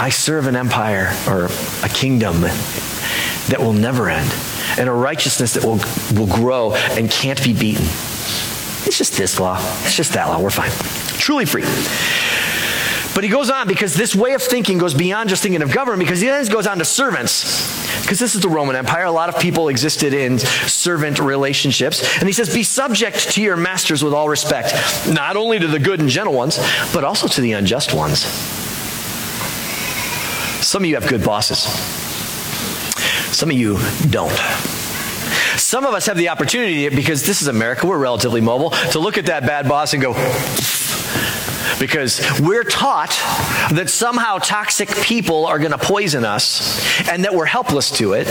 I 0.00 0.08
serve 0.08 0.46
an 0.46 0.56
empire 0.56 1.14
or 1.28 1.50
a 1.82 1.88
kingdom 1.90 2.40
that 2.40 3.58
will 3.58 3.74
never 3.74 4.08
end, 4.08 4.32
and 4.78 4.88
a 4.88 4.92
righteousness 4.92 5.54
that 5.54 5.64
will, 5.64 5.78
will 6.18 6.34
grow 6.34 6.74
and 6.74 7.10
can't 7.10 7.42
be 7.44 7.52
beaten. 7.52 7.84
It's 7.84 8.96
just 8.96 9.14
this 9.18 9.38
law. 9.38 9.58
It's 9.84 9.96
just 9.96 10.14
that 10.14 10.28
law. 10.28 10.40
We're 10.40 10.50
fine. 10.50 10.70
Truly 11.18 11.44
free. 11.44 11.64
But 13.16 13.24
he 13.24 13.30
goes 13.30 13.48
on 13.48 13.66
because 13.66 13.94
this 13.94 14.14
way 14.14 14.34
of 14.34 14.42
thinking 14.42 14.76
goes 14.76 14.92
beyond 14.92 15.30
just 15.30 15.42
thinking 15.42 15.62
of 15.62 15.72
government 15.72 16.06
because 16.06 16.20
he 16.20 16.26
then 16.26 16.44
goes 16.48 16.66
on 16.66 16.76
to 16.76 16.84
servants. 16.84 18.02
Because 18.02 18.18
this 18.18 18.34
is 18.34 18.42
the 18.42 18.50
Roman 18.50 18.76
Empire. 18.76 19.04
A 19.04 19.10
lot 19.10 19.30
of 19.30 19.40
people 19.40 19.68
existed 19.68 20.12
in 20.12 20.38
servant 20.38 21.18
relationships. 21.18 22.18
And 22.18 22.28
he 22.28 22.34
says, 22.34 22.52
Be 22.52 22.62
subject 22.62 23.30
to 23.30 23.42
your 23.42 23.56
masters 23.56 24.04
with 24.04 24.12
all 24.12 24.28
respect, 24.28 24.74
not 25.08 25.34
only 25.34 25.58
to 25.58 25.66
the 25.66 25.78
good 25.78 25.98
and 25.98 26.10
gentle 26.10 26.34
ones, 26.34 26.58
but 26.92 27.04
also 27.04 27.26
to 27.26 27.40
the 27.40 27.52
unjust 27.52 27.94
ones. 27.94 28.18
Some 30.62 30.82
of 30.82 30.86
you 30.86 30.96
have 30.96 31.08
good 31.08 31.24
bosses. 31.24 31.60
Some 33.34 33.48
of 33.48 33.56
you 33.56 33.78
don't. 34.10 34.36
Some 35.56 35.86
of 35.86 35.94
us 35.94 36.04
have 36.04 36.18
the 36.18 36.28
opportunity, 36.28 36.90
because 36.90 37.24
this 37.26 37.40
is 37.40 37.48
America, 37.48 37.86
we're 37.86 37.96
relatively 37.96 38.42
mobile, 38.42 38.72
to 38.92 38.98
look 38.98 39.16
at 39.16 39.24
that 39.24 39.46
bad 39.46 39.66
boss 39.66 39.94
and 39.94 40.02
go, 40.02 40.12
because 41.78 42.20
we're 42.40 42.64
taught 42.64 43.10
that 43.72 43.88
somehow 43.88 44.38
toxic 44.38 44.88
people 44.88 45.46
are 45.46 45.58
going 45.58 45.72
to 45.72 45.78
poison 45.78 46.24
us 46.24 47.08
and 47.08 47.24
that 47.24 47.34
we're 47.34 47.44
helpless 47.44 47.90
to 47.92 48.14
it. 48.14 48.26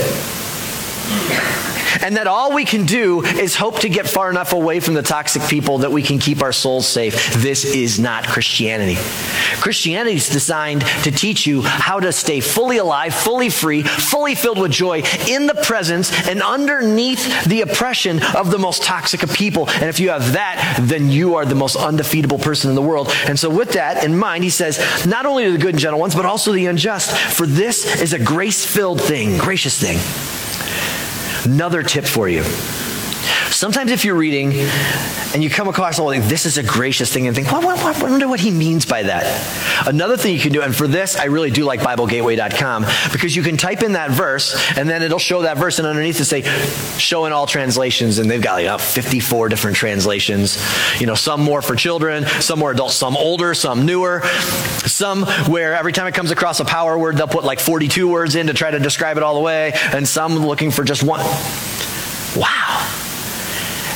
And 2.06 2.16
that 2.18 2.28
all 2.28 2.52
we 2.52 2.64
can 2.64 2.86
do 2.86 3.24
is 3.24 3.56
hope 3.56 3.80
to 3.80 3.88
get 3.88 4.08
far 4.08 4.30
enough 4.30 4.52
away 4.52 4.78
from 4.78 4.94
the 4.94 5.02
toxic 5.02 5.42
people 5.48 5.78
that 5.78 5.90
we 5.90 6.02
can 6.02 6.20
keep 6.20 6.40
our 6.40 6.52
souls 6.52 6.86
safe. 6.86 7.34
This 7.34 7.64
is 7.64 7.98
not 7.98 8.28
Christianity. 8.28 8.94
Christianity 9.60 10.14
is 10.14 10.28
designed 10.28 10.82
to 11.02 11.10
teach 11.10 11.48
you 11.48 11.62
how 11.62 11.98
to 11.98 12.12
stay 12.12 12.38
fully 12.38 12.76
alive, 12.76 13.12
fully 13.12 13.50
free, 13.50 13.82
fully 13.82 14.36
filled 14.36 14.60
with 14.60 14.70
joy 14.70 15.02
in 15.26 15.48
the 15.48 15.54
presence 15.54 16.12
and 16.28 16.42
underneath 16.42 17.44
the 17.44 17.62
oppression 17.62 18.22
of 18.36 18.52
the 18.52 18.58
most 18.58 18.84
toxic 18.84 19.24
of 19.24 19.32
people. 19.32 19.68
And 19.68 19.86
if 19.86 19.98
you 19.98 20.10
have 20.10 20.34
that, 20.34 20.78
then 20.82 21.10
you 21.10 21.34
are 21.34 21.44
the 21.44 21.56
most 21.56 21.74
undefeatable 21.74 22.38
person 22.38 22.70
in 22.70 22.76
the 22.76 22.82
world. 22.82 23.10
And 23.26 23.36
so, 23.36 23.50
with 23.50 23.72
that 23.72 24.04
in 24.04 24.16
mind, 24.16 24.44
he 24.44 24.50
says, 24.50 24.78
not 25.06 25.26
only 25.26 25.50
the 25.50 25.58
good 25.58 25.74
and 25.74 25.80
gentle 25.80 25.98
ones, 25.98 26.14
but 26.14 26.24
also 26.24 26.52
the 26.52 26.66
unjust. 26.66 27.10
For 27.10 27.48
this 27.48 28.00
is 28.00 28.12
a 28.12 28.18
grace 28.20 28.64
filled 28.64 29.00
thing, 29.00 29.38
gracious 29.38 29.76
thing. 29.76 29.98
Another 31.46 31.84
tip 31.84 32.04
for 32.04 32.28
you. 32.28 32.42
Sometimes 33.56 33.90
if 33.90 34.04
you're 34.04 34.16
reading 34.16 34.52
and 35.32 35.42
you 35.42 35.48
come 35.48 35.66
across, 35.66 35.98
oh, 35.98 36.12
this 36.20 36.44
is 36.44 36.58
a 36.58 36.62
gracious 36.62 37.10
thing, 37.10 37.26
and 37.26 37.34
think, 37.34 37.50
I 37.50 37.58
wonder 38.02 38.28
what 38.28 38.38
he 38.38 38.50
means 38.50 38.84
by 38.84 39.04
that. 39.04 39.86
Another 39.86 40.18
thing 40.18 40.34
you 40.34 40.40
can 40.40 40.52
do, 40.52 40.60
and 40.60 40.76
for 40.76 40.86
this, 40.86 41.16
I 41.16 41.24
really 41.24 41.50
do 41.50 41.64
like 41.64 41.80
BibleGateway.com 41.80 42.84
because 43.12 43.34
you 43.34 43.42
can 43.42 43.56
type 43.56 43.82
in 43.82 43.92
that 43.92 44.10
verse, 44.10 44.54
and 44.76 44.86
then 44.90 45.00
it'll 45.02 45.18
show 45.18 45.40
that 45.42 45.56
verse, 45.56 45.78
and 45.78 45.88
underneath 45.88 46.20
it 46.20 46.26
say, 46.26 46.42
show 46.98 47.24
in 47.24 47.32
all 47.32 47.46
translations, 47.46 48.18
and 48.18 48.30
they've 48.30 48.42
got 48.42 48.62
like 48.62 48.78
54 48.78 49.48
different 49.48 49.78
translations. 49.78 50.62
You 51.00 51.06
know, 51.06 51.14
some 51.14 51.40
more 51.40 51.62
for 51.62 51.74
children, 51.74 52.26
some 52.26 52.58
more 52.58 52.72
adults, 52.72 52.96
some 52.96 53.16
older, 53.16 53.54
some 53.54 53.86
newer, 53.86 54.20
some 54.84 55.22
where 55.48 55.74
every 55.74 55.94
time 55.94 56.06
it 56.06 56.12
comes 56.12 56.30
across 56.30 56.60
a 56.60 56.66
power 56.66 56.98
word, 56.98 57.16
they'll 57.16 57.26
put 57.26 57.42
like 57.42 57.60
42 57.60 58.06
words 58.06 58.36
in 58.36 58.48
to 58.48 58.52
try 58.52 58.70
to 58.70 58.78
describe 58.78 59.16
it 59.16 59.22
all 59.22 59.34
the 59.34 59.40
way, 59.40 59.72
and 59.94 60.06
some 60.06 60.36
looking 60.36 60.70
for 60.70 60.84
just 60.84 61.02
one. 61.02 61.20
Wow. 62.36 63.05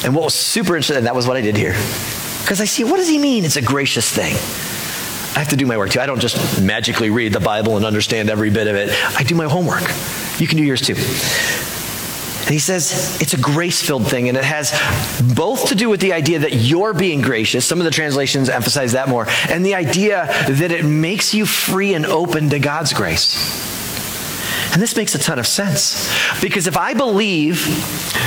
And 0.05 0.15
what 0.15 0.25
was 0.25 0.35
super 0.35 0.77
interesting, 0.77 1.05
that 1.05 1.15
was 1.15 1.27
what 1.27 1.37
I 1.37 1.41
did 1.41 1.57
here. 1.57 1.73
Because 2.41 2.61
I 2.61 2.65
see, 2.65 2.85
what 2.85 2.97
does 2.97 3.09
he 3.09 3.19
mean? 3.19 3.45
It's 3.45 3.57
a 3.57 3.63
gracious 3.63 4.11
thing. 4.11 4.35
I 5.37 5.39
have 5.39 5.49
to 5.51 5.57
do 5.57 5.67
my 5.67 5.77
work 5.77 5.91
too. 5.91 6.01
I 6.01 6.07
don't 6.07 6.21
just 6.21 6.61
magically 6.61 7.11
read 7.11 7.33
the 7.33 7.41
Bible 7.41 7.77
and 7.77 7.87
understand 7.87 8.31
every 8.31 8.51
bit 8.51 8.67
of 8.67 8.75
it. 8.75 8.91
I 9.17 9.23
do 9.23 9.35
my 9.35 9.45
homework. 9.45 9.83
You 10.39 10.47
can 10.47 10.57
do 10.57 10.65
yours 10.65 10.81
too. 10.81 10.95
And 10.95 12.55
he 12.55 12.59
says 12.59 13.21
it's 13.21 13.33
a 13.35 13.39
grace 13.39 13.81
filled 13.81 14.09
thing, 14.09 14.29
and 14.29 14.37
it 14.37 14.43
has 14.43 14.73
both 15.37 15.69
to 15.69 15.77
do 15.77 15.89
with 15.89 16.01
the 16.01 16.13
idea 16.15 16.41
that 16.41 16.55
you're 16.55 16.93
being 16.95 17.21
gracious. 17.21 17.65
Some 17.65 17.79
of 17.79 17.85
the 17.85 17.93
translations 17.93 18.49
emphasize 18.49 18.93
that 18.93 19.09
more, 19.09 19.29
and 19.49 19.65
the 19.65 19.77
idea 19.77 20.27
that 20.49 20.73
it 20.73 20.85
makes 20.85 21.33
you 21.33 21.47
free 21.47 21.95
and 21.95 22.05
open 22.05 22.51
to 22.51 22.59
God's 22.59 22.93
grace. 22.93 23.79
And 24.73 24.81
this 24.81 24.97
makes 24.97 25.15
a 25.15 25.19
ton 25.19 25.39
of 25.39 25.47
sense. 25.47 26.09
Because 26.41 26.67
if 26.67 26.77
I 26.77 26.95
believe 26.95 27.67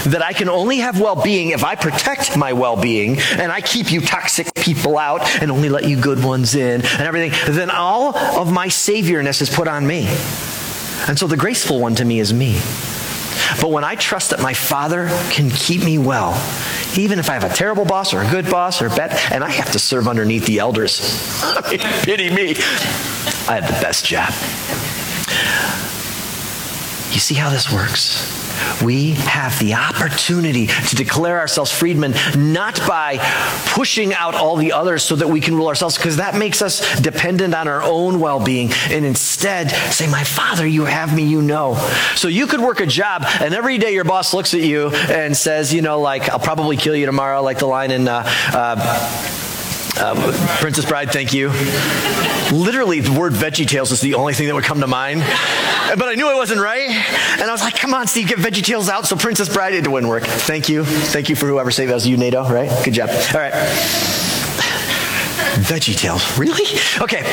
that 0.05 0.21
I 0.21 0.33
can 0.33 0.49
only 0.49 0.79
have 0.79 0.99
well 0.99 1.21
being 1.21 1.49
if 1.49 1.63
I 1.63 1.75
protect 1.75 2.37
my 2.37 2.53
well 2.53 2.75
being 2.75 3.19
and 3.19 3.51
I 3.51 3.61
keep 3.61 3.91
you 3.91 4.01
toxic 4.01 4.53
people 4.53 4.97
out 4.97 5.21
and 5.41 5.49
only 5.51 5.69
let 5.69 5.85
you 5.85 5.99
good 5.99 6.23
ones 6.23 6.55
in 6.55 6.81
and 6.81 7.01
everything, 7.01 7.31
then 7.53 7.69
all 7.69 8.17
of 8.17 8.51
my 8.51 8.67
saviorness 8.67 9.41
is 9.41 9.49
put 9.49 9.67
on 9.67 9.87
me. 9.87 10.05
And 11.07 11.17
so 11.17 11.27
the 11.27 11.37
graceful 11.37 11.79
one 11.79 11.95
to 11.95 12.05
me 12.05 12.19
is 12.19 12.33
me. 12.33 12.59
But 13.61 13.71
when 13.71 13.83
I 13.83 13.95
trust 13.95 14.31
that 14.31 14.41
my 14.41 14.53
Father 14.53 15.07
can 15.31 15.49
keep 15.49 15.83
me 15.83 15.97
well, 15.97 16.31
even 16.97 17.19
if 17.19 17.29
I 17.29 17.33
have 17.33 17.43
a 17.43 17.53
terrible 17.53 17.85
boss 17.85 18.13
or 18.13 18.21
a 18.21 18.29
good 18.29 18.49
boss 18.49 18.81
or 18.81 18.87
a 18.87 18.89
bad, 18.89 19.17
and 19.31 19.43
I 19.43 19.49
have 19.49 19.71
to 19.71 19.79
serve 19.79 20.07
underneath 20.07 20.45
the 20.45 20.59
elders, 20.59 21.01
I 21.43 21.71
mean, 21.71 21.79
pity 22.03 22.29
me, 22.29 22.51
I 23.47 23.59
have 23.59 23.67
the 23.67 23.79
best 23.81 24.05
job. 24.05 24.33
You 27.13 27.19
see 27.19 27.35
how 27.35 27.51
this 27.51 27.71
works? 27.71 28.81
We 28.81 29.11
have 29.11 29.59
the 29.59 29.75
opportunity 29.75 30.65
to 30.65 30.95
declare 30.95 31.39
ourselves 31.39 31.71
freedmen, 31.71 32.15
not 32.35 32.79
by 32.87 33.19
pushing 33.67 34.15
out 34.15 34.33
all 34.33 34.55
the 34.55 34.71
others 34.71 35.03
so 35.03 35.15
that 35.17 35.27
we 35.27 35.39
can 35.39 35.55
rule 35.55 35.67
ourselves, 35.67 35.95
because 35.95 36.17
that 36.17 36.35
makes 36.35 36.63
us 36.63 36.99
dependent 36.99 37.53
on 37.53 37.67
our 37.67 37.83
own 37.83 38.19
well 38.19 38.39
being, 38.39 38.71
and 38.89 39.05
instead 39.05 39.69
say, 39.93 40.07
My 40.09 40.23
Father, 40.23 40.65
you 40.65 40.85
have 40.85 41.15
me, 41.15 41.23
you 41.23 41.43
know. 41.43 41.75
So 42.15 42.27
you 42.27 42.47
could 42.47 42.61
work 42.61 42.79
a 42.79 42.87
job, 42.87 43.25
and 43.39 43.53
every 43.53 43.77
day 43.77 43.93
your 43.93 44.05
boss 44.05 44.33
looks 44.33 44.55
at 44.55 44.61
you 44.61 44.89
and 44.89 45.37
says, 45.37 45.71
You 45.71 45.83
know, 45.83 45.99
like, 45.99 46.29
I'll 46.29 46.39
probably 46.39 46.77
kill 46.77 46.95
you 46.95 47.05
tomorrow, 47.05 47.43
like 47.43 47.59
the 47.59 47.67
line 47.67 47.91
in. 47.91 48.07
Uh, 48.07 48.23
uh, 48.53 49.49
uh, 49.97 50.57
Princess 50.59 50.85
Bride, 50.85 51.11
thank 51.11 51.33
you. 51.33 51.49
Literally, 52.51 52.99
the 52.99 53.17
word 53.17 53.33
Veggie 53.33 53.67
Tales 53.67 53.91
is 53.91 54.01
the 54.01 54.15
only 54.15 54.33
thing 54.33 54.47
that 54.47 54.55
would 54.55 54.63
come 54.63 54.81
to 54.81 54.87
mind. 54.87 55.21
But 55.21 56.07
I 56.07 56.15
knew 56.15 56.27
I 56.27 56.35
wasn't 56.35 56.61
right. 56.61 56.89
And 56.89 57.41
I 57.43 57.51
was 57.51 57.61
like, 57.61 57.75
come 57.75 57.93
on, 57.93 58.07
Steve, 58.07 58.27
get 58.27 58.37
Veggie 58.39 58.63
Tales 58.63 58.89
out. 58.89 59.05
So 59.05 59.15
Princess 59.15 59.53
Bride, 59.53 59.73
it 59.73 59.87
wouldn't 59.87 60.09
work. 60.09 60.23
Thank 60.23 60.69
you. 60.69 60.83
Thank 60.83 61.29
you 61.29 61.35
for 61.35 61.47
whoever 61.47 61.71
saved 61.71 61.91
us. 61.91 62.05
You, 62.05 62.17
NATO, 62.17 62.47
right? 62.49 62.69
Good 62.83 62.93
job. 62.93 63.09
All 63.09 63.39
right. 63.39 63.53
Veggie 65.55 65.95
Tales. 65.95 66.37
Really? 66.37 66.65
Okay 67.01 67.23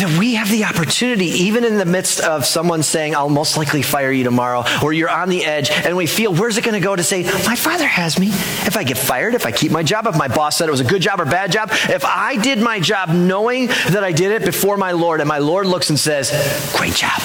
that 0.00 0.18
we 0.18 0.34
have 0.34 0.48
the 0.50 0.64
opportunity, 0.64 1.26
even 1.26 1.64
in 1.64 1.76
the 1.76 1.84
midst 1.84 2.20
of 2.20 2.46
someone 2.46 2.82
saying, 2.82 3.14
I'll 3.14 3.28
most 3.28 3.56
likely 3.56 3.82
fire 3.82 4.10
you 4.10 4.24
tomorrow, 4.24 4.64
or 4.82 4.92
you're 4.92 5.10
on 5.10 5.28
the 5.28 5.44
edge, 5.44 5.70
and 5.70 5.96
we 5.96 6.06
feel, 6.06 6.32
where's 6.32 6.56
it 6.56 6.64
going 6.64 6.80
to 6.80 6.84
go 6.84 6.96
to 6.96 7.02
say, 7.02 7.22
My 7.22 7.56
father 7.56 7.86
has 7.86 8.18
me. 8.18 8.28
If 8.28 8.76
I 8.76 8.84
get 8.84 8.96
fired, 8.96 9.34
if 9.34 9.46
I 9.46 9.52
keep 9.52 9.72
my 9.72 9.82
job, 9.82 10.06
if 10.06 10.16
my 10.16 10.28
boss 10.28 10.56
said 10.56 10.68
it 10.68 10.70
was 10.70 10.80
a 10.80 10.84
good 10.84 11.02
job 11.02 11.20
or 11.20 11.24
bad 11.24 11.52
job, 11.52 11.70
if 11.70 12.04
I 12.04 12.36
did 12.36 12.60
my 12.60 12.80
job 12.80 13.10
knowing 13.10 13.66
that 13.66 14.02
I 14.02 14.12
did 14.12 14.32
it 14.32 14.44
before 14.44 14.76
my 14.76 14.92
Lord, 14.92 15.20
and 15.20 15.28
my 15.28 15.38
Lord 15.38 15.66
looks 15.66 15.90
and 15.90 15.98
says, 15.98 16.30
Great 16.74 16.94
job. 16.94 17.20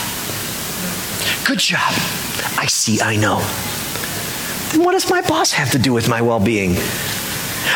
Good 1.45 1.59
job. 1.59 1.93
I 2.57 2.65
see, 2.67 2.99
I 3.01 3.15
know. 3.15 3.39
Then 4.71 4.83
what 4.83 4.93
does 4.93 5.09
my 5.09 5.21
boss 5.21 5.53
have 5.53 5.71
to 5.71 5.79
do 5.79 5.93
with 5.93 6.09
my 6.09 6.21
well 6.21 6.39
being? 6.39 6.75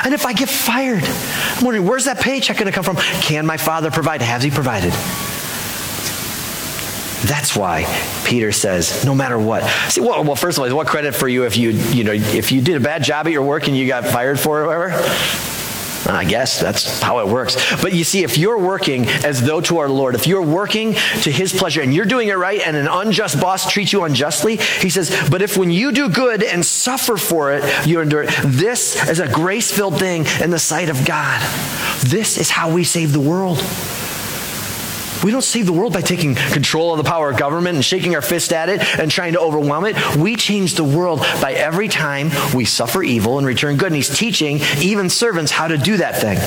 And 0.03 0.13
if 0.13 0.25
I 0.25 0.33
get 0.33 0.49
fired, 0.49 1.03
I'm 1.03 1.63
wondering, 1.63 1.85
where's 1.87 2.05
that 2.05 2.19
paycheck 2.19 2.57
going 2.57 2.67
to 2.67 2.71
come 2.71 2.83
from? 2.83 2.97
Can 3.21 3.45
my 3.45 3.57
father 3.57 3.91
provide? 3.91 4.21
Has 4.21 4.43
he 4.43 4.51
provided? 4.51 4.93
That's 7.27 7.55
why 7.55 7.85
Peter 8.23 8.51
says, 8.51 9.03
no 9.05 9.13
matter 9.13 9.37
what. 9.37 9.63
See, 9.89 9.99
well, 9.99 10.23
well, 10.23 10.35
first 10.35 10.57
of 10.57 10.63
all, 10.63 10.75
what 10.75 10.87
credit 10.87 11.13
for 11.13 11.27
you 11.27 11.45
if 11.45 11.57
you, 11.57 11.71
you 11.71 12.03
know, 12.03 12.13
if 12.13 12.51
you 12.51 12.61
did 12.61 12.77
a 12.77 12.79
bad 12.79 13.03
job 13.03 13.27
at 13.27 13.33
your 13.33 13.43
work 13.43 13.67
and 13.67 13.75
you 13.75 13.87
got 13.87 14.05
fired 14.05 14.39
for 14.39 14.61
it 14.61 14.63
or 14.63 14.67
whatever? 14.67 15.58
I 16.07 16.25
guess 16.25 16.59
that's 16.59 17.01
how 17.01 17.19
it 17.19 17.27
works. 17.27 17.55
But 17.81 17.93
you 17.93 18.03
see, 18.03 18.23
if 18.23 18.37
you're 18.37 18.57
working 18.57 19.07
as 19.07 19.41
though 19.41 19.61
to 19.61 19.79
our 19.79 19.89
Lord, 19.89 20.15
if 20.15 20.27
you're 20.27 20.41
working 20.41 20.93
to 20.93 21.31
his 21.31 21.53
pleasure 21.53 21.81
and 21.81 21.93
you're 21.93 22.05
doing 22.05 22.29
it 22.29 22.37
right 22.37 22.61
and 22.61 22.75
an 22.75 22.87
unjust 22.87 23.39
boss 23.39 23.69
treats 23.71 23.93
you 23.93 24.03
unjustly, 24.03 24.57
he 24.57 24.89
says, 24.89 25.29
but 25.29 25.41
if 25.41 25.57
when 25.57 25.71
you 25.71 25.91
do 25.91 26.09
good 26.09 26.43
and 26.43 26.65
suffer 26.65 27.17
for 27.17 27.53
it, 27.53 27.87
you 27.87 27.99
endure 27.99 28.23
it, 28.23 28.33
this 28.45 29.07
is 29.09 29.19
a 29.19 29.27
grace 29.27 29.71
filled 29.71 29.99
thing 29.99 30.25
in 30.41 30.49
the 30.49 30.59
sight 30.59 30.89
of 30.89 31.05
God. 31.05 31.41
This 32.03 32.37
is 32.37 32.49
how 32.49 32.73
we 32.73 32.83
save 32.83 33.13
the 33.13 33.19
world. 33.19 33.63
We 35.23 35.31
don't 35.31 35.41
save 35.41 35.65
the 35.65 35.73
world 35.73 35.93
by 35.93 36.01
taking 36.01 36.35
control 36.35 36.91
of 36.91 36.97
the 36.97 37.03
power 37.03 37.29
of 37.31 37.37
government 37.37 37.75
and 37.75 37.85
shaking 37.85 38.15
our 38.15 38.21
fist 38.21 38.53
at 38.53 38.69
it 38.69 38.81
and 38.99 39.11
trying 39.11 39.33
to 39.33 39.39
overwhelm 39.39 39.85
it. 39.85 40.15
We 40.15 40.35
change 40.35 40.75
the 40.75 40.83
world 40.83 41.19
by 41.41 41.53
every 41.53 41.87
time 41.87 42.31
we 42.53 42.65
suffer 42.65 43.03
evil 43.03 43.37
and 43.37 43.45
return 43.47 43.77
good. 43.77 43.87
And 43.87 43.95
he's 43.95 44.15
teaching 44.15 44.59
even 44.79 45.09
servants 45.09 45.51
how 45.51 45.67
to 45.67 45.77
do 45.77 45.97
that 45.97 46.19
thing. 46.19 46.37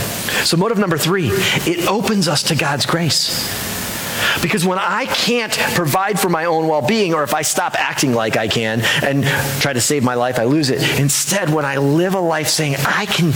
So, 0.44 0.56
motive 0.56 0.78
number 0.78 0.98
three, 0.98 1.28
it 1.30 1.87
opens 1.88 2.28
us 2.28 2.44
to 2.44 2.54
God's 2.54 2.87
grace. 2.87 3.71
Because 4.40 4.64
when 4.64 4.78
I 4.78 5.06
can't 5.06 5.52
provide 5.74 6.18
for 6.18 6.28
my 6.28 6.44
own 6.46 6.68
well 6.68 6.82
being, 6.82 7.14
or 7.14 7.22
if 7.22 7.35
I 7.35 7.42
stop 7.42 7.74
acting 7.74 8.12
like 8.12 8.37
I 8.37 8.48
can 8.48 8.82
and 9.02 9.24
try 9.61 9.72
to 9.72 9.80
save 9.80 10.02
my 10.02 10.14
life, 10.14 10.38
I 10.38 10.44
lose 10.44 10.70
it. 10.70 11.00
Instead, 11.00 11.50
when 11.50 11.64
I 11.64 11.76
live 11.76 12.14
a 12.14 12.20
life 12.20 12.48
saying, 12.48 12.76
I 12.87 13.06
can, 13.06 13.28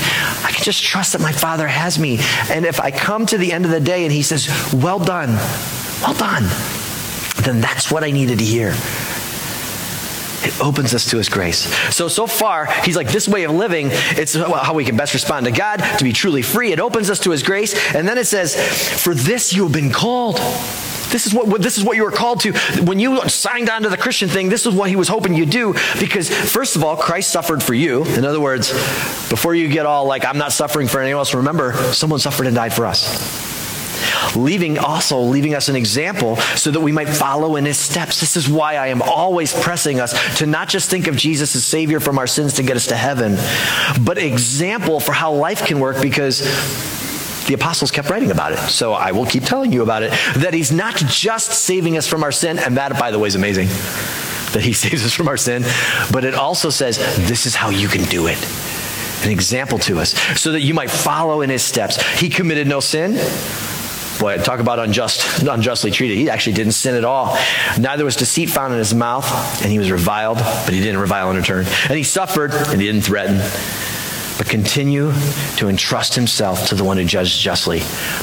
I 0.44 0.50
can 0.52 0.64
just 0.64 0.82
trust 0.82 1.12
that 1.12 1.20
my 1.20 1.32
Father 1.32 1.66
has 1.66 1.98
me. 1.98 2.18
And 2.50 2.64
if 2.64 2.80
I 2.80 2.90
come 2.90 3.26
to 3.26 3.38
the 3.38 3.52
end 3.52 3.64
of 3.64 3.70
the 3.70 3.80
day 3.80 4.04
and 4.04 4.12
He 4.12 4.22
says, 4.22 4.48
Well 4.72 4.98
done, 4.98 5.30
well 6.02 6.14
done, 6.14 6.44
then 7.42 7.60
that's 7.60 7.90
what 7.90 8.04
I 8.04 8.10
needed 8.10 8.38
to 8.38 8.44
hear. 8.44 8.74
It 10.42 10.60
opens 10.60 10.94
us 10.94 11.10
to 11.10 11.18
his 11.18 11.28
grace. 11.28 11.60
So, 11.94 12.08
so 12.08 12.26
far, 12.26 12.66
he's 12.82 12.96
like, 12.96 13.08
this 13.08 13.28
way 13.28 13.44
of 13.44 13.52
living, 13.52 13.88
it's 13.90 14.34
how 14.34 14.74
we 14.74 14.84
can 14.84 14.96
best 14.96 15.14
respond 15.14 15.46
to 15.46 15.52
God, 15.52 15.78
to 15.98 16.04
be 16.04 16.12
truly 16.12 16.42
free. 16.42 16.72
It 16.72 16.80
opens 16.80 17.10
us 17.10 17.20
to 17.20 17.30
his 17.30 17.42
grace. 17.42 17.74
And 17.94 18.06
then 18.08 18.18
it 18.18 18.26
says, 18.26 18.54
for 19.02 19.14
this 19.14 19.52
you 19.52 19.64
have 19.64 19.72
been 19.72 19.90
called. 19.90 20.36
This 21.08 21.26
is 21.26 21.32
what 21.32 21.62
this 21.62 21.78
is 21.78 21.84
what 21.84 21.96
you 21.96 22.02
were 22.02 22.10
called 22.10 22.40
to. 22.40 22.52
When 22.82 22.98
you 22.98 23.28
signed 23.28 23.70
on 23.70 23.82
to 23.82 23.88
the 23.88 23.96
Christian 23.96 24.28
thing, 24.28 24.48
this 24.48 24.66
is 24.66 24.74
what 24.74 24.90
he 24.90 24.96
was 24.96 25.06
hoping 25.06 25.34
you'd 25.34 25.50
do. 25.50 25.72
Because 26.00 26.28
first 26.28 26.74
of 26.74 26.82
all, 26.82 26.96
Christ 26.96 27.30
suffered 27.30 27.62
for 27.62 27.74
you. 27.74 28.04
In 28.04 28.24
other 28.24 28.40
words, 28.40 28.72
before 29.30 29.54
you 29.54 29.68
get 29.68 29.86
all 29.86 30.06
like, 30.06 30.24
I'm 30.24 30.38
not 30.38 30.52
suffering 30.52 30.88
for 30.88 31.00
anyone 31.00 31.20
else, 31.20 31.32
remember, 31.32 31.74
someone 31.92 32.18
suffered 32.18 32.48
and 32.48 32.56
died 32.56 32.72
for 32.72 32.86
us. 32.86 33.45
Leaving 34.34 34.78
also 34.78 35.20
leaving 35.20 35.54
us 35.54 35.68
an 35.68 35.76
example 35.76 36.36
so 36.56 36.70
that 36.70 36.80
we 36.80 36.92
might 36.92 37.08
follow 37.08 37.56
in 37.56 37.64
his 37.64 37.78
steps. 37.78 38.20
This 38.20 38.36
is 38.36 38.48
why 38.48 38.76
I 38.76 38.88
am 38.88 39.02
always 39.02 39.52
pressing 39.52 40.00
us 40.00 40.38
to 40.38 40.46
not 40.46 40.68
just 40.68 40.90
think 40.90 41.06
of 41.06 41.16
Jesus 41.16 41.54
as 41.54 41.64
Savior 41.64 42.00
from 42.00 42.18
our 42.18 42.26
sins 42.26 42.54
to 42.54 42.62
get 42.62 42.76
us 42.76 42.86
to 42.88 42.96
heaven, 42.96 43.36
but 44.04 44.18
example 44.18 45.00
for 45.00 45.12
how 45.12 45.32
life 45.32 45.66
can 45.66 45.78
work 45.78 46.00
because 46.00 46.40
the 47.46 47.54
apostles 47.54 47.90
kept 47.90 48.10
writing 48.10 48.30
about 48.30 48.52
it. 48.52 48.58
So 48.58 48.92
I 48.92 49.12
will 49.12 49.26
keep 49.26 49.44
telling 49.44 49.72
you 49.72 49.82
about 49.82 50.02
it. 50.02 50.10
That 50.36 50.52
he's 50.52 50.72
not 50.72 50.96
just 50.96 51.52
saving 51.52 51.96
us 51.96 52.06
from 52.06 52.24
our 52.24 52.32
sin, 52.32 52.58
and 52.58 52.76
that, 52.76 52.98
by 52.98 53.10
the 53.10 53.18
way, 53.18 53.28
is 53.28 53.36
amazing 53.36 53.68
that 54.56 54.64
he 54.64 54.72
saves 54.84 55.04
us 55.04 55.12
from 55.12 55.28
our 55.28 55.36
sin, 55.36 55.62
but 56.10 56.24
it 56.24 56.34
also 56.34 56.70
says 56.70 56.98
this 57.28 57.46
is 57.46 57.54
how 57.54 57.70
you 57.70 57.88
can 57.88 58.04
do 58.04 58.26
it. 58.26 58.38
An 59.22 59.30
example 59.30 59.78
to 59.80 59.98
us, 59.98 60.12
so 60.38 60.52
that 60.52 60.60
you 60.60 60.74
might 60.74 60.90
follow 60.90 61.40
in 61.40 61.50
his 61.50 61.62
steps. 61.62 62.00
He 62.18 62.28
committed 62.28 62.66
no 62.66 62.80
sin. 62.80 63.14
Boy, 64.18 64.38
talk 64.38 64.60
about 64.60 64.78
unjust, 64.78 65.42
unjustly 65.42 65.90
treated. 65.90 66.16
He 66.16 66.30
actually 66.30 66.54
didn't 66.54 66.72
sin 66.72 66.94
at 66.94 67.04
all. 67.04 67.36
Neither 67.78 68.04
was 68.04 68.16
deceit 68.16 68.48
found 68.48 68.72
in 68.72 68.78
his 68.78 68.94
mouth, 68.94 69.26
and 69.62 69.70
he 69.70 69.78
was 69.78 69.90
reviled, 69.90 70.38
but 70.38 70.72
he 70.72 70.80
didn't 70.80 71.00
revile 71.00 71.30
in 71.30 71.36
return. 71.36 71.66
And 71.88 71.96
he 71.96 72.02
suffered, 72.02 72.52
and 72.52 72.80
he 72.80 72.86
didn't 72.86 73.02
threaten 73.02 73.40
but 74.38 74.48
continue 74.48 75.12
to 75.56 75.68
entrust 75.68 76.14
himself 76.14 76.68
to 76.68 76.74
the 76.74 76.84
one 76.84 76.98
who 76.98 77.04
judges 77.04 77.36
justly. 77.36 77.78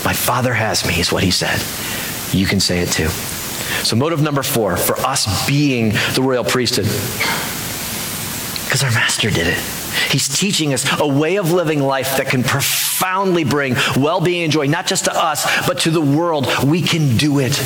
My 0.06 0.14
Father 0.14 0.54
has 0.54 0.86
me, 0.86 1.00
is 1.00 1.12
what 1.12 1.24
he 1.24 1.32
said. 1.32 1.60
You 2.38 2.46
can 2.46 2.60
say 2.60 2.80
it 2.80 2.90
too. 2.90 3.08
So, 3.84 3.96
motive 3.96 4.22
number 4.22 4.44
four 4.44 4.78
for 4.78 4.98
us 5.00 5.48
being 5.48 5.90
the 6.14 6.22
royal 6.22 6.44
priesthood, 6.44 6.86
because 8.66 8.84
our 8.84 8.92
Master 8.92 9.30
did 9.30 9.48
it. 9.48 9.83
He's 10.10 10.28
teaching 10.28 10.74
us 10.74 10.86
a 11.00 11.08
way 11.08 11.38
of 11.38 11.52
living 11.52 11.82
life 11.82 12.18
that 12.18 12.28
can 12.28 12.44
profoundly 12.44 13.44
bring 13.44 13.76
well 13.96 14.22
being 14.22 14.44
and 14.44 14.52
joy, 14.52 14.68
not 14.68 14.88
just 14.88 15.06
to 15.06 15.16
us, 15.16 15.46
but 15.68 15.80
to 15.82 15.92
the 15.92 16.02
world. 16.02 16.48
We 16.64 16.82
can 16.82 17.18
do 17.18 17.40
it 17.40 17.60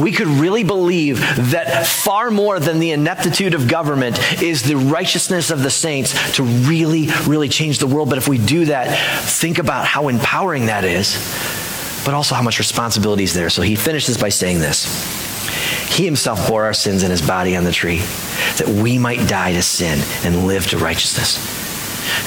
we 0.00 0.12
could 0.12 0.28
really 0.28 0.64
believe 0.64 1.20
that 1.50 1.86
far 1.86 2.30
more 2.30 2.60
than 2.60 2.78
the 2.78 2.92
ineptitude 2.92 3.54
of 3.54 3.68
government 3.68 4.18
is 4.42 4.62
the 4.62 4.76
righteousness 4.76 5.50
of 5.50 5.62
the 5.62 5.70
saints 5.70 6.36
to 6.36 6.42
really, 6.42 7.08
really 7.26 7.48
change 7.48 7.78
the 7.78 7.86
world. 7.86 8.08
But 8.08 8.18
if 8.18 8.28
we 8.28 8.38
do 8.38 8.66
that, 8.66 8.96
think 9.28 9.58
about 9.58 9.86
how 9.86 10.08
empowering 10.08 10.66
that 10.66 10.84
is, 10.84 11.16
but 12.04 12.14
also 12.14 12.34
how 12.34 12.42
much 12.42 12.58
responsibility 12.58 13.24
is 13.24 13.34
there. 13.34 13.50
So 13.50 13.62
he 13.62 13.76
finishes 13.76 14.16
by 14.16 14.30
saying 14.30 14.60
this 14.60 15.21
He 15.92 16.04
himself 16.04 16.48
bore 16.48 16.64
our 16.64 16.74
sins 16.74 17.02
in 17.02 17.10
his 17.10 17.22
body 17.22 17.56
on 17.56 17.64
the 17.64 17.72
tree, 17.72 17.98
that 18.58 18.68
we 18.68 18.98
might 18.98 19.28
die 19.28 19.52
to 19.52 19.62
sin 19.62 20.00
and 20.24 20.46
live 20.46 20.66
to 20.68 20.78
righteousness 20.78 21.62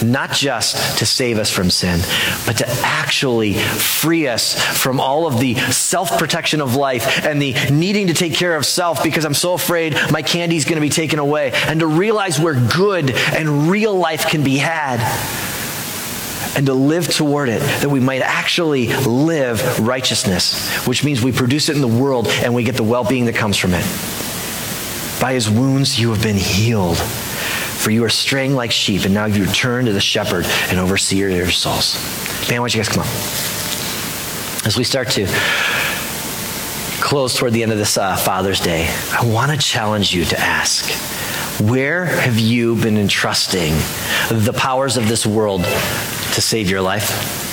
not 0.04 0.32
just 0.32 1.00
to 1.00 1.06
save 1.06 1.38
us 1.38 1.50
from 1.50 1.70
sin, 1.70 2.00
but 2.46 2.58
to 2.58 2.66
actually 2.84 3.54
free 3.54 4.28
us 4.28 4.60
from 4.82 5.00
all 5.00 5.28
of 5.28 5.40
the 5.40 5.56
self 5.56 6.18
protection 6.18 6.62
of 6.62 6.76
life 6.76 7.26
and 7.26 7.42
the 7.42 7.54
needing 7.72 8.08
to 8.08 8.14
take 8.14 8.34
care 8.34 8.56
of 8.56 8.66
self 8.66 9.04
because 9.04 9.26
I'm 9.26 9.34
so 9.34 9.54
afraid 9.54 9.96
my 10.12 10.22
candy's 10.22 10.66
going 10.66 10.76
to 10.76 10.82
be 10.82 10.90
taken 10.90 11.20
away, 11.20 11.52
and 11.68 11.80
to 11.80 11.88
realize 11.88 12.40
where 12.40 12.56
good 12.56 13.12
and 13.12 13.70
real 13.70 13.96
life 13.96 14.28
can 14.28 14.44
be 14.44 14.58
had. 14.58 15.00
And 16.56 16.66
to 16.68 16.74
live 16.74 17.08
toward 17.14 17.50
it, 17.50 17.60
that 17.60 17.90
we 17.90 18.00
might 18.00 18.22
actually 18.22 18.88
live 18.88 19.80
righteousness, 19.80 20.88
which 20.88 21.04
means 21.04 21.22
we 21.22 21.32
produce 21.32 21.70
it 21.70 21.76
in 21.76 21.82
the 21.82 21.88
world 21.88 22.28
and 22.28 22.56
we 22.56 22.64
get 22.64 22.76
the 22.76 22.84
well 22.84 23.04
being 23.04 23.26
that 23.26 23.36
comes 23.36 23.58
from 23.58 23.74
it. 23.74 23.86
By 25.20 25.34
his 25.34 25.50
wounds, 25.50 26.00
you 26.00 26.12
have 26.12 26.22
been 26.22 26.38
healed. 26.38 26.98
For 26.98 27.92
you 27.92 28.04
are 28.04 28.10
straying 28.10 28.56
like 28.56 28.72
sheep, 28.72 29.06
and 29.06 29.14
now 29.14 29.26
you 29.26 29.44
return 29.44 29.86
to 29.86 29.94
the 29.94 30.02
shepherd 30.02 30.46
and 30.70 30.80
overseer 30.80 31.30
of 31.30 31.36
your 31.36 31.52
souls. 31.52 31.96
Man, 32.50 32.62
why 32.62 32.68
don't 32.68 32.74
you 32.74 32.80
guys 32.80 32.90
come 32.90 33.02
up? 33.02 34.66
As 34.66 34.76
we 34.76 34.84
start 34.84 35.10
to 35.12 35.28
close 37.00 37.36
toward 37.36 37.54
the 37.54 37.62
end 37.62 37.72
of 37.72 37.78
this 37.78 37.98
uh, 37.98 38.16
Father's 38.16 38.60
Day, 38.60 38.88
I 39.12 39.24
want 39.26 39.52
to 39.52 39.58
challenge 39.58 40.14
you 40.14 40.26
to 40.26 40.40
ask 40.40 40.90
where 41.62 42.06
have 42.06 42.40
you 42.40 42.76
been 42.76 42.98
entrusting 42.98 43.74
the 44.30 44.54
powers 44.58 44.98
of 44.98 45.08
this 45.08 45.26
world 45.26 45.62
to 46.36 46.42
save 46.42 46.70
your 46.70 46.82
life? 46.82 47.45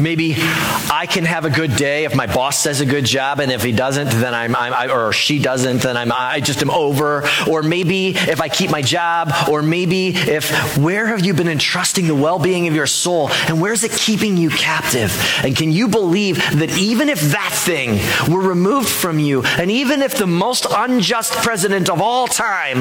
Maybe 0.00 0.34
I 0.38 1.06
can 1.08 1.24
have 1.24 1.44
a 1.44 1.50
good 1.50 1.76
day 1.76 2.04
if 2.04 2.14
my 2.14 2.26
boss 2.26 2.64
does 2.64 2.80
a 2.80 2.86
good 2.86 3.04
job, 3.04 3.40
and 3.40 3.50
if 3.52 3.62
he 3.62 3.72
doesn't, 3.72 4.10
then 4.10 4.34
I'm, 4.34 4.54
I'm 4.56 4.90
or 4.90 5.12
she 5.12 5.38
doesn't, 5.38 5.82
then 5.82 5.96
I'm, 5.96 6.12
I 6.12 6.40
just 6.40 6.62
am 6.62 6.70
over. 6.70 7.28
Or 7.48 7.62
maybe 7.62 8.10
if 8.10 8.40
I 8.40 8.48
keep 8.48 8.70
my 8.70 8.82
job, 8.82 9.32
or 9.48 9.62
maybe 9.62 10.08
if 10.08 10.76
where 10.78 11.06
have 11.06 11.24
you 11.24 11.34
been 11.34 11.48
entrusting 11.48 12.06
the 12.06 12.14
well-being 12.14 12.68
of 12.68 12.74
your 12.74 12.86
soul, 12.86 13.30
and 13.48 13.60
where's 13.60 13.84
it 13.84 13.92
keeping 13.92 14.36
you 14.36 14.50
captive? 14.50 15.16
And 15.44 15.56
can 15.56 15.72
you 15.72 15.88
believe 15.88 16.36
that 16.58 16.76
even 16.78 17.08
if 17.08 17.20
that 17.32 17.52
thing 17.52 18.00
were 18.32 18.40
removed 18.40 18.88
from 18.88 19.18
you, 19.18 19.42
and 19.42 19.70
even 19.70 20.02
if 20.02 20.16
the 20.16 20.26
most 20.26 20.66
unjust 20.70 21.32
president 21.34 21.88
of 21.88 22.00
all 22.00 22.26
time, 22.26 22.78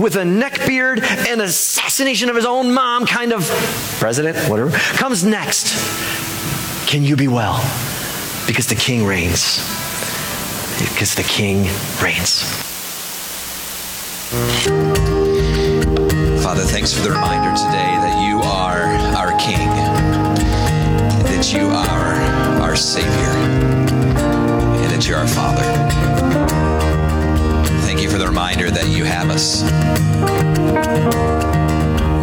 with 0.00 0.16
a 0.16 0.22
neckbeard 0.22 1.02
and 1.02 1.40
assassination 1.40 2.28
of 2.28 2.36
his 2.36 2.46
own 2.46 2.72
mom 2.72 3.06
kind 3.06 3.32
of 3.32 3.48
president, 3.98 4.36
whatever, 4.48 4.70
comes 4.70 5.24
next 5.24 6.17
can 6.88 7.04
you 7.04 7.16
be 7.16 7.28
well? 7.28 7.58
Because 8.46 8.66
the 8.66 8.74
king 8.74 9.04
reigns. 9.04 9.58
Because 10.78 11.14
the 11.14 11.22
king 11.22 11.64
reigns. 12.02 12.40
Father, 16.42 16.62
thanks 16.62 16.94
for 16.94 17.02
the 17.02 17.10
reminder 17.10 17.54
today 17.54 17.92
that 18.00 18.26
you 18.26 18.40
are 18.40 18.84
our 19.14 19.38
king, 19.38 19.68
that 21.24 21.52
you 21.52 21.66
are 21.68 22.62
our 22.62 22.74
savior, 22.74 23.36
and 23.36 24.90
that 24.90 25.06
you're 25.06 25.18
our 25.18 25.28
father. 25.28 25.64
Thank 27.82 28.00
you 28.00 28.08
for 28.08 28.16
the 28.16 28.26
reminder 28.26 28.70
that 28.70 28.88
you 28.88 29.04
have 29.04 29.28
us 29.28 29.60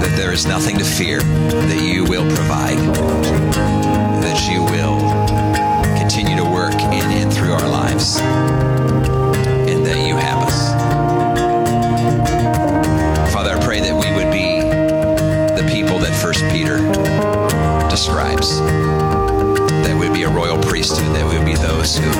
that 0.01 0.13
there 0.17 0.33
is 0.33 0.47
nothing 0.47 0.79
to 0.79 0.83
fear, 0.83 1.19
that 1.19 1.83
you 1.83 2.03
will 2.03 2.25
provide 2.33 3.74
that 4.35 4.51
you 4.51 4.63
will 4.63 4.99
continue 5.97 6.35
to 6.35 6.43
work 6.43 6.73
in 6.73 7.05
and 7.05 7.33
through 7.33 7.53
our 7.53 7.69
lives 7.69 8.17
and 8.19 9.85
that 9.85 10.05
you 10.05 10.17
have 10.17 10.43
us. 10.43 10.73
Father, 13.31 13.51
I 13.51 13.63
pray 13.63 13.79
that 13.79 13.93
we 13.93 14.11
would 14.13 14.31
be 14.33 14.59
the 15.55 15.65
people 15.71 15.99
that 15.99 16.13
First 16.21 16.41
Peter 16.51 16.79
describes. 17.89 18.59
That 18.59 19.97
we 19.97 20.09
would 20.09 20.15
be 20.15 20.23
a 20.23 20.29
royal 20.29 20.61
priesthood, 20.61 21.15
that 21.15 21.25
we 21.29 21.37
would 21.37 21.45
be 21.45 21.55
those 21.55 21.95
who 21.95 22.11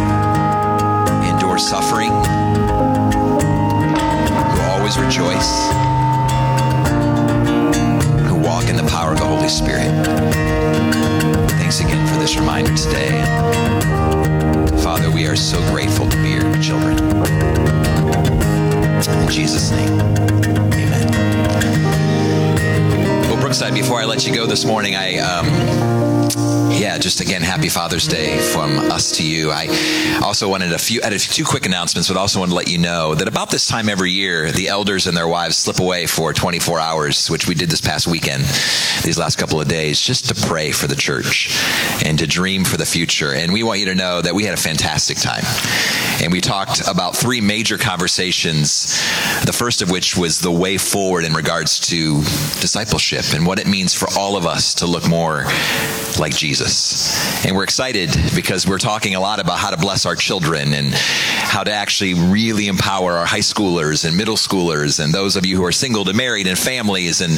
endure 1.30 1.58
suffering, 1.58 2.12
who 4.54 4.62
always 4.72 4.98
rejoice, 4.98 5.68
who 8.30 8.36
walk 8.36 8.70
in 8.70 8.78
the 8.78 8.88
power 8.90 9.12
of 9.12 9.20
the 9.20 9.26
Holy 9.26 9.50
Spirit 9.50 10.15
this 12.26 12.38
reminder 12.38 12.76
today. 12.76 13.22
Father, 14.82 15.12
we 15.12 15.28
are 15.28 15.36
so 15.36 15.60
grateful 15.70 16.10
to 16.10 16.18
be 16.24 16.32
your 16.32 16.42
children. 16.60 16.98
In 19.22 19.30
Jesus' 19.30 19.70
name, 19.70 20.00
amen. 20.74 21.12
Well, 23.30 23.40
Brookside, 23.40 23.76
before 23.76 24.02
I 24.02 24.06
let 24.06 24.26
you 24.26 24.34
go 24.34 24.48
this 24.48 24.66
morning, 24.66 24.96
I. 24.96 25.20
Um, 25.20 26.05
yeah, 26.78 26.98
just 26.98 27.22
again, 27.22 27.42
happy 27.42 27.70
Father's 27.70 28.06
Day 28.06 28.38
from 28.38 28.78
us 28.92 29.14
to 29.14 29.26
you. 29.26 29.50
I 29.50 30.20
also 30.22 30.50
wanted 30.50 30.74
a 30.74 30.78
few, 30.78 31.00
added 31.02 31.20
two 31.20 31.46
quick 31.46 31.66
announcements, 31.66 32.10
but 32.10 32.18
also 32.18 32.40
wanted 32.40 32.50
to 32.52 32.56
let 32.56 32.70
you 32.70 32.78
know 32.78 33.16
that 33.16 33.28
about 33.30 33.50
this 33.50 33.66
time 33.66 33.88
every 33.88 34.12
year, 34.12 34.52
the 34.52 34.68
elders 34.68 35.08
and 35.08 35.16
their 35.16 35.28
wives 35.28 35.56
slip 35.56 35.80
away 35.80 36.06
for 36.06 36.34
24 36.34 36.80
hours, 36.80 37.30
which 37.30 37.48
we 37.48 37.56
did 37.56 37.70
this 37.70 37.80
past 37.80 38.08
weekend, 38.08 38.44
these 39.04 39.18
last 39.18 39.38
couple 39.38 39.62
of 39.62 39.70
days, 39.70 40.02
just 40.02 40.28
to 40.28 40.48
pray 40.48 40.72
for 40.72 40.88
the 40.88 40.96
church 40.96 41.50
and 42.06 42.20
to 42.20 42.28
dream 42.28 42.66
for 42.66 42.76
the 42.76 42.86
future. 42.86 43.34
And 43.34 43.54
we 43.54 43.64
want 43.64 43.80
you 43.80 43.86
to 43.86 43.96
know 43.96 44.22
that 44.22 44.36
we 44.36 44.44
had 44.44 44.54
a 44.54 44.62
fantastic 44.62 45.18
time. 45.18 45.44
And 46.22 46.32
we 46.32 46.42
talked 46.42 46.88
about 46.88 47.16
three 47.16 47.40
major 47.40 47.78
conversations, 47.78 49.00
the 49.46 49.54
first 49.54 49.82
of 49.82 49.90
which 49.90 50.18
was 50.18 50.42
the 50.42 50.52
way 50.52 50.78
forward 50.78 51.24
in 51.24 51.34
regards 51.34 51.80
to 51.92 52.22
discipleship 52.60 53.34
and 53.34 53.46
what 53.46 53.60
it 53.60 53.68
means 53.68 53.94
for 53.94 54.08
all 54.18 54.36
of 54.36 54.46
us 54.46 54.74
to 54.76 54.86
look 54.86 55.08
more 55.08 55.46
like 56.20 56.36
Jesus. 56.36 57.46
And 57.46 57.56
we're 57.56 57.64
excited 57.64 58.10
because 58.36 58.68
we're 58.68 58.78
talking 58.78 59.16
a 59.16 59.20
lot 59.20 59.40
about 59.40 59.60
how 59.60 59.70
to 59.70 59.78
bless 59.78 60.06
our 60.06 60.16
children 60.16 60.74
and 60.74 60.94
how 60.94 61.64
to 61.64 61.72
actually 61.72 62.14
really 62.14 62.68
empower 62.68 63.14
our 63.14 63.26
high 63.26 63.40
schoolers 63.40 64.06
and 64.06 64.18
middle 64.18 64.36
schoolers 64.36 65.04
and 65.04 65.14
those 65.14 65.36
of 65.36 65.46
you 65.46 65.56
who 65.58 65.66
are 65.66 65.72
single 65.72 66.06
to 66.06 66.14
married 66.14 66.48
and 66.48 66.58
families 66.58 67.22
and 67.22 67.38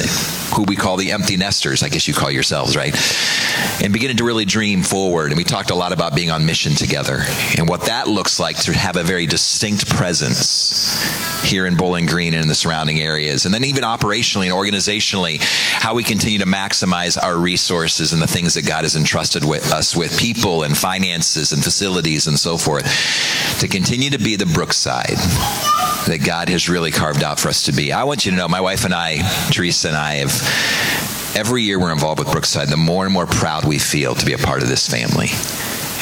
who 0.54 0.64
we 0.64 0.76
call 0.76 0.96
the 0.96 1.12
empty 1.12 1.36
nesters, 1.36 1.82
I 1.82 1.88
guess 1.88 2.08
you 2.08 2.14
call 2.14 2.30
yourselves, 2.30 2.76
right? 2.76 2.94
And 3.82 3.92
beginning 3.92 4.18
to 4.18 4.24
really 4.24 4.44
dream 4.44 4.82
forward. 4.82 5.30
And 5.30 5.36
we 5.36 5.44
talked 5.44 5.70
a 5.70 5.74
lot 5.74 5.92
about 5.92 6.14
being 6.14 6.30
on 6.30 6.46
mission 6.46 6.74
together 6.74 7.20
and 7.56 7.68
what 7.68 7.82
that 7.82 8.08
looks 8.08 8.40
like 8.40 8.56
to 8.62 8.72
have 8.72 8.96
a 8.96 9.02
very 9.02 9.26
distinct 9.26 9.88
presence 9.88 10.88
here 11.44 11.66
in 11.66 11.76
Bowling 11.76 12.06
Green 12.06 12.34
and 12.34 12.42
in 12.42 12.48
the 12.48 12.54
surrounding 12.54 13.00
areas. 13.00 13.44
And 13.44 13.54
then 13.54 13.64
even 13.64 13.84
operationally 13.84 14.44
and 14.46 14.54
organizationally, 14.54 15.40
how 15.72 15.94
we 15.94 16.02
continue 16.02 16.38
to 16.40 16.46
maximize 16.46 17.20
our 17.22 17.36
resources 17.36 18.12
and 18.12 18.20
the 18.20 18.26
things 18.26 18.54
that 18.54 18.66
God 18.68 18.84
has 18.84 18.96
entrusted 18.96 19.46
with 19.46 19.72
us 19.72 19.96
with 19.96 20.20
people 20.20 20.62
and 20.62 20.76
finances 20.76 21.52
and 21.52 21.64
facilities 21.64 22.26
and 22.26 22.38
so 22.38 22.58
forth 22.58 22.84
to 23.60 23.66
continue 23.66 24.10
to 24.10 24.18
be 24.18 24.36
the 24.36 24.44
Brookside 24.44 25.16
that 26.06 26.22
God 26.22 26.50
has 26.50 26.68
really 26.68 26.90
carved 26.90 27.22
out 27.22 27.40
for 27.40 27.48
us 27.48 27.62
to 27.62 27.72
be. 27.72 27.92
I 27.92 28.04
want 28.04 28.26
you 28.26 28.32
to 28.32 28.36
know, 28.36 28.46
my 28.46 28.60
wife 28.60 28.84
and 28.84 28.92
I, 28.92 29.22
Teresa 29.50 29.88
and 29.88 29.96
I, 29.96 30.16
have 30.16 31.34
every 31.34 31.62
year 31.62 31.80
we're 31.80 31.92
involved 31.92 32.18
with 32.18 32.30
Brookside, 32.30 32.68
the 32.68 32.76
more 32.76 33.06
and 33.06 33.12
more 33.12 33.24
proud 33.24 33.64
we 33.64 33.78
feel 33.78 34.14
to 34.14 34.26
be 34.26 34.34
a 34.34 34.38
part 34.38 34.62
of 34.62 34.68
this 34.68 34.86
family. 34.86 35.28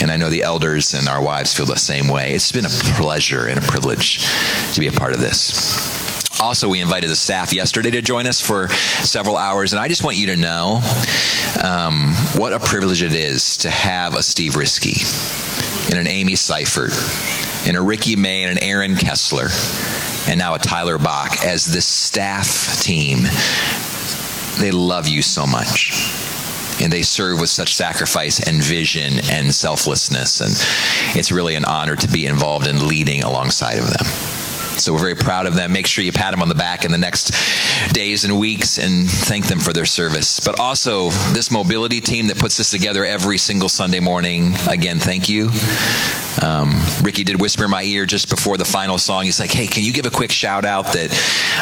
And 0.02 0.10
I 0.10 0.16
know 0.16 0.28
the 0.28 0.42
elders 0.42 0.92
and 0.92 1.08
our 1.08 1.22
wives 1.22 1.54
feel 1.54 1.66
the 1.66 1.76
same 1.76 2.08
way. 2.08 2.32
It's 2.32 2.50
been 2.50 2.66
a 2.66 2.68
pleasure 2.68 3.46
and 3.46 3.60
a 3.60 3.62
privilege 3.62 4.26
to 4.74 4.80
be 4.80 4.88
a 4.88 4.92
part 4.92 5.14
of 5.14 5.20
this. 5.20 5.95
Also, 6.40 6.68
we 6.68 6.80
invited 6.80 7.08
the 7.08 7.16
staff 7.16 7.52
yesterday 7.52 7.90
to 7.90 8.02
join 8.02 8.26
us 8.26 8.40
for 8.40 8.68
several 8.68 9.36
hours, 9.38 9.72
and 9.72 9.80
I 9.80 9.88
just 9.88 10.04
want 10.04 10.16
you 10.16 10.26
to 10.26 10.36
know 10.36 10.80
um, 11.62 12.12
what 12.34 12.52
a 12.52 12.60
privilege 12.60 13.02
it 13.02 13.14
is 13.14 13.56
to 13.58 13.70
have 13.70 14.14
a 14.14 14.22
Steve 14.22 14.52
Rieske 14.52 15.90
and 15.90 15.98
an 15.98 16.06
Amy 16.06 16.36
Seifert 16.36 16.92
and 17.66 17.76
a 17.76 17.80
Ricky 17.80 18.16
May 18.16 18.44
and 18.44 18.58
an 18.58 18.62
Aaron 18.62 18.96
Kessler 18.96 19.48
and 20.28 20.38
now 20.38 20.54
a 20.54 20.58
Tyler 20.58 20.98
Bach 20.98 21.44
as 21.44 21.64
this 21.64 21.86
staff 21.86 22.80
team. 22.80 23.20
They 24.60 24.70
love 24.70 25.08
you 25.08 25.22
so 25.22 25.46
much 25.46 25.92
and 26.82 26.92
they 26.92 27.02
serve 27.02 27.40
with 27.40 27.48
such 27.48 27.74
sacrifice 27.74 28.46
and 28.46 28.62
vision 28.62 29.20
and 29.30 29.54
selflessness. 29.54 30.40
And 30.40 30.50
it's 31.18 31.32
really 31.32 31.54
an 31.54 31.64
honor 31.64 31.96
to 31.96 32.08
be 32.08 32.26
involved 32.26 32.66
in 32.66 32.86
leading 32.86 33.22
alongside 33.22 33.78
of 33.78 33.86
them. 33.86 34.35
So 34.78 34.92
we're 34.92 35.00
very 35.00 35.16
proud 35.16 35.46
of 35.46 35.54
them. 35.54 35.72
Make 35.72 35.86
sure 35.86 36.04
you 36.04 36.12
pat 36.12 36.32
them 36.32 36.42
on 36.42 36.48
the 36.48 36.54
back 36.54 36.84
in 36.84 36.92
the 36.92 36.98
next 36.98 37.32
days 37.92 38.24
and 38.24 38.38
weeks 38.38 38.78
and 38.78 39.08
thank 39.08 39.46
them 39.46 39.58
for 39.58 39.72
their 39.72 39.86
service. 39.86 40.40
But 40.40 40.60
also, 40.60 41.10
this 41.32 41.50
mobility 41.50 42.00
team 42.00 42.28
that 42.28 42.38
puts 42.38 42.56
this 42.56 42.70
together 42.70 43.04
every 43.04 43.38
single 43.38 43.68
Sunday 43.68 44.00
morning, 44.00 44.54
again, 44.68 44.98
thank 44.98 45.28
you. 45.28 45.50
Um, 46.42 46.80
Ricky 47.02 47.24
did 47.24 47.40
whisper 47.40 47.64
in 47.64 47.70
my 47.70 47.82
ear 47.82 48.04
just 48.04 48.28
before 48.28 48.56
the 48.58 48.64
final 48.64 48.98
song. 48.98 49.24
He's 49.24 49.40
like, 49.40 49.50
hey, 49.50 49.66
can 49.66 49.82
you 49.82 49.92
give 49.92 50.06
a 50.06 50.10
quick 50.10 50.30
shout 50.30 50.64
out 50.64 50.92
that 50.92 51.10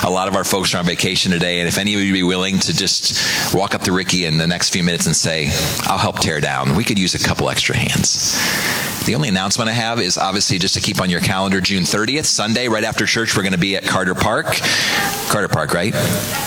a 0.05 0.11
lot 0.11 0.29
of 0.29 0.35
our 0.35 0.45
folks 0.45 0.75
are 0.75 0.79
on 0.79 0.85
vacation 0.85 1.31
today? 1.31 1.61
And 1.61 1.69
if 1.69 1.79
any 1.79 1.95
of 1.95 2.01
you 2.01 2.13
would 2.13 2.19
be 2.19 2.23
willing 2.23 2.59
to 2.61 2.75
just 2.75 3.55
walk 3.55 3.75
up 3.75 3.83
to 3.83 3.93
Ricky 3.93 4.25
in 4.25 4.39
the 4.39 4.47
next 4.47 4.71
few 4.71 4.83
minutes 4.83 5.07
and 5.07 5.15
say, 5.15 5.51
I'll 5.83 5.99
help 5.99 6.19
tear 6.19 6.41
down, 6.41 6.75
we 6.77 6.85
could 6.85 6.99
use 6.99 7.15
a 7.15 7.19
couple 7.19 7.49
extra 7.49 7.77
hands. 7.77 8.35
The 9.05 9.15
only 9.15 9.29
announcement 9.29 9.69
I 9.69 9.75
have 9.75 10.01
is 10.01 10.17
obviously 10.17 10.59
just 10.59 10.75
to 10.75 10.81
keep 10.81 10.99
on 10.99 11.11
your 11.11 11.21
calendar 11.21 11.61
June 11.61 11.83
30th, 11.83 12.25
Sunday, 12.25 12.69
right 12.69 12.85
after 12.85 13.05
church, 13.05 13.37
we're 13.37 13.43
going 13.43 13.53
to 13.53 13.59
be 13.59 13.77
at 13.77 13.85
Carter 13.85 14.15
Park. 14.15 14.47
Carter 15.29 15.49
Park, 15.49 15.75
right? 15.75 15.93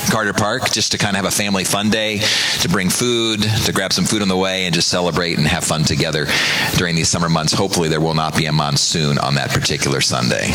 Carter 0.10 0.34
Park, 0.34 0.72
just 0.72 0.94
to 0.94 0.98
kind 0.98 1.16
of 1.16 1.18
have 1.18 1.32
a 1.32 1.36
family 1.36 1.64
fun 1.64 1.92
day, 1.92 2.20
to 2.62 2.70
bring 2.70 2.90
food, 2.90 3.44
to 3.66 3.72
grab 3.72 3.94
some 3.94 4.06
food 4.06 4.24
on 4.24 4.28
the 4.28 4.36
way, 4.36 4.66
and 4.66 4.74
just 4.74 4.88
celebrate 4.88 5.38
and 5.38 5.46
have 5.46 5.64
fun 5.64 5.84
together 5.84 6.26
during 6.78 6.96
these 6.96 7.10
summer 7.10 7.30
months. 7.30 7.54
Hopefully, 7.54 7.90
there 7.90 8.02
will 8.02 8.16
not 8.16 8.36
be 8.36 8.48
a 8.48 8.52
monsoon 8.52 9.20
on 9.20 9.36
that 9.36 9.52
particular 9.52 10.02
Sunday. 10.02 10.50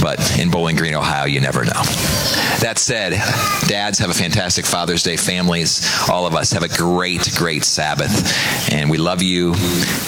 But 0.00 0.38
in 0.38 0.50
Bowling 0.50 0.76
Green, 0.76 0.94
Ohio, 0.94 1.26
you 1.26 1.40
never 1.40 1.64
know. 1.64 1.82
That 2.60 2.78
said, 2.78 3.12
dads 3.68 3.98
have 3.98 4.10
a 4.10 4.14
fantastic 4.14 4.64
Father's 4.64 5.02
Day. 5.02 5.16
Families, 5.16 5.86
all 6.08 6.26
of 6.26 6.34
us 6.34 6.52
have 6.52 6.62
a 6.62 6.68
great, 6.68 7.30
great 7.36 7.64
Sabbath. 7.64 8.72
And 8.72 8.90
we 8.90 8.98
love 8.98 9.22
you. 9.22 9.54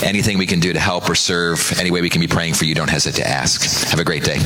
Anything 0.03 0.39
we 0.39 0.47
can 0.47 0.61
do 0.61 0.73
to 0.73 0.81
help 0.81 1.09
or 1.09 1.15
serve, 1.15 1.79
any 1.79 1.91
way 1.91 2.01
we 2.01 2.11
can 2.11 2.21
be 2.21 2.29
praying 2.29 2.55
for 2.55 2.65
you, 2.65 2.75
don't 2.75 2.91
hesitate 2.91 3.23
to 3.23 3.29
ask. 3.29 3.89
Have 3.91 4.01
a 4.01 4.05
great 4.05 4.25
day. 4.25 4.39